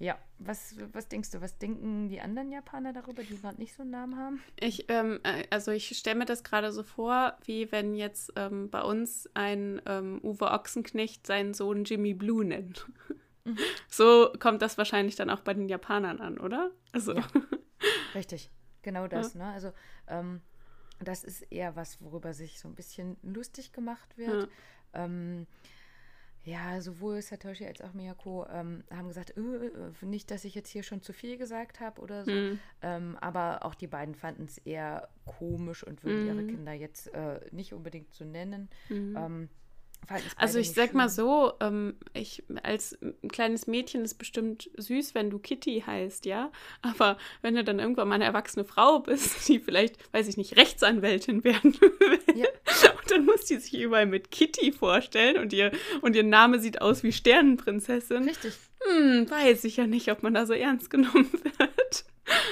Ja, 0.00 0.16
was, 0.38 0.76
was 0.92 1.08
denkst 1.08 1.32
du, 1.32 1.40
was 1.40 1.58
denken 1.58 2.08
die 2.08 2.20
anderen 2.20 2.52
Japaner 2.52 2.92
darüber, 2.92 3.24
die 3.24 3.36
gerade 3.36 3.58
nicht 3.58 3.74
so 3.74 3.82
einen 3.82 3.90
Namen 3.90 4.16
haben? 4.16 4.42
Ich, 4.60 4.88
ähm, 4.88 5.18
äh, 5.24 5.44
also 5.50 5.72
ich 5.72 5.98
stelle 5.98 6.18
mir 6.18 6.24
das 6.24 6.44
gerade 6.44 6.70
so 6.70 6.84
vor, 6.84 7.36
wie 7.44 7.72
wenn 7.72 7.94
jetzt 7.94 8.32
ähm, 8.36 8.70
bei 8.70 8.82
uns 8.82 9.28
ein 9.34 9.82
ähm, 9.86 10.20
Uwe 10.22 10.52
Ochsenknecht 10.52 11.26
seinen 11.26 11.52
Sohn 11.52 11.84
Jimmy 11.84 12.14
Blue 12.14 12.44
nennt. 12.44 12.86
So 13.88 14.30
kommt 14.38 14.60
das 14.60 14.76
wahrscheinlich 14.76 15.16
dann 15.16 15.30
auch 15.30 15.40
bei 15.40 15.54
den 15.54 15.70
Japanern 15.70 16.20
an, 16.20 16.38
oder? 16.38 16.70
Also, 16.92 17.14
Ja. 17.14 17.26
Richtig, 18.14 18.50
genau 18.82 19.06
das. 19.08 19.34
Ne? 19.34 19.46
Also 19.46 19.72
ähm, 20.06 20.42
das 21.00 21.24
ist 21.24 21.42
eher 21.50 21.76
was, 21.76 22.02
worüber 22.02 22.34
sich 22.34 22.58
so 22.58 22.68
ein 22.68 22.74
bisschen 22.74 23.16
lustig 23.22 23.72
gemacht 23.72 24.16
wird. 24.18 24.48
Ähm, 24.92 25.46
ja, 26.48 26.80
sowohl 26.80 27.20
Satoshi 27.20 27.66
als 27.66 27.80
auch 27.82 27.92
Miyako 27.92 28.46
ähm, 28.50 28.82
haben 28.90 29.08
gesagt, 29.08 29.36
äh, 29.36 29.40
äh, 29.40 29.70
nicht, 30.06 30.30
dass 30.30 30.44
ich 30.44 30.54
jetzt 30.54 30.70
hier 30.70 30.82
schon 30.82 31.02
zu 31.02 31.12
viel 31.12 31.36
gesagt 31.36 31.80
habe 31.80 32.00
oder 32.00 32.24
so. 32.24 32.32
hm. 32.32 32.58
Ähm, 32.82 33.16
aber 33.20 33.64
auch 33.64 33.74
die 33.74 33.86
beiden 33.86 34.14
fanden 34.14 34.44
es 34.44 34.58
eher 34.58 35.08
komisch 35.26 35.84
und 35.84 36.02
würden 36.04 36.26
ihre 36.26 36.42
Mhm. 36.42 36.48
Kinder 36.48 36.72
jetzt 36.72 37.12
äh, 37.14 37.40
nicht 37.50 37.72
unbedingt 37.74 38.12
so 38.14 38.24
nennen. 38.24 38.68
Ähm, 38.90 39.14
fallen's 39.16 39.50
Also 40.36 40.58
ich 40.58 40.72
sag 40.72 40.94
mal 40.94 41.08
schön. 41.08 41.16
so, 41.16 41.52
ähm, 41.60 41.96
ich 42.14 42.42
als 42.62 42.96
ein 43.02 43.28
kleines 43.28 43.66
Mädchen 43.66 44.04
ist 44.04 44.14
bestimmt 44.14 44.70
süß, 44.76 45.14
wenn 45.14 45.28
du 45.28 45.38
Kitty 45.38 45.82
heißt, 45.86 46.24
ja. 46.24 46.50
Aber 46.80 47.18
wenn 47.42 47.54
du 47.54 47.62
dann 47.62 47.78
irgendwann 47.78 48.08
mal 48.08 48.14
eine 48.14 48.24
erwachsene 48.24 48.64
Frau 48.64 49.00
bist, 49.00 49.46
die 49.48 49.58
vielleicht, 49.60 49.96
weiß 50.14 50.28
ich 50.28 50.36
nicht, 50.38 50.56
Rechtsanwältin 50.56 51.44
werden 51.44 51.78
will, 51.80 52.18
Ja. 52.34 52.46
und 53.00 53.10
dann 53.10 53.26
muss 53.26 53.44
die 53.44 53.56
sich 53.56 53.78
überall 53.78 54.06
mit 54.06 54.30
Kitty 54.30 54.72
vorstellen 54.72 55.36
und 55.38 55.52
ihr 55.52 55.72
und 56.00 56.16
ihr 56.16 56.24
Name 56.24 56.58
sieht 56.58 56.80
aus 56.80 57.02
wie 57.02 57.12
Sternenprinzessin. 57.12 58.24
Richtig, 58.24 58.54
Hm, 58.88 59.28
weiß 59.28 59.64
ich 59.64 59.76
ja 59.76 59.86
nicht, 59.88 60.10
ob 60.12 60.22
man 60.22 60.34
da 60.34 60.46
so 60.46 60.52
ernst 60.54 60.88
genommen 60.88 61.30
wird. 61.32 62.04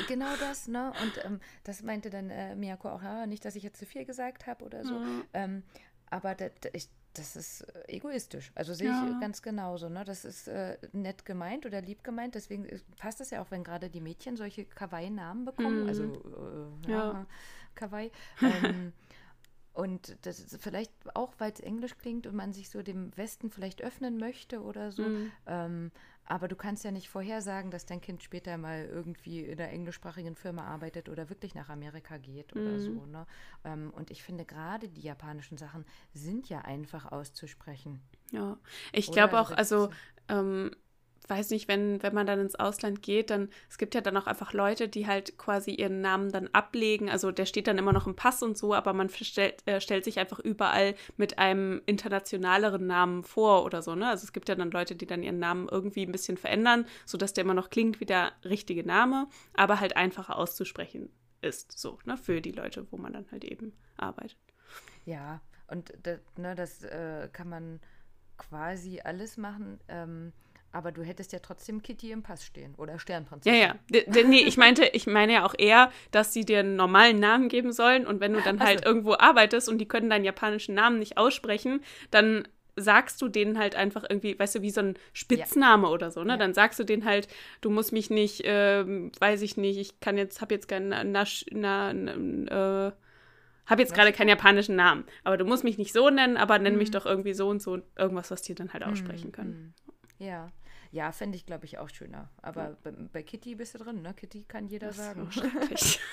genau 0.09 0.35
das, 0.41 0.67
ne? 0.67 0.93
Und 1.03 1.25
ähm, 1.25 1.41
das 1.65 1.83
meinte 1.83 2.11
dann 2.11 2.31
äh, 2.31 2.57
Miyako 2.57 2.89
auch, 2.89 3.03
ja, 3.03 3.27
nicht, 3.27 3.45
dass 3.45 3.55
ich 3.55 3.63
jetzt 3.63 3.79
zu 3.79 3.87
viel 3.87 4.05
gesagt 4.05 4.47
habe 4.47 4.65
oder 4.65 4.85
so. 4.85 4.95
Ja. 4.95 5.23
Ähm, 5.35 5.63
aber 6.11 6.35
das, 6.35 6.51
ich, 6.73 6.89
das 7.19 7.37
ist 7.37 7.63
äh, 7.63 7.85
egoistisch. 7.97 8.51
Also 8.55 8.75
sehe 8.75 8.89
Ja. 8.89 9.09
ich 9.11 9.21
ganz 9.21 9.43
genauso. 9.43 9.89
Ne? 9.89 10.05
Das 10.05 10.25
ist 10.25 10.49
äh, 10.49 10.77
nett 10.93 11.25
gemeint 11.25 11.67
oder 11.67 11.81
lieb 11.83 12.03
gemeint. 12.05 12.35
Deswegen 12.35 12.65
ist- 12.65 12.85
passt 12.97 13.21
es 13.21 13.31
ja 13.31 13.43
auch, 13.43 13.51
wenn 13.51 13.65
gerade 13.65 13.91
die 13.91 14.01
Mädchen 14.01 14.37
solche 14.37 14.65
Kawaii-Namen 14.65 15.45
bekommen. 15.45 15.83
Mhm. 15.83 15.89
Also 15.89 16.05
äh, 16.05 16.91
ja, 16.91 17.13
Ja. 17.13 17.27
Kawaii. 17.75 18.11
Ähm, 18.41 18.93
und 19.73 20.17
das 20.23 20.41
ist 20.41 20.63
vielleicht 20.63 20.93
auch, 21.15 21.35
weil 21.39 21.53
es 21.53 21.61
Englisch 21.61 21.99
klingt 21.99 22.27
und 22.27 22.35
man 22.35 22.53
sich 22.53 22.71
so 22.71 22.83
dem 22.83 23.15
Westen 23.17 23.51
vielleicht 23.51 23.83
öffnen 23.83 24.17
möchte 24.19 24.63
oder 24.63 24.91
so. 24.93 25.03
Mhm. 25.03 25.33
Ähm, 25.47 25.91
aber 26.27 26.49
du 26.49 26.57
kannst 26.57 26.85
ja 26.85 26.91
nicht 26.91 27.09
vorhersagen, 27.09 27.71
dass 27.71 27.87
dein 27.87 28.01
Kind 28.01 28.23
später 28.23 28.59
mal 28.59 28.85
irgendwie 28.85 29.45
in 29.45 29.59
einer 29.61 29.71
englischsprachigen 29.71 30.35
Firma 30.37 30.65
arbeitet 30.65 31.09
oder 31.09 31.29
wirklich 31.29 31.55
nach 31.55 31.69
Amerika 31.69 32.19
geht 32.19 32.53
oder 32.55 32.73
Mhm. 32.73 32.81
so. 32.81 33.07
Ne? 33.07 33.27
Ähm, 33.65 33.91
und 33.95 34.11
ich 34.11 34.23
finde 34.23 34.45
gerade 34.45 34.89
die 34.89 35.03
japanischen 35.03 35.57
Sachen 35.59 35.85
sind 36.15 36.49
ja 36.49 36.61
einfach 36.63 37.11
auszusprechen. 37.13 38.01
Ja, 38.33 38.59
ich 38.93 39.11
glaube 39.13 39.41
auch, 39.41 39.51
also, 39.53 39.91
ähm, 40.29 40.73
weiß 41.29 41.51
nicht, 41.51 41.69
wenn, 41.69 42.03
wenn 42.03 42.15
man 42.15 42.27
dann 42.27 42.41
ins 42.41 42.55
Ausland 42.55 43.03
geht, 43.03 43.31
dann, 43.31 43.49
es 43.69 43.79
gibt 43.79 43.95
ja 43.95 44.01
dann 44.01 44.17
auch 44.17 44.27
einfach 44.27 44.53
Leute, 44.53 44.89
die 44.89 45.07
halt 45.07 45.39
quasi 45.39 45.73
ihren 45.73 46.01
Namen 46.01 46.31
dann 46.31 46.49
ablegen. 46.53 47.11
Also 47.11 47.33
der 47.33 47.47
steht 47.47 47.67
dann 47.67 47.79
immer 47.79 47.93
noch 47.93 48.07
im 48.07 48.17
Pass 48.17 48.43
und 48.43 48.57
so, 48.57 48.75
aber 48.75 48.93
man 48.93 49.09
stellt, 49.09 49.67
äh, 49.67 49.81
stellt 49.81 50.05
sich 50.05 50.19
einfach 50.19 50.39
überall 50.39 50.95
mit 51.17 51.39
einem 51.39 51.83
internationaleren 51.87 52.87
Namen 52.87 53.25
vor 53.25 53.65
oder 53.65 53.83
so, 53.83 53.95
ne? 53.95 54.09
Also 54.09 54.25
es 54.25 54.33
gibt 54.33 54.49
ja 54.49 54.55
dann 54.55 54.71
Leute, 54.71 54.97
die 54.97 55.07
dann 55.07 55.23
ihren 55.23 55.39
Namen 55.39 55.69
irgendwie 55.69 56.05
ein 56.05 56.13
bisschen 56.13 56.37
verändern, 56.37 56.87
sodass 57.05 57.33
der 57.33 57.45
immer 57.45 57.55
noch 57.55 57.71
klingt 57.71 58.01
wie 58.01 58.07
der 58.07 58.33
richtige 58.45 58.85
Name, 58.85 59.29
aber 59.55 59.81
halt 59.81 59.97
einfacher 59.97 60.37
auszusprechen 60.37 61.11
ist, 61.43 61.79
so, 61.79 61.99
ne? 62.05 62.17
Für 62.17 62.41
die 62.41 62.53
Leute, 62.53 62.87
wo 62.91 62.97
man 62.97 63.13
dann 63.13 63.27
halt 63.31 63.45
eben 63.45 63.73
arbeitet. 63.97 64.39
Ja, 65.05 65.41
und 65.69 65.93
das, 66.03 66.21
ne, 66.37 66.55
das 66.55 66.85
äh, 66.85 67.29
kann 67.33 67.49
man 67.49 67.81
quasi 68.37 69.01
alles 69.01 69.37
machen. 69.37 69.81
Ähm, 69.89 70.33
aber 70.77 70.93
du 70.93 71.03
hättest 71.03 71.33
ja 71.33 71.39
trotzdem 71.41 71.83
Kitty 71.83 72.11
im 72.13 72.23
Pass 72.23 72.45
stehen 72.45 72.75
oder 72.77 72.93
Ja, 72.93 72.99
Sternprinzessin. 73.01 73.55
ja. 73.55 73.77
D 73.91 74.05
d- 74.07 74.25
nee, 74.25 74.41
ich 74.41 74.57
meinte, 74.57 74.85
ich 74.93 75.07
meine 75.07 75.33
ja 75.35 75.47
auch 75.47 75.55
eher, 75.57 75.91
dass 76.11 76.33
sie 76.33 76.45
dir 76.45 76.61
einen 76.61 76.77
normalen 76.77 77.21
Namen 77.21 77.49
geben 77.49 77.73
sollen 77.73 78.07
und 78.07 78.21
wenn 78.21 78.33
du 78.33 78.41
dann 78.43 78.61
halt 78.61 78.81
so. 78.81 78.87
irgendwo 78.87 79.15
arbeitest 79.15 79.69
und 79.69 79.79
die 79.79 79.87
können 79.89 80.11
deinen 80.11 80.25
japanischen 80.25 80.75
Namen 80.75 80.99
nicht 80.99 81.17
aussprechen, 81.17 81.81
dann 82.11 82.47
sagst 82.79 83.23
du 83.23 83.29
denen 83.29 83.59
halt 83.59 83.75
einfach 83.75 84.05
irgendwie, 84.09 84.39
weißt 84.39 84.57
du, 84.57 84.63
wie 84.63 84.71
so 84.71 84.81
ein 84.83 84.99
Spitzname 85.15 85.89
oder 85.89 86.11
so, 86.11 86.25
ne? 86.25 86.33
Ja. 86.33 86.37
Dann 86.37 86.53
sagst 86.55 86.79
du 86.79 86.85
denen 86.85 87.05
halt, 87.07 87.29
du 87.63 87.71
musst 87.71 87.93
mich 87.93 88.11
nicht, 88.11 88.43
ähm, 88.45 89.13
weiß 89.19 89.43
ich 89.43 89.57
nicht, 89.57 89.79
ich 89.79 90.01
kann 90.01 90.19
jetzt, 90.19 90.41
hab 90.43 90.51
jetzt 90.51 90.69
keinen 90.69 91.13
Nasch, 91.13 91.47
na, 91.53 91.93
na, 91.95 92.89
äh, 92.89 92.93
hab 93.67 93.79
jetzt 93.79 93.95
gerade 93.95 94.13
keinen 94.13 94.29
japanischen 94.29 94.77
Namen, 94.77 95.05
aber 95.25 95.37
du 95.37 95.45
musst 95.45 95.65
mich 95.65 95.79
nicht 95.79 95.93
so 95.93 96.11
nennen, 96.11 96.37
aber 96.37 96.59
nenn 96.59 96.77
mich 96.77 96.91
Mhm. 96.91 96.93
doch 96.93 97.07
irgendwie 97.07 97.35
so 97.35 97.49
und 97.49 97.63
so, 97.63 97.79
irgendwas, 97.97 98.31
was 98.31 98.43
die 98.43 98.55
dann 98.55 98.73
halt 98.73 98.85
aussprechen 98.85 99.31
Mm, 99.31 99.33
können. 99.33 99.75
Ja, 100.19 100.49
ja, 100.93 101.13
fände 101.13 101.37
ich, 101.37 101.47
glaube 101.47 101.65
ich, 101.65 101.79
auch 101.79 101.89
schöner. 101.89 102.31
Aber 102.43 102.77
bei, 102.83 102.93
bei 103.13 103.23
Kitty 103.23 103.55
bist 103.55 103.75
du 103.75 103.79
drin, 103.79 104.03
ne? 104.03 104.15
Kitty 104.15 104.45
kann 104.45 104.67
jeder 104.69 104.89
Das 104.89 104.97
sagen. 104.97 105.29
so 105.31 105.41
schrecklich. 105.41 106.01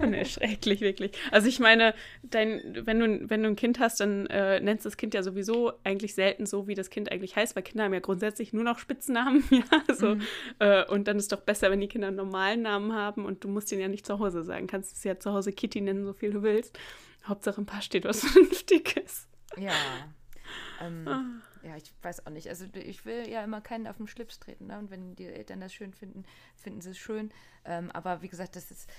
nee, 0.06 0.24
schrecklich, 0.24 0.80
wirklich. 0.80 1.12
Also 1.30 1.46
ich 1.48 1.60
meine, 1.60 1.94
dein, 2.22 2.62
wenn, 2.86 2.98
du, 2.98 3.30
wenn 3.30 3.42
du 3.42 3.48
ein 3.50 3.56
Kind 3.56 3.78
hast, 3.78 4.00
dann 4.00 4.26
äh, 4.26 4.58
nennst 4.60 4.84
du 4.84 4.88
das 4.88 4.96
Kind 4.96 5.12
ja 5.14 5.22
sowieso 5.22 5.72
eigentlich 5.84 6.14
selten 6.14 6.46
so, 6.46 6.66
wie 6.66 6.74
das 6.74 6.88
Kind 6.90 7.12
eigentlich 7.12 7.36
heißt, 7.36 7.54
weil 7.54 7.62
Kinder 7.62 7.84
haben 7.84 7.92
ja 7.94 8.00
grundsätzlich 8.00 8.52
nur 8.52 8.64
noch 8.64 8.78
Spitznamen. 8.78 9.44
Ja, 9.52 9.94
so. 9.94 10.14
Mhm. 10.14 10.22
äh, 10.58 10.84
und 10.86 11.06
dann 11.08 11.18
ist 11.18 11.30
doch 11.30 11.40
besser, 11.40 11.70
wenn 11.70 11.80
die 11.80 11.88
Kinder 11.88 12.08
einen 12.08 12.16
normalen 12.16 12.62
Namen 12.62 12.92
haben 12.94 13.26
und 13.26 13.44
du 13.44 13.48
musst 13.48 13.70
den 13.70 13.80
ja 13.80 13.88
nicht 13.88 14.06
zu 14.06 14.18
Hause 14.18 14.42
sagen. 14.44 14.66
Kannst 14.66 14.96
es 14.96 15.04
ja 15.04 15.18
zu 15.18 15.32
Hause 15.32 15.52
Kitty 15.52 15.80
nennen, 15.80 16.04
so 16.04 16.12
viel 16.14 16.30
du 16.32 16.42
willst. 16.42 16.78
Hauptsache 17.24 17.60
im 17.60 17.66
Pass 17.66 17.84
steht 17.84 18.04
was 18.04 18.20
Vernünftiges. 18.24 19.28
Ja. 19.56 19.72
Ähm, 20.80 21.06
Ah. 21.06 21.24
Ja, 21.62 21.76
ich 21.76 21.92
weiß 22.02 22.26
auch 22.26 22.30
nicht. 22.30 22.48
Also 22.48 22.66
ich 22.74 23.04
will 23.04 23.28
ja 23.28 23.42
immer 23.44 23.60
keinen 23.60 23.86
auf 23.86 23.96
den 23.96 24.08
Schlips 24.08 24.38
treten. 24.40 24.66
Ne? 24.66 24.78
Und 24.78 24.90
wenn 24.90 25.14
die 25.16 25.26
Eltern 25.26 25.60
das 25.60 25.72
schön 25.72 25.92
finden, 25.92 26.24
finden 26.56 26.80
sie 26.80 26.90
es 26.90 26.98
schön. 26.98 27.30
Ähm, 27.64 27.90
aber 27.92 28.22
wie 28.22 28.28
gesagt, 28.28 28.56
das 28.56 28.70
ist, 28.70 28.90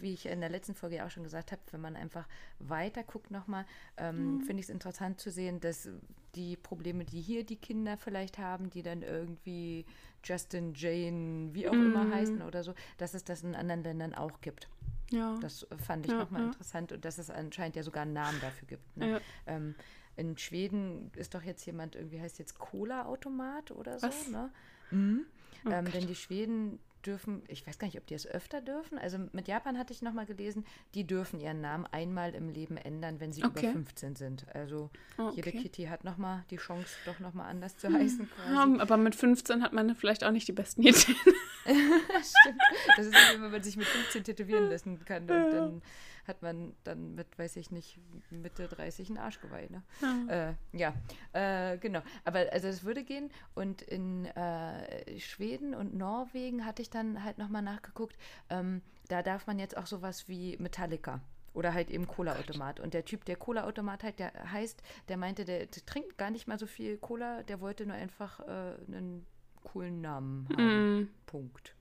wie 0.00 0.12
ich 0.14 0.26
in 0.26 0.40
der 0.40 0.50
letzten 0.50 0.74
Folge 0.74 0.96
ja 0.96 1.06
auch 1.06 1.10
schon 1.10 1.22
gesagt 1.22 1.52
habe, 1.52 1.62
wenn 1.70 1.80
man 1.80 1.94
einfach 1.96 2.26
weiter 2.58 3.04
guckt 3.04 3.30
nochmal, 3.30 3.64
ähm, 3.96 4.40
finde 4.40 4.60
ich 4.60 4.66
es 4.66 4.70
interessant 4.70 5.20
zu 5.20 5.30
sehen, 5.30 5.60
dass 5.60 5.88
die 6.34 6.56
Probleme, 6.56 7.04
die 7.04 7.20
hier 7.20 7.44
die 7.44 7.56
Kinder 7.56 7.96
vielleicht 7.96 8.38
haben, 8.38 8.70
die 8.70 8.82
dann 8.82 9.02
irgendwie 9.02 9.86
Justin, 10.24 10.74
Jane, 10.74 11.50
wie 11.54 11.68
auch 11.68 11.72
immer 11.72 12.04
Mhm. 12.04 12.10
heißen 12.12 12.42
oder 12.42 12.64
so, 12.64 12.74
dass 12.96 13.14
es 13.14 13.24
das 13.24 13.42
in 13.42 13.54
anderen 13.54 13.82
Ländern 13.84 14.14
auch 14.14 14.40
gibt. 14.40 14.68
Ja. 15.10 15.38
Das 15.40 15.66
fand 15.78 16.04
ich 16.04 16.12
Ja, 16.12 16.18
nochmal 16.18 16.42
ja. 16.42 16.46
interessant 16.48 16.92
und 16.92 17.02
dass 17.04 17.16
es 17.18 17.30
anscheinend 17.30 17.76
ja 17.76 17.82
sogar 17.82 18.02
einen 18.02 18.12
Namen 18.12 18.38
dafür 18.40 18.68
gibt. 18.68 18.96
Ne? 18.96 19.10
Ja. 19.12 19.20
Ähm, 19.46 19.74
in 20.18 20.36
Schweden 20.36 21.10
ist 21.16 21.34
doch 21.34 21.42
jetzt 21.42 21.64
jemand, 21.64 21.94
irgendwie 21.96 22.20
heißt 22.20 22.38
jetzt 22.38 22.58
Cola-Automat 22.58 23.70
oder 23.70 23.98
so, 23.98 24.06
Was? 24.08 24.28
ne? 24.28 24.50
Mhm. 24.90 25.24
Oh 25.66 25.70
ähm, 25.70 25.90
denn 25.90 26.06
die 26.06 26.14
Schweden 26.14 26.78
dürfen, 27.06 27.42
ich 27.48 27.66
weiß 27.66 27.78
gar 27.78 27.86
nicht, 27.86 27.96
ob 27.98 28.06
die 28.06 28.14
es 28.14 28.26
öfter 28.26 28.60
dürfen. 28.60 28.98
Also 28.98 29.18
mit 29.32 29.46
Japan 29.48 29.78
hatte 29.78 29.92
ich 29.92 30.02
nochmal 30.02 30.26
gelesen, 30.26 30.64
die 30.94 31.06
dürfen 31.06 31.40
ihren 31.40 31.60
Namen 31.60 31.86
einmal 31.86 32.34
im 32.34 32.48
Leben 32.48 32.76
ändern, 32.76 33.20
wenn 33.20 33.32
sie 33.32 33.44
Okay. 33.44 33.60
über 33.66 33.72
15 33.72 34.16
sind. 34.16 34.46
Also 34.54 34.90
Oh, 35.16 35.30
jede 35.34 35.48
okay. 35.50 35.58
Kitty 35.62 35.84
hat 35.84 36.04
nochmal 36.04 36.44
die 36.50 36.56
Chance, 36.56 36.96
doch 37.06 37.18
nochmal 37.20 37.48
anders 37.50 37.76
zu 37.78 37.92
heißen 37.92 38.28
quasi. 38.30 38.52
Ja, 38.76 38.82
aber 38.82 38.96
mit 38.96 39.14
15 39.14 39.62
hat 39.62 39.72
man 39.72 39.94
vielleicht 39.94 40.24
auch 40.24 40.32
nicht 40.32 40.48
die 40.48 40.52
besten 40.52 40.82
Ideen. 40.82 40.94
Stimmt. 41.66 42.62
Das 42.96 43.06
ist 43.06 43.14
wie 43.14 43.42
wenn 43.42 43.50
man 43.50 43.62
sich 43.62 43.76
mit 43.76 43.86
15 43.86 44.24
tätowieren 44.24 44.68
lassen 44.70 45.04
kann 45.04 45.22
und 45.22 45.28
dann 45.28 45.82
hat 46.28 46.42
man 46.42 46.74
dann 46.84 47.14
mit, 47.14 47.38
weiß 47.38 47.56
ich 47.56 47.70
nicht, 47.70 47.98
Mitte 48.30 48.68
30 48.68 49.10
ein 49.10 49.18
Arschgeweih. 49.18 49.68
Ne? 49.70 49.82
Ja. 50.00 50.50
Äh, 50.50 50.54
ja, 50.72 51.72
äh, 51.72 51.78
genau. 51.78 52.02
Aber 52.24 52.46
also 52.52 52.68
es 52.68 52.84
würde 52.84 53.04
gehen. 53.04 53.30
Und 53.54 53.82
in 53.82 54.26
äh, 54.26 55.18
Schweden 55.18 55.74
und 55.74 55.94
Norwegen 55.94 56.64
hatte 56.64 56.82
ich 56.82 56.90
dann 56.90 57.24
halt 57.24 57.38
nochmal 57.38 57.62
nachgeguckt. 57.62 58.16
Ähm, 58.50 58.82
da 59.08 59.22
darf 59.22 59.46
man 59.46 59.58
jetzt 59.58 59.76
auch 59.76 59.86
sowas 59.86 60.28
wie 60.28 60.56
Metallica. 60.58 61.20
Oder 61.54 61.74
halt 61.74 61.90
eben 61.90 62.06
Cola-Automat. 62.06 62.78
Und 62.78 62.94
der 62.94 63.04
Typ, 63.04 63.24
der 63.24 63.36
Cola-Automat 63.36 64.04
halt, 64.04 64.18
der 64.18 64.32
heißt, 64.52 64.82
der 65.08 65.16
meinte, 65.16 65.44
der, 65.44 65.66
der 65.66 65.86
trinkt 65.86 66.18
gar 66.18 66.30
nicht 66.30 66.46
mal 66.46 66.58
so 66.58 66.66
viel 66.66 66.98
Cola, 66.98 67.42
der 67.42 67.60
wollte 67.60 67.86
nur 67.86 67.96
einfach 67.96 68.40
äh, 68.40 68.74
einen 68.86 69.26
coolen 69.64 70.00
Namen 70.00 70.46
haben. 70.50 71.00
Mm. 71.00 71.08
Punkt. 71.26 71.74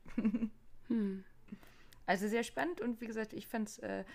Hm. 0.87 1.23
Also 2.07 2.29
sehr 2.29 2.43
spannend 2.43 2.79
und 2.79 3.01
wie 3.01 3.05
gesagt, 3.05 3.33
ich 3.33 3.47
fand 3.47 3.67
es 3.67 3.79
äh, 3.79 4.05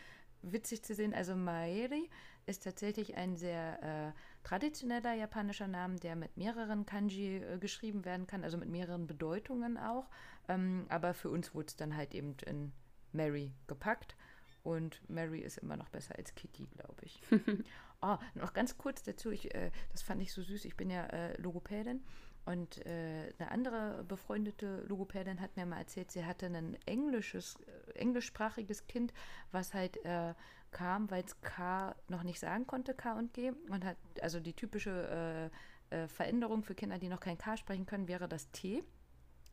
witzig 0.43 0.83
zu 0.83 0.95
sehen. 0.95 1.15
Also 1.15 1.35
Maeri 1.37 2.09
ist 2.47 2.65
tatsächlich 2.65 3.17
ein 3.17 3.37
sehr 3.37 4.13
äh, 4.15 4.47
traditioneller 4.47 5.15
japanischer 5.15 5.69
Name, 5.69 5.97
der 5.97 6.17
mit 6.17 6.37
mehreren 6.37 6.87
Kanji 6.87 7.37
äh, 7.37 7.59
geschrieben 7.59 8.05
werden 8.05 8.27
kann, 8.27 8.45
also 8.45 8.59
mit 8.59 8.69
mehreren 8.69 9.07
Bedeutungen 9.07 9.79
auch. 9.79 10.09
Ähm, 10.49 10.87
aber 10.89 11.15
für 11.15 11.31
uns 11.31 11.55
wurde 11.55 11.69
es 11.69 11.77
dann 11.77 11.97
halt 11.97 12.15
eben 12.15 12.37
in 12.47 12.73
Mary 13.13 13.53
gepackt. 13.67 14.17
Und 14.65 15.03
Mary 15.09 15.41
ist 15.41 15.59
immer 15.59 15.77
noch 15.77 15.89
besser 15.89 16.17
als 16.17 16.35
Kitty, 16.35 16.69
glaube 16.77 17.03
ich. 17.03 17.21
oh, 18.03 18.17
noch 18.35 18.53
ganz 18.53 18.79
kurz 18.79 19.03
dazu, 19.03 19.31
ich, 19.31 19.55
äh, 19.55 19.73
das 19.91 20.03
fand 20.03 20.23
ich 20.23 20.33
so 20.33 20.43
süß. 20.43 20.65
Ich 20.65 20.77
bin 20.77 20.89
ja 20.89 21.07
äh, 21.07 21.41
Logopädin 21.41 22.03
und 22.45 22.85
äh, 22.87 23.33
eine 23.39 23.51
andere 23.51 24.05
befreundete 24.05 24.83
Logopädin 24.89 25.41
hat 25.41 25.57
mir 25.57 25.65
mal 25.65 25.79
erzählt, 25.79 26.11
sie 26.11 26.25
hatte 26.25 26.47
ein 26.47 26.77
englisches, 26.87 27.57
äh, 27.61 27.82
englischsprachiges 27.97 28.87
Kind, 28.87 29.13
was 29.51 29.75
halt 29.75 30.05
äh, 30.05 30.35
kam, 30.71 31.11
weil 31.11 31.25
es 31.25 31.41
K 31.41 31.95
noch 32.09 32.23
nicht 32.23 32.41
sagen 32.41 32.67
konnte, 32.67 32.95
K 32.95 33.13
und 33.13 33.33
G. 33.35 33.53
Und 33.69 33.85
hat, 33.85 33.97
also 34.21 34.41
die 34.41 34.55
typische 34.55 35.51
äh, 35.91 36.03
äh, 36.05 36.09
Veränderung 36.09 36.63
für 36.63 36.75
Kinder, 36.75 36.99
die 36.99 37.09
noch 37.09 37.21
kein 37.21 37.39
K 37.39 37.57
sprechen 37.57 37.87
können, 37.87 38.09
wäre 38.09 38.29
das 38.29 38.51
T. 38.51 38.83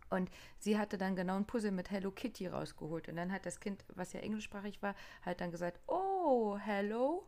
Und 0.09 0.29
sie 0.57 0.77
hatte 0.77 0.97
dann 0.97 1.15
genau 1.15 1.35
ein 1.35 1.45
Puzzle 1.45 1.71
mit 1.71 1.91
Hello 1.91 2.11
Kitty 2.11 2.47
rausgeholt. 2.47 3.07
Und 3.09 3.15
dann 3.17 3.31
hat 3.31 3.45
das 3.45 3.59
Kind, 3.59 3.85
was 3.93 4.13
ja 4.13 4.21
englischsprachig 4.21 4.81
war, 4.81 4.95
halt 5.23 5.39
dann 5.41 5.51
gesagt, 5.51 5.79
oh, 5.87 6.57
hello, 6.57 7.27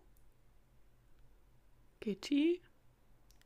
Kitty? 2.00 2.62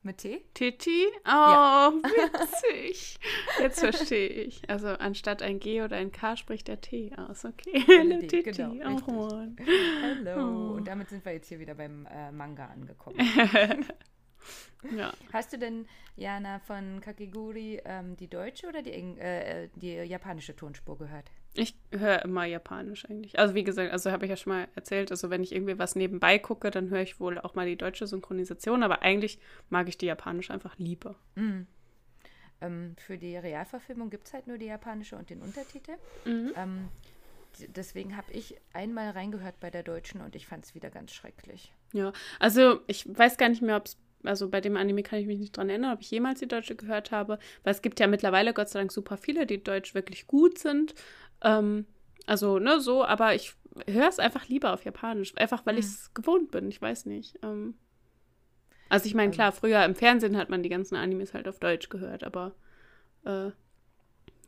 Mit 0.05 0.19
T. 0.19 0.43
Titi? 0.53 1.07
Oh, 1.25 1.29
Ja. 1.29 1.93
witzig. 2.03 3.17
Jetzt 3.59 3.79
verstehe 3.79 4.29
ich. 4.29 4.69
Also 4.69 4.87
anstatt 4.87 5.41
ein 5.41 5.59
G 5.59 5.81
oder 5.81 5.97
ein 5.97 6.11
K 6.11 6.37
spricht 6.37 6.67
der 6.67 6.79
T 6.81 7.11
aus. 7.17 7.43
Okay. 7.45 7.83
D, 7.87 8.27
Titi. 8.27 8.43
genau, 8.51 8.99
oh. 9.07 9.41
Hello. 9.57 10.35
Oh. 10.35 10.75
Und 10.75 10.87
damit 10.87 11.09
sind 11.09 11.25
wir 11.25 11.33
jetzt 11.33 11.49
hier 11.49 11.59
wieder 11.59 11.75
beim 11.75 12.05
äh, 12.05 12.31
Manga 12.31 12.67
angekommen. 12.67 13.17
ja. 14.95 15.11
Hast 15.33 15.53
du 15.53 15.57
denn, 15.57 15.87
Jana, 16.15 16.59
von 16.59 17.01
Kakeguri 17.01 17.81
ähm, 17.83 18.15
die 18.15 18.29
deutsche 18.29 18.67
oder 18.67 18.81
die, 18.81 18.91
Eng 18.93 19.17
äh, 19.17 19.69
die 19.75 19.93
japanische 19.93 20.55
Tonspur 20.55 20.97
gehört? 20.97 21.31
Ich 21.57 21.75
höre 21.91 22.23
immer 22.23 22.45
Japanisch 22.45 23.05
eigentlich. 23.05 23.39
Also 23.39 23.55
wie 23.55 23.63
gesagt, 23.63 23.91
also 23.91 24.11
habe 24.11 24.25
ich 24.25 24.29
ja 24.29 24.35
schon 24.35 24.53
mal 24.53 24.67
erzählt, 24.75 25.11
also 25.11 25.29
wenn 25.29 25.41
ich 25.41 25.53
irgendwie 25.53 25.79
was 25.79 25.95
nebenbei 25.95 26.37
gucke, 26.37 26.69
dann 26.69 26.89
höre 26.89 27.01
ich 27.01 27.19
wohl 27.19 27.39
auch 27.39 27.55
mal 27.55 27.65
die 27.65 27.77
deutsche 27.77 28.07
Synchronisation, 28.07 28.83
aber 28.83 29.01
eigentlich 29.01 29.39
mag 29.69 29.87
ich 29.87 29.97
die 29.97 30.07
japanische 30.07 30.53
einfach 30.53 30.77
lieber. 30.77 31.15
Mhm. 31.35 31.67
Ähm, 32.61 32.95
für 32.97 33.17
die 33.17 33.37
Realverfilmung 33.37 34.09
gibt 34.09 34.27
es 34.27 34.33
halt 34.33 34.47
nur 34.47 34.57
die 34.57 34.67
japanische 34.67 35.15
und 35.15 35.29
den 35.29 35.41
Untertitel. 35.41 35.93
Mhm. 36.25 36.53
Ähm, 36.55 36.89
deswegen 37.75 38.17
habe 38.17 38.31
ich 38.31 38.55
einmal 38.73 39.11
reingehört 39.11 39.59
bei 39.59 39.69
der 39.69 39.83
deutschen 39.83 40.21
und 40.21 40.35
ich 40.35 40.47
fand 40.47 40.65
es 40.65 40.75
wieder 40.75 40.89
ganz 40.89 41.13
schrecklich. 41.13 41.73
Ja, 41.93 42.13
also 42.39 42.79
ich 42.87 43.05
weiß 43.07 43.37
gar 43.37 43.49
nicht 43.49 43.61
mehr, 43.61 43.77
ob 43.77 43.85
es, 43.85 43.97
also 44.23 44.49
bei 44.49 44.61
dem 44.61 44.77
Anime 44.77 45.03
kann 45.03 45.19
ich 45.19 45.27
mich 45.27 45.39
nicht 45.39 45.55
dran 45.55 45.69
erinnern, 45.69 45.93
ob 45.93 46.01
ich 46.01 46.11
jemals 46.11 46.39
die 46.39 46.47
deutsche 46.47 46.75
gehört 46.75 47.11
habe, 47.11 47.39
weil 47.63 47.73
es 47.73 47.81
gibt 47.81 47.99
ja 47.99 48.07
mittlerweile 48.07 48.53
Gott 48.53 48.69
sei 48.69 48.79
Dank 48.79 48.91
super 48.91 49.17
viele, 49.17 49.45
die 49.45 49.63
deutsch 49.63 49.93
wirklich 49.93 50.27
gut 50.27 50.57
sind. 50.57 50.95
Ähm, 51.41 51.85
also, 52.27 52.59
ne, 52.59 52.79
so, 52.81 53.03
aber 53.05 53.35
ich 53.35 53.53
höre 53.87 54.07
es 54.09 54.19
einfach 54.19 54.47
lieber 54.47 54.73
auf 54.73 54.83
Japanisch. 54.85 55.35
Einfach, 55.37 55.65
weil 55.65 55.75
Mhm. 55.75 55.79
ich 55.79 55.85
es 55.85 56.13
gewohnt 56.13 56.51
bin. 56.51 56.69
Ich 56.69 56.81
weiß 56.81 57.05
nicht. 57.05 57.39
Ähm, 57.43 57.75
also 58.89 59.05
ich 59.07 59.15
meine, 59.15 59.29
Ähm. 59.29 59.33
klar, 59.35 59.51
früher 59.51 59.83
im 59.83 59.95
Fernsehen 59.95 60.37
hat 60.37 60.49
man 60.49 60.63
die 60.63 60.69
ganzen 60.69 60.95
Animes 60.95 61.33
halt 61.33 61.47
auf 61.47 61.59
Deutsch 61.59 61.89
gehört, 61.89 62.23
aber 62.23 62.53
äh, 63.25 63.51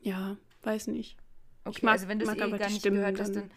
ja, 0.02 0.38
weiß 0.64 0.88
nicht. 0.88 1.18
Okay, 1.66 1.86
mag- 1.86 1.96
also 1.96 2.08
wenn 2.08 2.20
du 2.20 2.26
es 2.26 2.34
eh 2.34 2.36
gar 2.40 2.68
die 2.68 2.74
nicht 2.74 2.80
Stimmen 2.80 2.98
gehört 2.98 3.20
hast, 3.20 3.36
dann. 3.36 3.52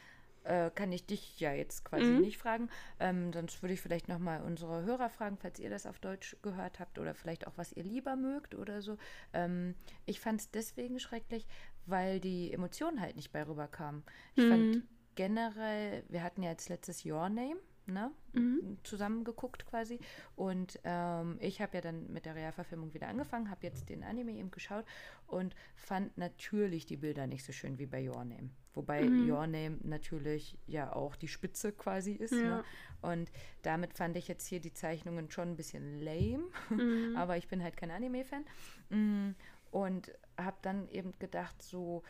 Äh, 0.44 0.70
kann 0.74 0.92
ich 0.92 1.06
dich 1.06 1.38
ja 1.40 1.52
jetzt 1.52 1.84
quasi 1.84 2.12
Mhm. 2.12 2.20
nicht 2.20 2.38
fragen. 2.38 2.68
Ähm, 2.98 3.32
sonst 3.32 3.62
würde 3.62 3.74
ich 3.74 3.80
vielleicht 3.80 4.08
nochmal 4.08 4.42
unsere 4.42 4.82
Hörer 4.84 5.10
fragen, 5.10 5.36
falls 5.36 5.58
ihr 5.58 5.70
das 5.70 5.86
auf 5.86 5.98
Deutsch 5.98 6.36
gehört 6.42 6.80
habt 6.80 6.98
oder 6.98 7.14
vielleicht 7.14 7.46
auch, 7.46 7.52
was 7.56 7.72
ihr 7.72 7.84
lieber 7.84 8.16
mögt 8.16 8.54
oder 8.54 8.82
so. 8.82 8.96
Ähm, 9.32 9.74
ich 10.06 10.20
fand 10.20 10.40
es 10.40 10.50
deswegen 10.50 10.98
schrecklich, 10.98 11.46
weil 11.86 12.20
die 12.20 12.52
Emotionen 12.52 13.00
halt 13.00 13.16
nicht 13.16 13.32
bei 13.32 13.46
rüberkamen. 13.46 14.02
Ich 14.34 14.46
fand 14.46 14.76
Mhm. 14.76 14.82
generell, 15.14 16.04
wir 16.08 16.22
hatten 16.22 16.42
ja 16.42 16.50
jetzt 16.50 16.68
letztes 16.68 17.04
Your 17.04 17.28
Name, 17.28 17.56
ne? 17.86 18.10
Mhm. 18.32 18.78
zusammen 18.84 19.24
geguckt 19.24 19.66
quasi. 19.66 19.98
Und 20.36 20.78
ähm, 20.84 21.36
ich 21.40 21.60
habe 21.60 21.76
ja 21.76 21.80
dann 21.80 22.12
mit 22.12 22.26
der 22.26 22.34
Realverfilmung 22.34 22.94
wieder 22.94 23.08
angefangen, 23.08 23.50
habe 23.50 23.66
jetzt 23.66 23.88
den 23.88 24.04
Anime 24.04 24.32
eben 24.32 24.50
geschaut 24.50 24.84
und 25.26 25.54
fand 25.74 26.16
natürlich 26.16 26.86
die 26.86 26.96
Bilder 26.96 27.26
nicht 27.26 27.44
so 27.44 27.52
schön 27.52 27.78
wie 27.78 27.86
bei 27.86 28.08
Your 28.08 28.24
Name. 28.24 28.50
Wobei 28.74 29.02
Mhm. 29.02 29.30
Your 29.30 29.46
Name 29.46 29.78
natürlich 29.82 30.56
ja 30.66 30.92
auch 30.92 31.16
die 31.16 31.26
Spitze 31.28 31.72
quasi 31.72 32.12
ist. 32.12 32.32
Ja. 32.32 32.58
Ne? 32.58 32.64
Und 33.02 33.32
damit 33.62 33.94
fand 33.94 34.16
ich 34.16 34.28
jetzt 34.28 34.46
hier 34.46 34.60
die 34.60 34.72
Zeichnungen 34.72 35.30
schon 35.30 35.50
ein 35.50 35.56
bisschen 35.56 36.00
lame. 36.00 36.44
Mhm. 36.68 37.14
Aber 37.16 37.36
ich 37.36 37.48
bin 37.48 37.62
halt 37.62 37.76
kein 37.76 37.90
Anime-Fan. 37.90 38.44
Mm, 38.90 39.34
Und 39.72 40.12
habe 40.36 40.56
dann 40.62 40.88
eben 40.88 41.12
gedacht, 41.18 41.62
so 41.62 42.02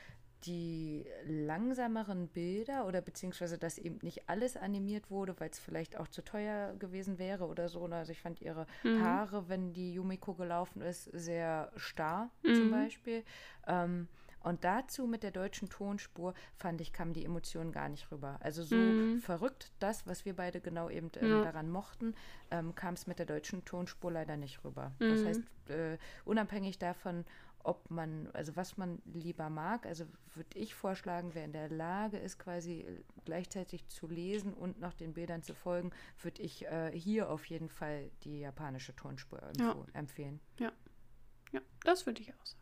die 0.45 1.05
langsameren 1.27 2.29
Bilder 2.29 2.87
oder 2.87 3.01
beziehungsweise, 3.01 3.59
dass 3.59 3.79
eben 3.79 3.99
nicht 4.03 4.29
alles 4.29 4.57
animiert 4.57 5.11
wurde, 5.11 5.39
weil 5.39 5.51
es 5.51 5.59
vielleicht 5.59 5.99
auch 5.99 6.09
zu 6.09 6.23
teuer 6.23 6.75
gewesen 6.79 7.19
wäre 7.19 7.47
oder 7.47 7.69
so. 7.69 7.87
ne? 7.87 7.97
Also 7.97 8.13
ich 8.13 8.21
fand 8.21 8.41
ihre 8.41 8.67
Mhm. 8.85 9.01
Haare, 9.01 9.49
wenn 9.49 9.73
die 9.73 9.93
Yumiko 9.95 10.35
gelaufen 10.35 10.81
ist, 10.83 11.05
sehr 11.05 11.73
starr 11.77 12.31
zum 12.53 12.67
Mhm. 12.67 12.71
Beispiel. 12.71 13.25
Ähm, 13.67 14.09
und 14.43 14.65
dazu 14.65 15.07
mit 15.07 15.23
der 15.23 15.33
deutschen 15.33 15.69
Tonspur, 15.69 16.33
fand 16.57 16.81
ich, 16.81 16.95
kam 16.95 17.13
die 17.13 17.27
Emotion 17.27 17.73
gar 17.73 17.91
nicht 17.91 18.11
rüber. 18.11 18.39
Also 18.41 18.63
so 18.63 18.79
Mhm. 18.79 19.21
verrückt, 19.21 19.73
das, 19.81 20.07
was 20.07 20.25
wir 20.25 20.35
beide 20.35 20.63
genau 20.63 20.89
eben 20.89 21.11
ähm, 21.17 21.29
Ja. 21.31 21.43
daran 21.43 21.71
mochten, 21.71 22.15
ähm, 22.51 22.75
kam 22.75 22.95
es 22.95 23.07
mit 23.07 23.19
der 23.19 23.27
deutschen 23.27 23.67
Tonspur 23.67 24.11
leider 24.11 24.39
nicht 24.39 24.65
rüber. 24.65 24.93
Das 25.09 25.21
Mhm. 25.21 25.27
heißt, 25.27 25.43
äh, 25.69 25.99
unabhängig 26.25 26.79
davon, 26.79 27.27
ob 27.65 27.91
man, 27.91 28.29
also 28.33 28.57
was 28.57 28.77
man 28.77 29.01
lieber 29.05 29.51
mag, 29.51 29.87
also 29.87 30.05
würde 30.35 30.59
ich 30.59 30.75
vorschlagen, 30.75 31.35
wer 31.35 31.45
in 31.45 31.53
der 31.53 31.69
Lage 31.69 32.19
ist, 32.19 32.39
quasi 32.39 32.81
äh, 32.81 33.03
gleichzeitig 33.25 33.89
zu 33.89 34.07
lesen 34.07 34.55
und 34.55 34.81
noch 34.81 34.95
den 34.95 35.13
Bildern 35.15 35.43
zu 35.43 35.55
folgen, 35.55 35.91
würde 36.23 36.43
ich 36.43 36.67
äh, 36.67 36.91
hier 36.93 37.31
auf 37.31 37.45
jeden 37.47 37.69
Fall 37.69 38.11
die 38.25 38.41
japanische 38.41 38.95
Tonspur 38.97 39.41
Ja. 39.59 39.73
empf 39.73 39.95
empfehlen. 39.95 40.41
Ja, 40.59 40.73
das 41.85 42.07
würde 42.07 42.23
ich 42.23 42.33
auch 42.33 42.47
sagen. 42.47 42.61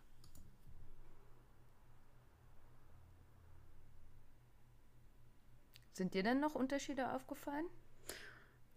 Sind 5.93 6.15
dir 6.15 6.23
denn 6.23 6.39
noch 6.41 6.55
Unterschiede 6.55 7.13
aufgefallen? 7.13 7.67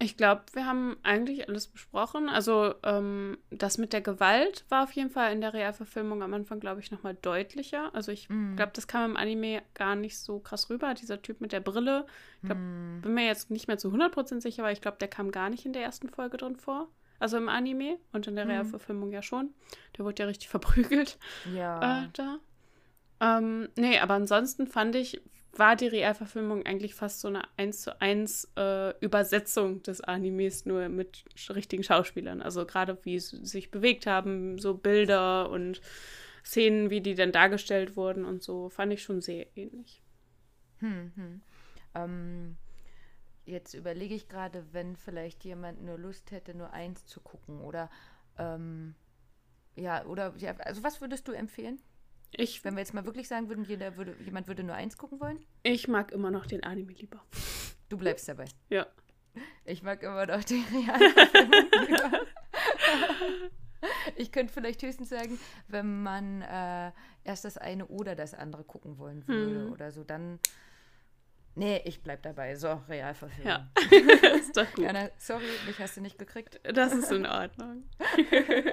Ich 0.03 0.17
glaube, 0.17 0.41
wir 0.53 0.65
haben 0.65 0.97
eigentlich 1.03 1.47
alles 1.47 1.67
besprochen. 1.67 2.27
Also 2.27 2.73
ähm, 2.83 3.37
das 3.51 3.77
mit 3.77 3.93
der 3.93 4.01
Gewalt 4.01 4.65
war 4.69 4.83
auf 4.83 4.91
jeden 4.93 5.11
Fall 5.11 5.31
in 5.31 5.41
der 5.41 5.53
Realverfilmung 5.53 6.23
am 6.23 6.33
Anfang, 6.33 6.59
glaube 6.59 6.79
ich, 6.81 6.89
nochmal 6.89 7.15
deutlicher. 7.21 7.93
Also 7.93 8.11
ich 8.11 8.27
Mhm. 8.29 8.55
glaube, 8.55 8.71
das 8.73 8.87
kam 8.87 9.11
im 9.11 9.17
Anime 9.17 9.61
gar 9.75 9.95
nicht 9.95 10.17
so 10.17 10.39
krass 10.39 10.69
rüber. 10.71 10.95
Dieser 10.95 11.21
Typ 11.21 11.39
mit 11.39 11.51
der 11.51 11.59
Brille. 11.59 12.05
Ich 12.41 12.45
glaub, 12.47 12.57
Hm. 12.57 12.99
bin 13.03 13.13
mir 13.13 13.25
jetzt 13.27 13.51
nicht 13.51 13.67
mehr 13.67 13.77
zu 13.77 13.91
100% 13.91 14.41
sicher, 14.41 14.63
aber 14.63 14.71
ich 14.71 14.81
glaube, 14.81 14.97
der 14.99 15.07
kam 15.07 15.31
gar 15.31 15.49
nicht 15.51 15.65
in 15.65 15.73
der 15.73 15.83
ersten 15.83 16.09
Folge 16.09 16.37
drin 16.37 16.55
vor. 16.55 16.87
Also 17.19 17.37
im 17.37 17.49
Anime 17.49 17.99
und 18.11 18.25
in 18.25 18.35
der 18.35 18.45
Mhm. 18.45 18.51
Realverfilmung 18.51 19.11
ja 19.11 19.21
schon. 19.21 19.53
Der 19.97 20.05
wurde 20.05 20.23
ja 20.23 20.27
richtig 20.27 20.49
verprügelt 20.95 21.19
Ja. 21.45 22.05
äh, 22.05 22.07
da. 22.13 22.39
Ähm, 23.19 23.69
nee, 23.77 23.99
aber 23.99 24.15
ansonsten 24.15 24.65
fand 24.65 24.95
ich, 24.95 25.21
war 25.53 25.75
die 25.75 25.87
Realverfilmung 25.87 26.65
eigentlich 26.65 26.95
fast 26.95 27.19
so 27.19 27.27
eine 27.27 27.43
1 27.57 27.81
zu 27.81 28.01
1 28.01 28.51
äh, 28.57 28.97
Übersetzung 28.99 29.83
des 29.83 30.01
Animes, 30.01 30.65
nur 30.65 30.87
mit 30.89 31.25
richtigen 31.49 31.83
Schauspielern. 31.83 32.41
Also 32.41 32.65
gerade 32.65 32.97
wie 33.03 33.19
sie 33.19 33.45
sich 33.45 33.69
bewegt 33.69 34.07
haben, 34.07 34.57
so 34.59 34.73
Bilder 34.73 35.49
und 35.49 35.81
Szenen, 36.45 36.89
wie 36.89 37.01
die 37.01 37.15
dann 37.15 37.31
dargestellt 37.31 37.95
wurden 37.95 38.25
und 38.25 38.41
so, 38.41 38.69
fand 38.69 38.93
ich 38.93 39.03
schon 39.03 39.21
sehr 39.21 39.45
ähnlich. 39.57 40.01
Hm, 40.79 41.11
hm. 41.15 41.41
Ähm, 41.93 42.57
jetzt 43.45 43.73
überlege 43.73 44.15
ich 44.15 44.27
gerade, 44.27 44.65
wenn 44.71 44.95
vielleicht 44.95 45.43
jemand 45.43 45.83
nur 45.83 45.97
Lust 45.97 46.31
hätte, 46.31 46.55
nur 46.55 46.71
eins 46.71 47.05
zu 47.05 47.19
gucken 47.19 47.61
oder 47.61 47.89
ähm, 48.37 48.95
ja, 49.75 50.05
oder 50.05 50.33
ja, 50.37 50.55
also 50.57 50.83
was 50.83 51.01
würdest 51.01 51.27
du 51.27 51.33
empfehlen? 51.33 51.79
Ich, 52.33 52.63
Wenn 52.63 52.75
wir 52.75 52.79
jetzt 52.79 52.93
mal 52.93 53.05
wirklich 53.05 53.27
sagen 53.27 53.49
würden, 53.49 53.65
jeder 53.65 53.97
würde, 53.97 54.15
jemand 54.23 54.47
würde 54.47 54.63
nur 54.63 54.75
eins 54.75 54.97
gucken 54.97 55.19
wollen? 55.19 55.39
ich 55.63 55.87
mag 55.87 56.11
immer 56.11 56.31
noch 56.31 56.45
den 56.45 56.63
Anime 56.63 56.93
lieber. 56.93 57.21
Du 57.89 57.97
bleibst 57.97 58.27
dabei. 58.29 58.45
Ja. 58.69 58.87
Ich 59.65 59.83
mag 59.83 60.01
immer 60.03 60.25
noch 60.25 60.43
die 60.43 60.63
Realverfilmung 60.73 61.87
lieber. 61.87 62.19
Ich 64.15 64.31
könnte 64.31 64.53
vielleicht 64.53 64.81
höchstens 64.83 65.09
sagen, 65.09 65.39
wenn 65.67 66.03
man 66.03 66.41
äh, 66.43 66.91
erst 67.23 67.45
das 67.45 67.57
eine 67.57 67.87
oder 67.87 68.15
das 68.15 68.33
andere 68.33 68.63
gucken 68.63 68.97
wollen 68.97 69.27
würde 69.27 69.65
Hm. 69.65 69.71
oder 69.71 69.91
so, 69.91 70.03
dann. 70.03 70.39
Nee, 71.55 71.81
ich 71.83 72.01
bleib 72.01 72.21
dabei. 72.23 72.55
So, 72.55 72.81
Realverfilmung. 72.87 73.45
Ja. 73.47 73.69
ist 74.37 74.55
doch 74.55 74.71
gut. 74.73 74.85
Jana, 74.85 75.09
sorry, 75.17 75.43
mich 75.65 75.79
hast 75.79 75.97
du 75.97 76.01
nicht 76.01 76.17
gekriegt. 76.17 76.59
Das 76.63 76.93
ist 76.93 77.11
in 77.11 77.25
Ordnung. 77.25 77.83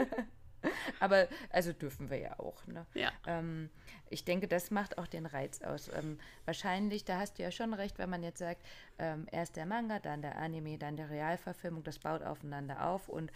Aber 1.01 1.29
also 1.51 1.73
dürfen 1.73 2.11
wir 2.11 2.19
ja 2.19 2.39
auch. 2.39 2.67
Ne? 2.67 2.87
Ja. 2.95 3.13
Ähm, 3.27 3.71
ich 4.11 4.25
denke, 4.25 4.49
das 4.49 4.71
macht 4.71 4.99
auch 4.99 5.07
den 5.07 5.27
Reiz 5.27 5.63
aus. 5.63 5.89
Ähm, 5.95 6.19
wahrscheinlich, 6.47 7.05
da 7.05 7.19
hast 7.19 7.39
du 7.39 7.43
ja 7.43 7.51
schon 7.51 7.75
recht, 7.75 7.99
wenn 7.99 8.11
man 8.11 8.23
jetzt 8.23 8.39
sagt, 8.39 8.63
ähm, 8.99 9.27
erst 9.31 9.57
der 9.57 9.67
Manga, 9.67 9.99
dann 9.99 10.23
der 10.23 10.37
Anime, 10.37 10.79
dann 10.79 10.97
der 10.97 11.11
Realverfilmung, 11.11 11.85
das 11.85 11.99
baut 11.99 12.23
aufeinander 12.23 12.87
auf 12.87 13.09
und 13.09 13.31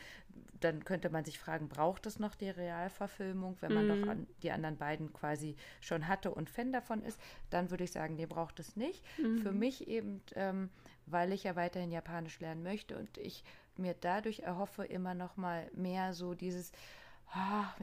dann 0.60 0.84
könnte 0.84 1.10
man 1.10 1.24
sich 1.24 1.38
fragen, 1.38 1.68
braucht 1.68 2.06
es 2.06 2.18
noch 2.18 2.34
die 2.34 2.48
Realverfilmung, 2.50 3.56
wenn 3.60 3.72
man 3.74 3.84
Mhm. 3.84 3.88
doch 3.88 4.08
an, 4.08 4.26
die 4.42 4.50
anderen 4.52 4.76
beiden 4.76 5.12
quasi 5.12 5.56
schon 5.80 6.08
hatte 6.08 6.30
und 6.30 6.48
Fan 6.48 6.72
davon 6.72 7.02
ist, 7.02 7.20
dann 7.50 7.70
würde 7.70 7.84
ich 7.84 7.92
sagen, 7.92 8.14
nee, 8.16 8.26
braucht 8.26 8.58
es 8.60 8.76
nicht. 8.76 9.04
Für 9.42 9.52
mich 9.52 9.88
eben, 9.88 10.22
ähm, 10.34 10.70
weil 11.06 11.32
ich 11.32 11.44
ja 11.44 11.56
weiterhin 11.56 11.90
Japanisch 11.90 12.40
lernen 12.40 12.62
möchte 12.62 12.96
und 12.96 13.18
ich 13.18 13.44
mir 13.76 13.94
dadurch 14.00 14.40
erhoffe, 14.40 14.84
immer 14.84 15.14
noch 15.14 15.36
mal 15.36 15.68
mehr 15.74 16.12
so 16.12 16.34
dieses, 16.34 16.72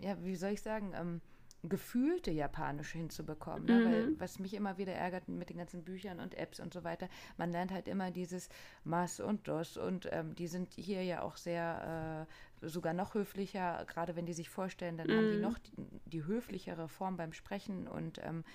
ja, 0.02 0.18
wie 0.24 0.36
soll 0.36 0.52
ich 0.52 0.62
sagen, 0.62 0.93
ähm, 0.95 1.22
gefühlte 1.64 2.32
Japanisch 2.32 2.93
hinzubekommen. 2.93 3.66
Ne? 3.68 3.84
Weil 3.84 4.14
Mhm. 4.14 4.18
was 4.18 4.39
mich 4.39 4.54
immer 4.54 4.78
wieder 4.78 4.93
ärgert 4.93 5.28
mit 5.28 5.50
den 5.50 5.58
ganzen 5.58 5.84
Büchern 5.84 6.20
und 6.20 6.36
Apps 6.36 6.60
und 6.60 6.74
so 6.74 6.84
weiter, 6.84 7.10
man 7.38 7.52
lernt 7.52 7.72
halt 7.72 7.88
immer 7.88 8.12
dieses 8.12 8.47
Mas 8.86 9.20
und 9.20 9.47
Dos 9.47 9.76
und 9.76 10.08
ähm, 10.12 10.36
die 10.36 10.47
sind 10.47 10.74
hier 10.76 11.04
ja 11.04 11.22
auch 11.22 11.36
sehr, 11.36 12.28
äh, 12.62 12.68
sogar 12.68 12.93
noch 12.93 13.14
höflicher, 13.14 13.84
gerade 13.88 14.16
wenn 14.16 14.26
die 14.26 14.34
sich 14.34 14.50
vorstellen, 14.50 14.97
dann 14.97 15.16
haben 15.16 15.28
die 15.28 15.38
Mhm. 15.38 15.41
noch 15.41 15.58
die, 15.58 15.74
die 16.06 16.24
höflichere 16.26 16.88
Form 16.88 17.18
beim 17.18 17.34
Sprechen 17.34 17.88
und 17.88 18.20
ähm, 18.24 18.45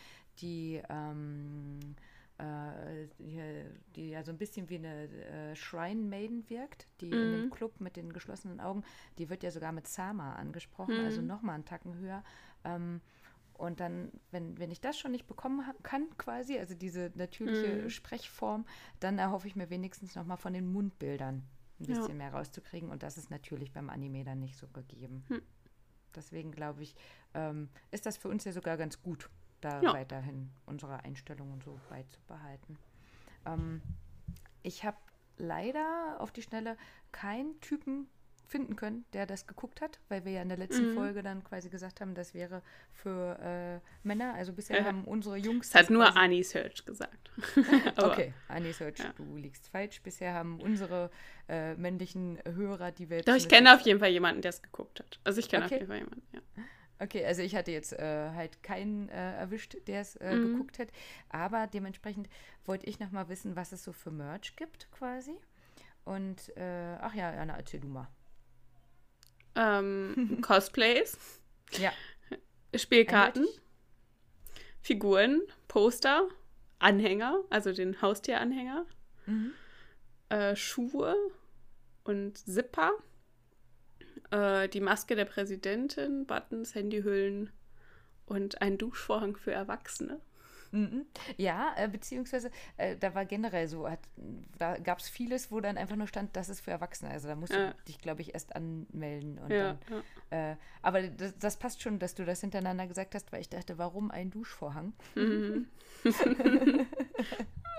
die, 0.41 0.83
ähm, 0.89 1.95
äh, 2.39 3.09
die, 3.19 3.41
die 3.95 4.11
ja 4.11 4.23
so 4.25 4.33
ein 4.33 4.39
bisschen 4.39 4.69
wie 4.69 4.77
eine 4.77 5.09
äh, 5.09 5.57
Shrine 5.57 6.03
Maiden 6.03 6.49
wirkt, 6.51 6.89
die 7.01 7.13
in 7.21 7.33
dem 7.33 7.45
Mhm. 7.47 7.51
Club 7.51 7.81
mit 7.81 7.97
den 7.97 8.13
geschlossenen 8.13 8.61
Augen, 8.61 8.83
die 9.19 9.29
wird 9.31 9.43
ja 9.43 9.51
sogar 9.51 9.73
mit 9.73 9.87
Sama 9.87 10.35
angesprochen, 10.35 10.99
also 11.01 11.21
Mhm. 11.21 11.27
nochmal 11.27 11.55
einen 11.57 11.65
Tacken 11.65 11.97
höher. 11.97 12.25
Ähm, 12.65 13.01
und 13.57 13.79
dann, 13.79 14.11
wenn, 14.33 14.59
wenn 14.59 14.73
ich 14.73 14.81
das 14.81 14.99
schon 14.99 15.13
nicht 15.13 15.29
bekommen 15.29 15.63
kann, 15.85 16.09
quasi, 16.19 16.59
also 16.59 16.75
diese 16.75 17.13
natürliche 17.15 17.85
Mhm. 17.85 17.91
Sprechform, 17.91 18.67
dann 18.99 19.19
erhoffe 19.19 19.47
ich 19.47 19.55
mir 19.55 19.71
wenigstens 19.71 20.17
nochmal 20.17 20.39
von 20.39 20.53
den 20.53 20.67
Mundbildern 20.73 21.45
ein 21.79 21.87
Ja. 21.87 21.95
bisschen 21.95 22.17
mehr 22.17 22.33
rauszukriegen. 22.33 22.91
Und 22.91 23.05
das 23.05 23.17
ist 23.17 23.31
natürlich 23.31 23.73
beim 23.73 23.91
Anime 23.91 24.25
dann 24.25 24.41
nicht 24.41 24.57
so 24.57 24.67
gegeben. 24.69 25.25
Hm. 25.29 25.41
Deswegen 26.17 26.51
glaube 26.53 26.83
ich, 26.83 26.95
ähm, 27.35 27.69
ist 27.93 28.07
das 28.07 28.17
für 28.17 28.29
uns 28.29 28.45
ja 28.45 28.53
sogar 28.53 28.77
ganz 28.77 29.01
gut, 29.03 29.31
da 29.65 29.83
Ja. 29.83 29.93
weiterhin 29.95 30.51
unsere 30.67 31.03
Einstellungen 31.05 31.61
so 31.61 31.81
beizubehalten. 31.89 32.79
Ähm, 33.47 33.81
ich 34.63 34.85
habe 34.85 34.97
leider 35.37 36.17
auf 36.21 36.31
die 36.33 36.43
Schnelle 36.43 36.77
keinen 37.13 37.61
Typen 37.61 38.09
finden 38.47 38.77
können, 38.77 39.05
der 39.15 39.27
das 39.27 39.47
geguckt 39.47 39.81
hat, 39.81 39.99
weil 40.09 40.25
wir 40.25 40.33
ja 40.33 40.43
in 40.43 40.49
der 40.49 40.59
letzten 40.59 40.91
Mhm. 40.91 40.95
Folge 40.95 41.23
dann 41.23 41.43
quasi 41.43 41.71
gesagt 41.71 42.01
haben, 42.01 42.15
das 42.15 42.35
wäre 42.35 42.63
für 42.93 43.39
äh, 43.41 44.07
Männer. 44.07 44.35
Also 44.35 44.53
bisher 44.53 44.79
Ja. 44.79 44.85
haben 44.85 45.05
unsere 45.05 45.37
Jungs. 45.39 45.71
Das 45.71 45.85
hat 45.85 45.91
nur 45.91 46.15
Annie 46.17 46.45
Search 46.45 46.85
gesagt. 46.85 47.31
Okay, 47.97 48.33
Annie 48.49 48.73
Search, 48.73 48.99
Ja. 48.99 49.13
du 49.17 49.37
liegst 49.37 49.69
falsch. 49.69 50.01
Bisher 50.03 50.35
haben 50.35 50.61
unsere 50.61 51.11
äh, 51.49 51.75
männlichen 51.75 52.39
Hörer, 52.45 52.93
die 52.93 53.09
wir 53.09 53.17
jetzt 53.19 53.29
Doch, 53.29 53.35
ich 53.35 53.49
kenne 53.49 53.75
auf 53.75 53.81
jeden 53.81 53.99
Fall 53.99 54.11
jemanden, 54.11 54.43
der 54.43 54.51
es 54.51 54.63
geguckt 54.63 55.01
hat. 55.01 55.19
Also 55.25 55.41
ich 55.41 55.49
kenne 55.49 55.65
Okay. 55.65 55.75
auf 55.77 55.81
jeden 55.81 55.91
Fall 55.91 55.99
jemanden, 55.99 56.23
ja. 56.33 56.41
Okay, 57.01 57.25
also 57.27 57.43
ich 57.43 57.55
hatte 57.57 57.73
jetzt 57.73 57.93
äh, 57.93 58.31
halt 58.35 58.63
keinen 58.63 59.09
äh, 59.09 59.37
erwischt, 59.37 59.77
der 59.89 60.01
es 60.01 60.17
äh, 60.17 60.37
Mhm. 60.37 60.53
geguckt 60.53 60.79
hat. 60.79 60.89
Aber 61.29 61.67
dementsprechend 61.67 62.29
wollte 62.65 62.87
ich 62.87 63.01
noch 63.01 63.11
mal 63.11 63.29
wissen, 63.29 63.57
was 63.57 63.73
es 63.73 63.83
so 63.85 63.93
für 63.93 64.11
Merch 64.11 64.55
gibt 64.57 64.91
quasi. 64.93 65.35
Und, 66.05 66.57
äh, 66.57 66.97
ach 67.01 67.15
ja, 67.15 67.31
Anna, 67.31 67.57
erzähl 67.57 67.81
du 67.81 67.89
mal. 67.89 68.09
Ähm, 69.57 70.39
Cosplays, 70.43 71.17
Ja. 71.79 71.93
Spielkarten, 72.75 73.43
Eindeutig. 73.43 73.61
Figuren, 74.81 75.43
Poster, 75.69 76.29
Anhänger, 76.79 77.43
also 77.51 77.73
den 77.73 78.01
Haustieranhänger, 78.03 78.85
Mhm. 79.27 79.53
äh, 80.29 80.55
Schuhe 80.57 81.15
und 82.05 82.37
Zipper, 82.37 82.93
äh, 84.35 84.69
die 84.69 84.81
Maske 84.81 85.15
der 85.17 85.25
Präsidentin, 85.25 86.27
Buttons, 86.27 86.75
Handyhüllen 86.75 87.51
und 88.27 88.61
ein 88.63 88.79
Duschvorhang 88.79 89.37
für 89.37 89.53
Erwachsene. 89.53 90.21
Mhm. 90.73 91.07
Ja, 91.37 91.73
äh, 91.77 91.87
beziehungsweise 91.87 92.51
äh, 92.79 92.97
da 92.97 93.15
war 93.15 93.25
generell 93.27 93.69
so, 93.69 93.89
hat, 93.89 94.01
da 94.59 94.77
gab 94.79 94.99
es 94.99 95.09
vieles, 95.09 95.53
wo 95.53 95.61
dann 95.61 95.77
einfach 95.79 95.95
nur 95.95 96.09
stand, 96.09 96.35
das 96.35 96.49
ist 96.49 96.63
für 96.63 96.73
Erwachsene. 96.73 97.13
Also 97.13 97.29
da 97.29 97.37
musst 97.37 97.53
du 97.53 97.59
Ja. 97.59 97.75
dich, 97.87 97.99
glaube 97.99 98.23
ich, 98.23 98.35
erst 98.35 98.57
anmelden. 98.57 99.39
Und 99.39 99.53
Ja, 99.53 99.79
dann, 100.31 100.53
äh, 100.53 100.57
aber 100.83 101.03
das, 101.03 101.39
das 101.39 101.57
passt 101.59 101.81
schon, 101.81 102.01
dass 102.01 102.17
du 102.17 102.25
das 102.25 102.41
hintereinander 102.41 102.89
gesagt 102.89 103.15
hast, 103.15 103.31
weil 103.33 103.41
ich 103.41 103.49
dachte, 103.49 103.79
warum 103.79 104.11
ein 104.11 104.31
Duschvorhang? 104.31 104.95
Mhm. 105.15 105.69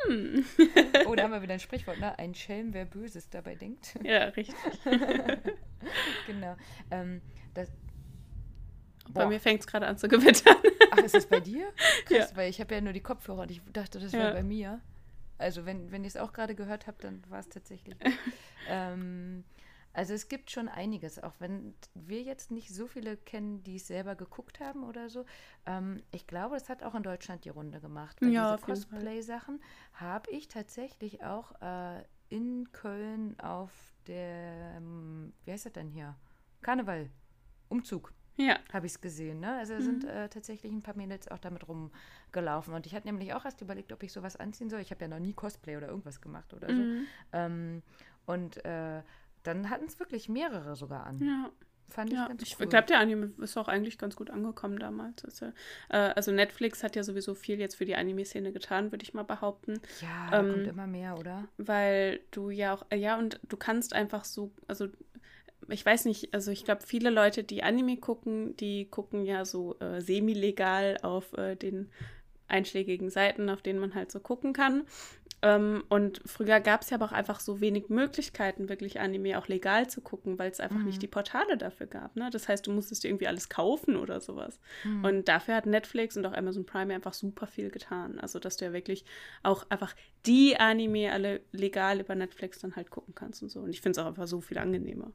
Oh, 1.07 1.15
da 1.15 1.23
haben 1.23 1.31
wir 1.31 1.41
wieder 1.41 1.53
ein 1.53 1.59
Sprichwort, 1.59 1.99
ne? 1.99 2.17
Ein 2.19 2.33
Schelm, 2.35 2.73
wer 2.73 2.85
Böses 2.85 3.29
dabei 3.29 3.55
denkt. 3.55 3.95
ja, 4.03 4.25
richtig. 4.25 4.55
genau. 6.27 6.55
Ähm, 6.91 7.21
das, 7.53 7.69
Bei 9.09 9.25
mir 9.25 9.39
fängt 9.39 9.61
es 9.61 9.67
gerade 9.67 9.87
an 9.87 9.97
zu 9.97 10.07
gewittern. 10.07 10.57
ach, 10.91 10.97
ist 10.99 11.15
das 11.15 11.25
bei 11.27 11.39
dir? 11.39 11.71
Krass, 12.05 12.31
Ja. 12.31 12.37
weil 12.37 12.49
ich 12.49 12.59
habe 12.59 12.73
ja 12.75 12.81
nur 12.81 12.93
die 12.93 13.01
Kopfhörer 13.01 13.41
und 13.43 13.51
ich 13.51 13.61
dachte, 13.73 13.99
das 13.99 14.11
Ja. 14.11 14.19
wäre 14.19 14.33
bei 14.33 14.43
mir. 14.43 14.81
Also 15.37 15.65
wenn, 15.65 15.91
wenn 15.91 16.03
ihr 16.03 16.07
es 16.07 16.17
auch 16.17 16.31
gerade 16.33 16.55
gehört 16.55 16.87
habt, 16.87 17.03
dann 17.03 17.21
war 17.29 17.39
es 17.39 17.49
tatsächlich. 17.49 17.95
ähm, 18.69 19.43
also 19.95 20.13
es 20.13 20.27
gibt 20.27 20.51
schon 20.51 20.67
einiges, 20.67 21.19
auch 21.23 21.33
wenn 21.39 21.73
wir 21.93 22.21
jetzt 22.21 22.51
nicht 22.51 22.73
so 22.73 22.87
viele 22.87 23.17
kennen, 23.17 23.63
die 23.63 23.77
es 23.77 23.87
selber 23.87 24.15
geguckt 24.15 24.59
haben 24.59 24.83
oder 24.83 25.09
so. 25.09 25.25
Ähm, 25.65 26.03
ich 26.11 26.27
glaube, 26.27 26.55
das 26.55 26.69
hat 26.69 26.83
auch 26.83 26.95
in 26.95 27.03
Deutschland 27.03 27.45
die 27.45 27.49
Runde 27.49 27.79
gemacht. 27.79 28.21
Weil 28.21 28.29
Ja, 28.29 28.55
diese. 28.55 28.65
Cosplay-Sachen 28.65 29.61
habe 29.93 30.29
ich 30.31 30.47
tatsächlich 30.47 31.23
auch 31.23 31.59
äh, 31.61 32.03
in 32.29 32.71
Köln 32.71 33.39
auf 33.39 33.71
der, 34.07 34.75
ähm, 34.77 35.33
wie 35.45 35.51
heißt 35.51 35.65
das 35.65 35.73
denn 35.73 35.89
hier? 35.89 36.15
Karneval, 36.61 37.09
Umzug 37.69 38.13
ja. 38.37 38.57
habe 38.73 38.85
ich 38.85 38.93
es 38.93 39.01
gesehen. 39.01 39.39
Ne? 39.39 39.57
Also 39.57 39.79
sind 39.79 40.03
äh, 40.03 40.29
tatsächlich 40.29 40.71
ein 40.71 40.81
paar 40.81 40.95
Mädels 40.97 41.27
auch 41.29 41.39
damit 41.39 41.63
rumgelaufen. 41.67 42.73
Und 42.73 42.85
ich 42.85 42.93
hatte 42.95 43.07
nämlich 43.07 43.33
auch 43.33 43.45
erst 43.45 43.61
überlegt, 43.61 43.93
ob 43.93 44.03
ich 44.03 44.11
sowas 44.11 44.35
anziehen 44.35 44.69
soll. 44.69 44.81
Ich 44.81 44.91
habe 44.91 45.01
ja 45.01 45.07
noch 45.07 45.19
nie 45.19 45.33
Cosplay 45.33 45.77
oder 45.77 45.87
irgendwas 45.87 46.21
gemacht 46.21 46.53
oder 46.53 46.67
so. 46.67 46.81
Mhm. 46.81 47.07
Ähm, 47.31 47.83
und 48.25 48.63
äh, 48.65 49.03
dann 49.45 49.69
hatten 49.69 49.85
es 49.85 49.99
wirklich 49.99 50.29
mehrere 50.29 50.75
sogar 50.75 51.05
an. 51.05 51.19
Ja. 51.21 51.51
Fand 51.87 52.11
ich 52.11 52.15
Ja, 52.17 52.27
ganz 52.27 52.41
ich 52.41 52.59
cool. 52.59 52.65
glaube, 52.65 52.87
der 52.87 52.99
Anime 52.99 53.31
ist 53.37 53.55
auch 53.57 53.67
eigentlich 53.67 53.99
ganz 53.99 54.15
gut 54.15 54.31
angekommen 54.31 54.79
damals. 54.79 55.23
Also, 55.23 55.45
äh, 55.89 55.97
also 55.97 56.31
Netflix 56.31 56.81
hat 56.83 56.95
ja 56.95 57.03
sowieso 57.03 57.35
viel 57.35 57.59
jetzt 57.59 57.75
für 57.75 57.85
die 57.85 57.95
Anime-Szene 57.95 58.51
getan, 58.51 58.91
würde 58.91 59.03
ich 59.03 59.13
mal 59.13 59.21
behaupten. 59.23 59.79
ja, 60.01 60.31
da 60.31 60.39
ähm, 60.39 60.49
kommt 60.51 60.67
immer 60.67 60.87
mehr, 60.87 61.15
oder? 61.19 61.47
Weil 61.57 62.21
du 62.31 62.49
ja 62.49 62.73
auch, 62.73 62.85
äh, 62.89 62.95
ja, 62.97 63.19
und 63.19 63.39
du 63.47 63.55
kannst 63.55 63.93
einfach 63.93 64.25
so, 64.25 64.51
also 64.67 64.87
ich 65.67 65.85
weiß 65.85 66.05
nicht, 66.05 66.33
also 66.33 66.49
ich 66.51 66.65
glaube, 66.65 66.81
viele 66.85 67.11
Leute, 67.11 67.43
die 67.43 67.61
Anime 67.63 67.97
gucken, 67.97 68.57
die 68.57 68.85
gucken 68.89 69.23
ja 69.25 69.45
so 69.45 69.77
äh, 69.79 70.01
semi-legal 70.01 70.97
auf 71.03 71.33
äh, 71.37 71.55
den 71.55 71.91
einschlägigen 72.47 73.09
Seiten, 73.09 73.49
auf 73.49 73.61
denen 73.61 73.79
man 73.79 73.95
halt 73.95 74.11
so 74.11 74.19
gucken 74.19 74.53
kann. 74.53 74.85
Ähm, 75.41 75.83
und 75.89 76.21
früher 76.25 76.59
gab 76.59 76.81
es 76.81 76.89
ja 76.89 76.95
aber 76.95 77.05
auch 77.05 77.11
einfach 77.11 77.39
so 77.39 77.59
wenig 77.61 77.89
Möglichkeiten, 77.89 78.69
wirklich 78.69 78.99
Anime 78.99 79.38
auch 79.38 79.47
legal 79.47 79.88
zu 79.89 80.01
gucken, 80.01 80.39
weil 80.39 80.49
es 80.49 80.59
einfach 80.59 80.77
Mhm. 80.79 80.86
nicht 80.86 81.01
die 81.01 81.07
Portale 81.07 81.57
dafür 81.57 81.88
gab. 81.88 82.15
Ne? 82.15 82.29
Das 82.31 82.47
heißt, 82.47 82.65
du 82.65 82.71
musstest 82.71 83.03
dir 83.03 83.09
irgendwie 83.09 83.27
alles 83.27 83.49
kaufen 83.49 83.95
oder 83.95 84.21
sowas. 84.21 84.59
Mhm. 84.83 85.03
Und 85.05 85.27
dafür 85.27 85.55
hat 85.55 85.65
Netflix 85.65 86.17
und 86.17 86.25
auch 86.25 86.33
Amazon 86.33 86.65
Prime 86.65 86.93
einfach 86.93 87.13
super 87.13 87.47
viel 87.47 87.69
getan. 87.69 88.19
Also, 88.19 88.39
dass 88.39 88.57
du 88.57 88.65
ja 88.65 88.73
wirklich 88.73 89.05
auch 89.43 89.69
einfach 89.69 89.95
die 90.25 90.57
Anime 90.57 91.11
alle 91.11 91.41
legal 91.51 91.99
über 91.99 92.15
Netflix 92.15 92.59
dann 92.59 92.75
halt 92.75 92.89
gucken 92.89 93.13
kannst 93.13 93.43
und 93.43 93.49
so. 93.49 93.59
Und 93.59 93.69
ich 93.69 93.81
finde 93.81 93.99
es 93.99 94.03
auch 94.03 94.07
einfach 94.09 94.27
so 94.27 94.41
viel 94.41 94.57
angenehmer. 94.57 95.11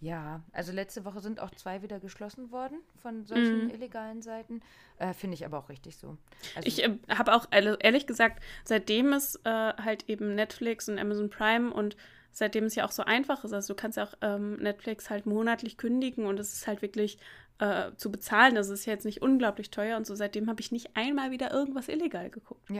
Ja, 0.00 0.42
also 0.52 0.72
letzte 0.72 1.04
Woche 1.04 1.20
sind 1.20 1.40
auch 1.40 1.50
zwei 1.50 1.82
wieder 1.82 1.98
geschlossen 1.98 2.52
worden 2.52 2.78
von 3.02 3.24
solchen 3.24 3.64
Mhm. 3.64 3.70
illegalen 3.70 4.22
Seiten. 4.22 4.60
Äh, 4.98 5.12
Finde 5.12 5.34
ich 5.34 5.44
aber 5.44 5.58
auch 5.58 5.68
richtig 5.68 5.96
so. 5.96 6.16
Also, 6.54 6.66
Ich 6.68 6.84
äh, 6.84 6.98
habe 7.08 7.34
auch 7.34 7.46
ehrlich 7.50 8.06
gesagt, 8.06 8.42
seitdem 8.64 9.12
es 9.12 9.36
äh, 9.44 9.50
halt 9.50 10.08
eben 10.08 10.34
Netflix 10.34 10.88
und 10.88 10.98
Amazon 10.98 11.30
Prime 11.30 11.72
und 11.72 11.96
seitdem 12.30 12.64
es 12.64 12.76
ja 12.76 12.84
auch 12.84 12.92
so 12.92 13.02
einfach 13.04 13.42
ist, 13.42 13.52
also 13.52 13.74
du 13.74 13.80
kannst 13.80 13.98
ja 13.98 14.04
auch 14.04 14.14
ähm, 14.22 14.56
Netflix 14.56 15.10
halt 15.10 15.26
monatlich 15.26 15.76
kündigen 15.76 16.26
und 16.26 16.38
es 16.38 16.52
ist 16.52 16.68
halt 16.68 16.80
wirklich 16.82 17.18
äh, 17.58 17.90
zu 17.96 18.12
bezahlen. 18.12 18.54
Das 18.54 18.68
ist 18.68 18.86
ja 18.86 18.92
jetzt 18.92 19.04
nicht 19.04 19.20
unglaublich 19.20 19.72
teuer 19.72 19.96
und 19.96 20.06
so. 20.06 20.14
Seitdem 20.14 20.48
habe 20.48 20.60
ich 20.60 20.70
nicht 20.70 20.96
einmal 20.96 21.32
wieder 21.32 21.50
irgendwas 21.52 21.88
illegal 21.88 22.30
geguckt. 22.30 22.70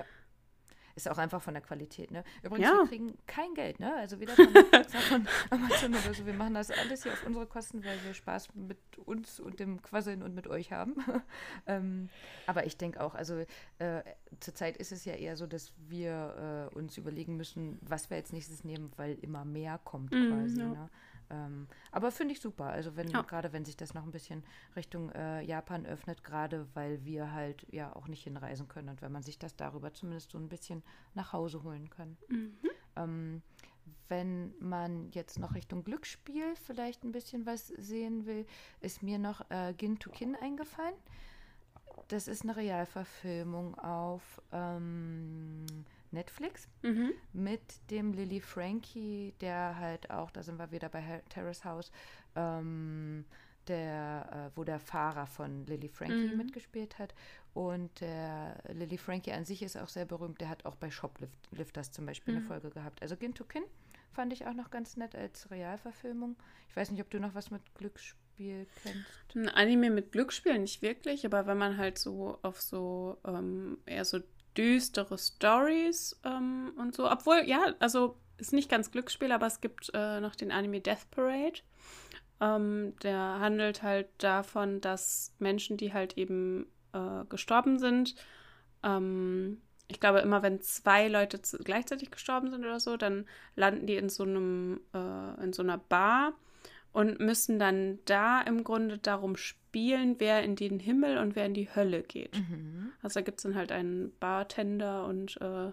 Ist 0.99 1.09
auch 1.09 1.19
einfach 1.19 1.41
von 1.41 1.55
der 1.55 1.63
Qualität, 1.63 2.11
ne? 2.11 2.25
Übrigens, 2.43 2.67
Ja. 2.69 2.75
wir 2.79 2.89
kriegen 2.89 3.17
kein 3.29 3.55
Geld, 3.55 3.79
ne? 3.79 3.95
Also 3.95 4.19
weder 4.19 4.35
von 4.35 4.47
von 5.09 5.29
Amazon 5.51 5.95
oder 5.95 6.13
so. 6.13 6.27
Wir 6.27 6.35
machen 6.35 6.55
das 6.55 6.73
alles 6.73 7.05
hier 7.05 7.13
auf 7.13 7.25
unsere 7.25 7.47
Kosten, 7.47 7.85
weil 7.85 8.03
wir 8.05 8.15
Spaß 8.15 8.53
mit 8.57 8.79
uns 9.07 9.39
und 9.39 9.61
dem 9.61 9.81
Quasseln 9.81 10.25
und 10.25 10.35
mit 10.35 10.49
euch 10.49 10.73
haben. 10.73 10.97
ähm, 11.69 12.09
aber 12.49 12.67
ich 12.67 12.77
denke 12.77 13.01
auch, 13.01 13.15
also 13.15 13.45
äh, 13.79 14.03
zurzeit 14.41 14.77
ist 14.77 14.91
es 14.91 15.05
ja 15.05 15.15
eher 15.15 15.37
so, 15.37 15.47
dass 15.47 15.73
wir 15.89 16.69
äh, 16.73 16.75
uns 16.75 16.97
überlegen 16.97 17.37
müssen, 17.37 17.79
was 17.81 18.11
wir 18.11 18.17
als 18.17 18.33
nächstes 18.33 18.65
nehmen, 18.65 18.91
weil 18.97 19.15
immer 19.21 19.45
mehr 19.45 19.79
kommt 19.85 20.13
Mhm, 20.13 20.29
quasi, 20.33 20.59
ja. 20.59 20.67
ne? 20.67 20.91
Ähm, 21.31 21.69
aber 21.93 22.11
finde 22.11 22.33
ich 22.33 22.41
super. 22.41 22.67
Also 22.67 22.97
wenn, 22.97 23.09
Ja. 23.09 23.23
gerade 23.23 23.53
wenn 23.53 23.65
sich 23.65 23.77
das 23.77 23.95
noch 23.95 24.03
ein 24.05 24.11
bisschen 24.11 24.43
Richtung 24.77 25.11
äh, 25.13 25.43
Japan 25.43 25.85
öffnet, 25.87 26.25
gerade 26.25 26.67
weil 26.75 27.05
wir 27.05 27.33
halt 27.33 27.67
ja 27.71 27.95
auch 27.95 28.09
nicht 28.09 28.25
hinreisen 28.25 28.69
können 28.69 28.89
und 28.89 29.03
wenn 29.03 29.13
man 29.13 29.23
sich 29.23 29.39
das 29.39 29.55
darüber 29.57 29.93
zumindest 29.93 30.31
so 30.31 30.39
ein 30.39 30.49
bisschen 30.49 30.83
nach 31.15 31.33
Hause 31.33 31.63
holen 31.63 31.91
kann. 31.91 32.17
Mhm. 32.29 32.57
Ähm, 32.97 33.43
wenn 34.09 34.55
man 34.59 35.11
jetzt 35.11 35.39
noch 35.39 35.55
Richtung 35.55 35.85
Glücksspiel 35.85 36.57
vielleicht 36.57 37.05
ein 37.05 37.13
bisschen 37.13 37.45
was 37.47 37.67
sehen 37.69 38.25
will, 38.27 38.47
ist 38.81 39.03
mir 39.03 39.19
noch 39.19 39.43
äh, 39.51 39.75
Gin 39.75 39.99
to 39.99 40.11
Kin 40.11 40.35
eingefallen. 40.37 40.95
Das 42.09 42.27
ist 42.27 42.43
eine 42.43 42.57
Realverfilmung 42.57 43.75
auf 43.79 44.41
ähm, 44.53 45.67
Netflix 46.13 46.69
Mhm. 46.83 47.13
mit 47.33 47.61
dem 47.91 48.13
Lily 48.13 48.41
Frankie, 48.41 49.35
der 49.41 49.77
halt 49.79 50.11
auch, 50.11 50.31
da 50.31 50.43
sind 50.43 50.59
wir 50.59 50.71
wieder 50.71 50.89
bei 50.89 51.23
Terrace 51.29 51.65
House, 51.65 51.91
ähm, 52.37 53.25
der, 53.67 54.51
äh, 54.55 54.57
wo 54.57 54.65
der 54.65 54.81
Fahrer 54.81 55.27
von 55.27 55.67
Lily 55.67 55.89
Frankie 55.89 56.29
Mhm. 56.29 56.37
mitgespielt 56.39 56.99
hat. 56.99 57.15
Und 57.53 58.01
der 58.01 58.63
Lily 58.73 58.97
Frankie 58.97 59.33
an 59.33 59.45
sich 59.45 59.63
ist 59.63 59.77
auch 59.77 59.89
sehr 59.89 60.07
berühmt. 60.07 60.41
Der 60.41 60.49
hat 60.49 60.65
auch 60.65 60.77
bei 60.77 60.91
Shoplifters 60.91 61.93
zum 61.93 62.07
Beispiel 62.07 62.35
eine 62.35 62.41
Mhm. 62.43 62.47
Folge 62.47 62.71
gehabt. 62.71 63.03
Also 63.03 63.15
Gin 63.17 63.35
to 63.35 63.45
Kin 63.45 63.65
fand 64.11 64.33
ich 64.33 64.47
auch 64.47 64.55
noch 64.55 64.71
ganz 64.71 64.97
nett 64.97 65.15
als 65.15 65.51
Realverfilmung. 65.51 66.37
Ich 66.71 66.77
weiß 66.77 66.91
nicht, 66.91 67.01
ob 67.03 67.11
du 67.11 67.21
noch 67.21 67.35
was 67.35 67.51
mit 67.51 67.61
Glücksspiel 67.75 68.67
kennst. 68.83 69.37
Ein 69.37 69.49
Anime 69.51 69.91
mit 69.91 70.13
Glücksspiel 70.13 70.59
nicht 70.59 70.81
wirklich, 70.81 71.27
aber 71.27 71.47
wenn 71.47 71.59
man 71.59 71.77
halt 71.77 71.99
so 71.99 72.39
auf 72.43 72.61
so 72.63 73.19
ähm, 73.27 73.79
eher 73.85 74.05
so 74.07 74.21
düstere 74.59 75.17
Stories 75.17 76.21
ähm, 76.25 76.73
und 76.77 76.95
so, 76.95 77.11
obwohl, 77.11 77.45
ja, 77.47 77.75
also 77.79 78.17
ist 78.37 78.53
nicht 78.53 78.71
ganz 78.71 78.91
Glücksspiel, 78.91 79.33
aber 79.33 79.47
es 79.47 79.61
gibt 79.61 79.91
äh, 79.95 80.21
noch 80.21 80.35
den 80.35 80.53
Anime 80.53 80.81
Death 80.81 81.11
Parade. 81.11 81.61
Ähm, 82.41 82.95
der 83.03 83.19
handelt 83.41 83.83
halt 83.83 84.09
davon, 84.19 84.81
dass 84.81 85.35
Menschen, 85.39 85.77
die 85.77 85.93
halt 85.93 86.19
eben 86.19 86.67
äh, 86.93 87.25
gestorben 87.29 87.79
sind, 87.79 88.15
ähm, 88.83 89.61
ich 89.89 90.01
glaube 90.01 90.19
immer, 90.21 90.43
wenn 90.43 90.61
zwei 90.61 91.09
Leute 91.09 91.41
gleichzeitig 91.65 92.11
gestorben 92.11 92.51
sind 92.51 92.65
oder 92.65 92.79
so, 92.79 92.97
dann 92.97 93.27
landen 93.57 93.87
die 93.87 93.97
in 93.97 94.11
so 94.11 94.23
einem, 94.23 94.81
äh, 94.95 95.43
in 95.43 95.53
so 95.53 95.63
einer 95.63 95.79
Bar 95.79 96.35
und 96.93 97.21
müssen 97.21 97.59
dann 97.59 97.99
da 98.05 98.43
im 98.43 98.65
Grunde 98.65 98.99
darum 98.99 99.37
spielen, 99.37 99.68
wer 100.19 100.43
in 100.43 100.57
den 100.57 100.79
Himmel 100.79 101.19
und 101.19 101.37
wer 101.37 101.47
in 101.47 101.55
die 101.55 101.75
Hölle 101.75 102.03
geht. 102.03 102.39
Mhm. 102.39 102.93
Also 103.03 103.21
da 103.21 103.25
gibt 103.25 103.39
es 103.39 103.43
dann 103.43 103.55
halt 103.55 103.73
einen 103.73 104.13
Bartender 104.19 105.05
und 105.07 105.37
äh, 105.41 105.73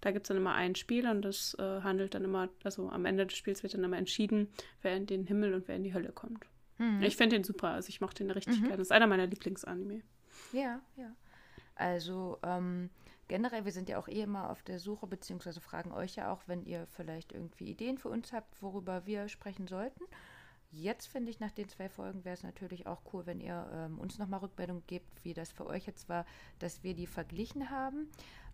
da 0.00 0.10
gibt 0.12 0.26
es 0.26 0.28
dann 0.28 0.36
immer 0.36 0.54
ein 0.54 0.74
Spiel 0.74 1.08
und 1.08 1.22
das 1.22 1.54
äh, 1.58 1.80
handelt 1.82 2.14
dann 2.14 2.24
immer, 2.24 2.48
also 2.64 2.90
am 2.90 3.04
Ende 3.06 3.26
des 3.26 3.36
Spiels 3.36 3.62
wird 3.62 3.74
dann 3.74 3.84
immer 3.84 3.98
entschieden, 3.98 4.48
wer 4.82 4.96
in 4.96 5.06
den 5.06 5.24
Himmel 5.24 5.54
und 5.54 5.68
wer 5.68 5.76
in 5.76 5.82
die 5.84 5.94
Hölle 5.94 6.12
kommt. 6.12 6.46
Mhm. 6.78 7.02
Ich 7.02 7.16
finde 7.16 7.36
den 7.36 7.44
super, 7.44 7.68
also 7.70 7.88
ich 7.88 8.00
mochte 8.00 8.22
den 8.22 8.30
richtig 8.30 8.56
Mhm. 8.56 8.64
gerne. 8.64 8.76
Das 8.76 8.88
ist 8.88 8.92
einer 8.92 9.06
meiner 9.06 9.26
Lieblingsanime. 9.26 10.02
Ja, 10.52 10.80
ja. 10.96 11.14
Also 11.74 12.38
ähm, 12.42 12.90
generell, 13.28 13.64
wir 13.64 13.72
sind 13.72 13.88
ja 13.88 13.98
auch 13.98 14.08
eh 14.08 14.22
immer 14.22 14.50
auf 14.50 14.62
der 14.62 14.78
Suche, 14.78 15.06
beziehungsweise 15.06 15.60
fragen 15.60 15.92
euch 15.92 16.16
ja 16.16 16.32
auch, 16.32 16.42
wenn 16.46 16.62
ihr 16.62 16.86
vielleicht 16.92 17.32
irgendwie 17.32 17.70
Ideen 17.70 17.98
für 17.98 18.08
uns 18.08 18.32
habt, 18.32 18.62
worüber 18.62 19.06
wir 19.06 19.28
sprechen 19.28 19.66
sollten. 19.66 20.04
Jetzt 20.82 21.06
finde 21.06 21.30
ich, 21.30 21.40
nach 21.40 21.50
den 21.50 21.68
zwei 21.68 21.88
Folgen 21.88 22.24
wäre 22.24 22.34
es 22.34 22.42
natürlich 22.42 22.86
auch 22.86 23.00
cool, 23.12 23.26
wenn 23.26 23.40
ihr 23.40 23.68
ähm, 23.72 23.98
uns 23.98 24.18
nochmal 24.18 24.40
Rückmeldung 24.40 24.82
gebt, 24.86 25.24
wie 25.24 25.34
das 25.34 25.52
für 25.52 25.66
euch 25.66 25.86
jetzt 25.86 26.08
war, 26.08 26.24
dass 26.58 26.82
wir 26.82 26.94
die 26.94 27.06
verglichen 27.06 27.70
haben. 27.70 28.08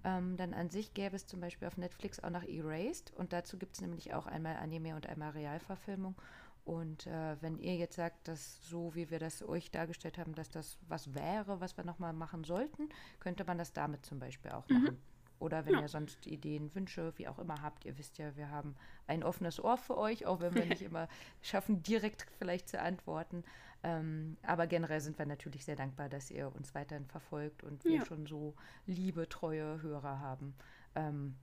Ähm, 0.05 0.37
dann 0.37 0.55
an 0.55 0.70
sich 0.70 0.95
gäbe 0.95 1.16
es 1.16 1.27
zum 1.27 1.41
Beispiel 1.41 1.68
auf 1.68 1.77
Netflix 1.77 2.20
auch 2.20 2.31
noch 2.31 2.43
Erased 2.43 3.12
und 3.16 3.33
dazu 3.33 3.57
gibt 3.57 3.77
es 3.77 3.81
nämlich 3.81 4.14
auch 4.14 4.27
einmal 4.27 4.57
Anime 4.57 4.97
und 4.97 5.07
einmal 5.07 5.31
Realverfilmung. 5.31 6.16
Und 6.64 7.07
äh, 7.09 7.37
wenn 7.41 7.59
ihr 7.59 7.75
jetzt 7.75 7.97
sagt, 7.97 8.29
dass 8.29 8.62
so 8.68 8.95
wie 8.95 9.11
wir 9.11 9.18
das 9.18 9.43
euch 9.43 9.70
dargestellt 9.70 10.18
haben, 10.18 10.35
dass 10.35 10.49
das 10.49 10.79
was 10.89 11.12
wäre, 11.14 11.61
was 11.61 11.77
wir 11.77 11.85
nochmal 11.85 12.12
machen 12.12 12.45
sollten, 12.45 12.89
könnte 13.18 13.45
man 13.45 13.59
das 13.59 13.73
damit 13.73 14.07
zum 14.07 14.20
Beispiel 14.20 14.53
auch 14.53 14.68
machen. 14.68 15.01
Mhm. 15.43 15.47
Oder 15.47 15.66
wenn 15.66 15.74
ja. 15.74 15.80
ihr 15.82 15.88
sonst 15.88 16.26
Ideen, 16.26 16.74
Wünsche, 16.74 17.12
wie 17.16 17.28
auch 17.28 17.38
immer 17.38 17.61
habt, 17.62 17.84
ihr 17.84 17.99
wisst 17.99 18.18
ja, 18.18 18.36
wir 18.36 18.51
haben 18.51 18.76
ein 19.07 19.22
offenes 19.22 19.62
Ohr 19.62 19.76
für 19.76 19.99
euch, 19.99 20.24
auch 20.26 20.40
wenn 20.40 20.55
wir 20.55 20.64
nicht 20.66 20.82
immer 20.82 21.09
schaffen, 21.43 21.82
direkt 21.82 22.26
vielleicht 22.38 22.68
zu 22.68 22.80
antworten. 22.80 23.45
Ähm, 23.84 24.36
aber 24.43 24.66
generell 24.68 25.01
sind 25.01 25.18
wir 25.18 25.26
natürlich 25.26 25.64
sehr 25.64 25.76
dankbar, 25.76 26.09
dass 26.09 26.30
ihr 26.30 26.55
uns 26.55 26.74
weiterhin 26.74 27.07
verfolgt 27.07 27.64
und 27.64 27.84
wir 27.84 27.97
ja. 27.97 28.07
schon 28.07 28.26
so 28.26 28.55
liebe, 28.86 29.28
treue 29.28 29.82
Hörer 29.82 30.20
haben. 30.20 30.55
Ähm, 30.95 31.36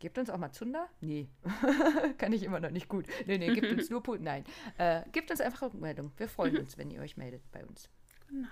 Gebt 0.00 0.18
uns 0.18 0.28
auch 0.28 0.36
mal 0.36 0.52
Zunder? 0.52 0.88
Nee. 1.00 1.28
Kann 2.18 2.32
ich 2.32 2.42
immer 2.42 2.60
noch 2.60 2.70
nicht 2.70 2.88
gut. 2.88 3.06
Nee, 3.26 3.38
nee, 3.38 3.54
gebt 3.54 3.72
uns 3.72 3.88
nur 3.90 4.02
Put. 4.02 4.20
Nein. 4.20 4.44
Äh, 4.76 5.02
gebt 5.12 5.30
uns 5.30 5.40
einfach 5.40 5.62
Rückmeldung. 5.62 6.12
Wir 6.16 6.28
freuen 6.28 6.58
uns, 6.58 6.76
wenn 6.76 6.90
ihr 6.90 7.00
euch 7.00 7.16
meldet 7.16 7.40
bei 7.52 7.64
uns. 7.64 7.88
Genau. 8.28 8.48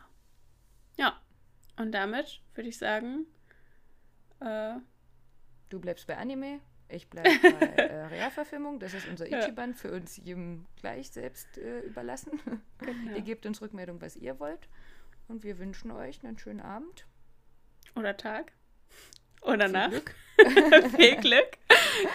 Ja. 0.97 1.21
Und 1.77 1.93
damit 1.93 2.41
würde 2.55 2.69
ich 2.69 2.79
sagen, 2.79 3.27
äh, 4.45 4.81
du 5.69 5.81
bleibst 5.81 6.07
bei 6.07 6.17
Anime, 6.17 6.61
ich 6.89 7.09
bleibe 7.09 7.31
bei 7.43 7.67
äh, 7.67 8.05
Realverfilmung. 8.07 8.79
Das 8.79 8.95
ist 8.95 9.09
unser 9.09 9.27
Ichiban, 9.27 9.75
für 9.75 9.91
uns 9.93 10.17
jedem 10.17 10.67
gleich 10.77 11.11
selbst 11.11 11.59
äh, 11.59 11.81
überlassen. 11.81 12.41
Genau. 12.83 13.15
ihr 13.15 13.23
gebt 13.23 13.47
uns 13.47 13.63
Rückmeldung, 13.63 14.01
was 14.01 14.17
ihr 14.17 14.41
wollt. 14.41 14.69
Und 15.29 15.45
wir 15.45 15.61
wünschen 15.61 15.93
euch 15.93 16.25
einen 16.25 16.37
schönen 16.37 16.61
Abend. 16.61 17.07
Oder 17.95 18.17
Tag. 18.17 18.53
Oder 19.41 19.67
Viel 19.67 19.73
Nacht. 19.73 19.91
Glück. 19.91 20.15
Viel 20.97 21.17
Glück. 21.19 21.59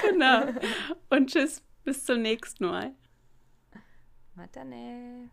Genau. 0.02 0.48
Und 1.10 1.30
tschüss, 1.30 1.64
bis 1.86 2.04
zum 2.04 2.22
nächsten 2.22 2.66
Mal. 2.66 2.94
Matane. 4.36 5.30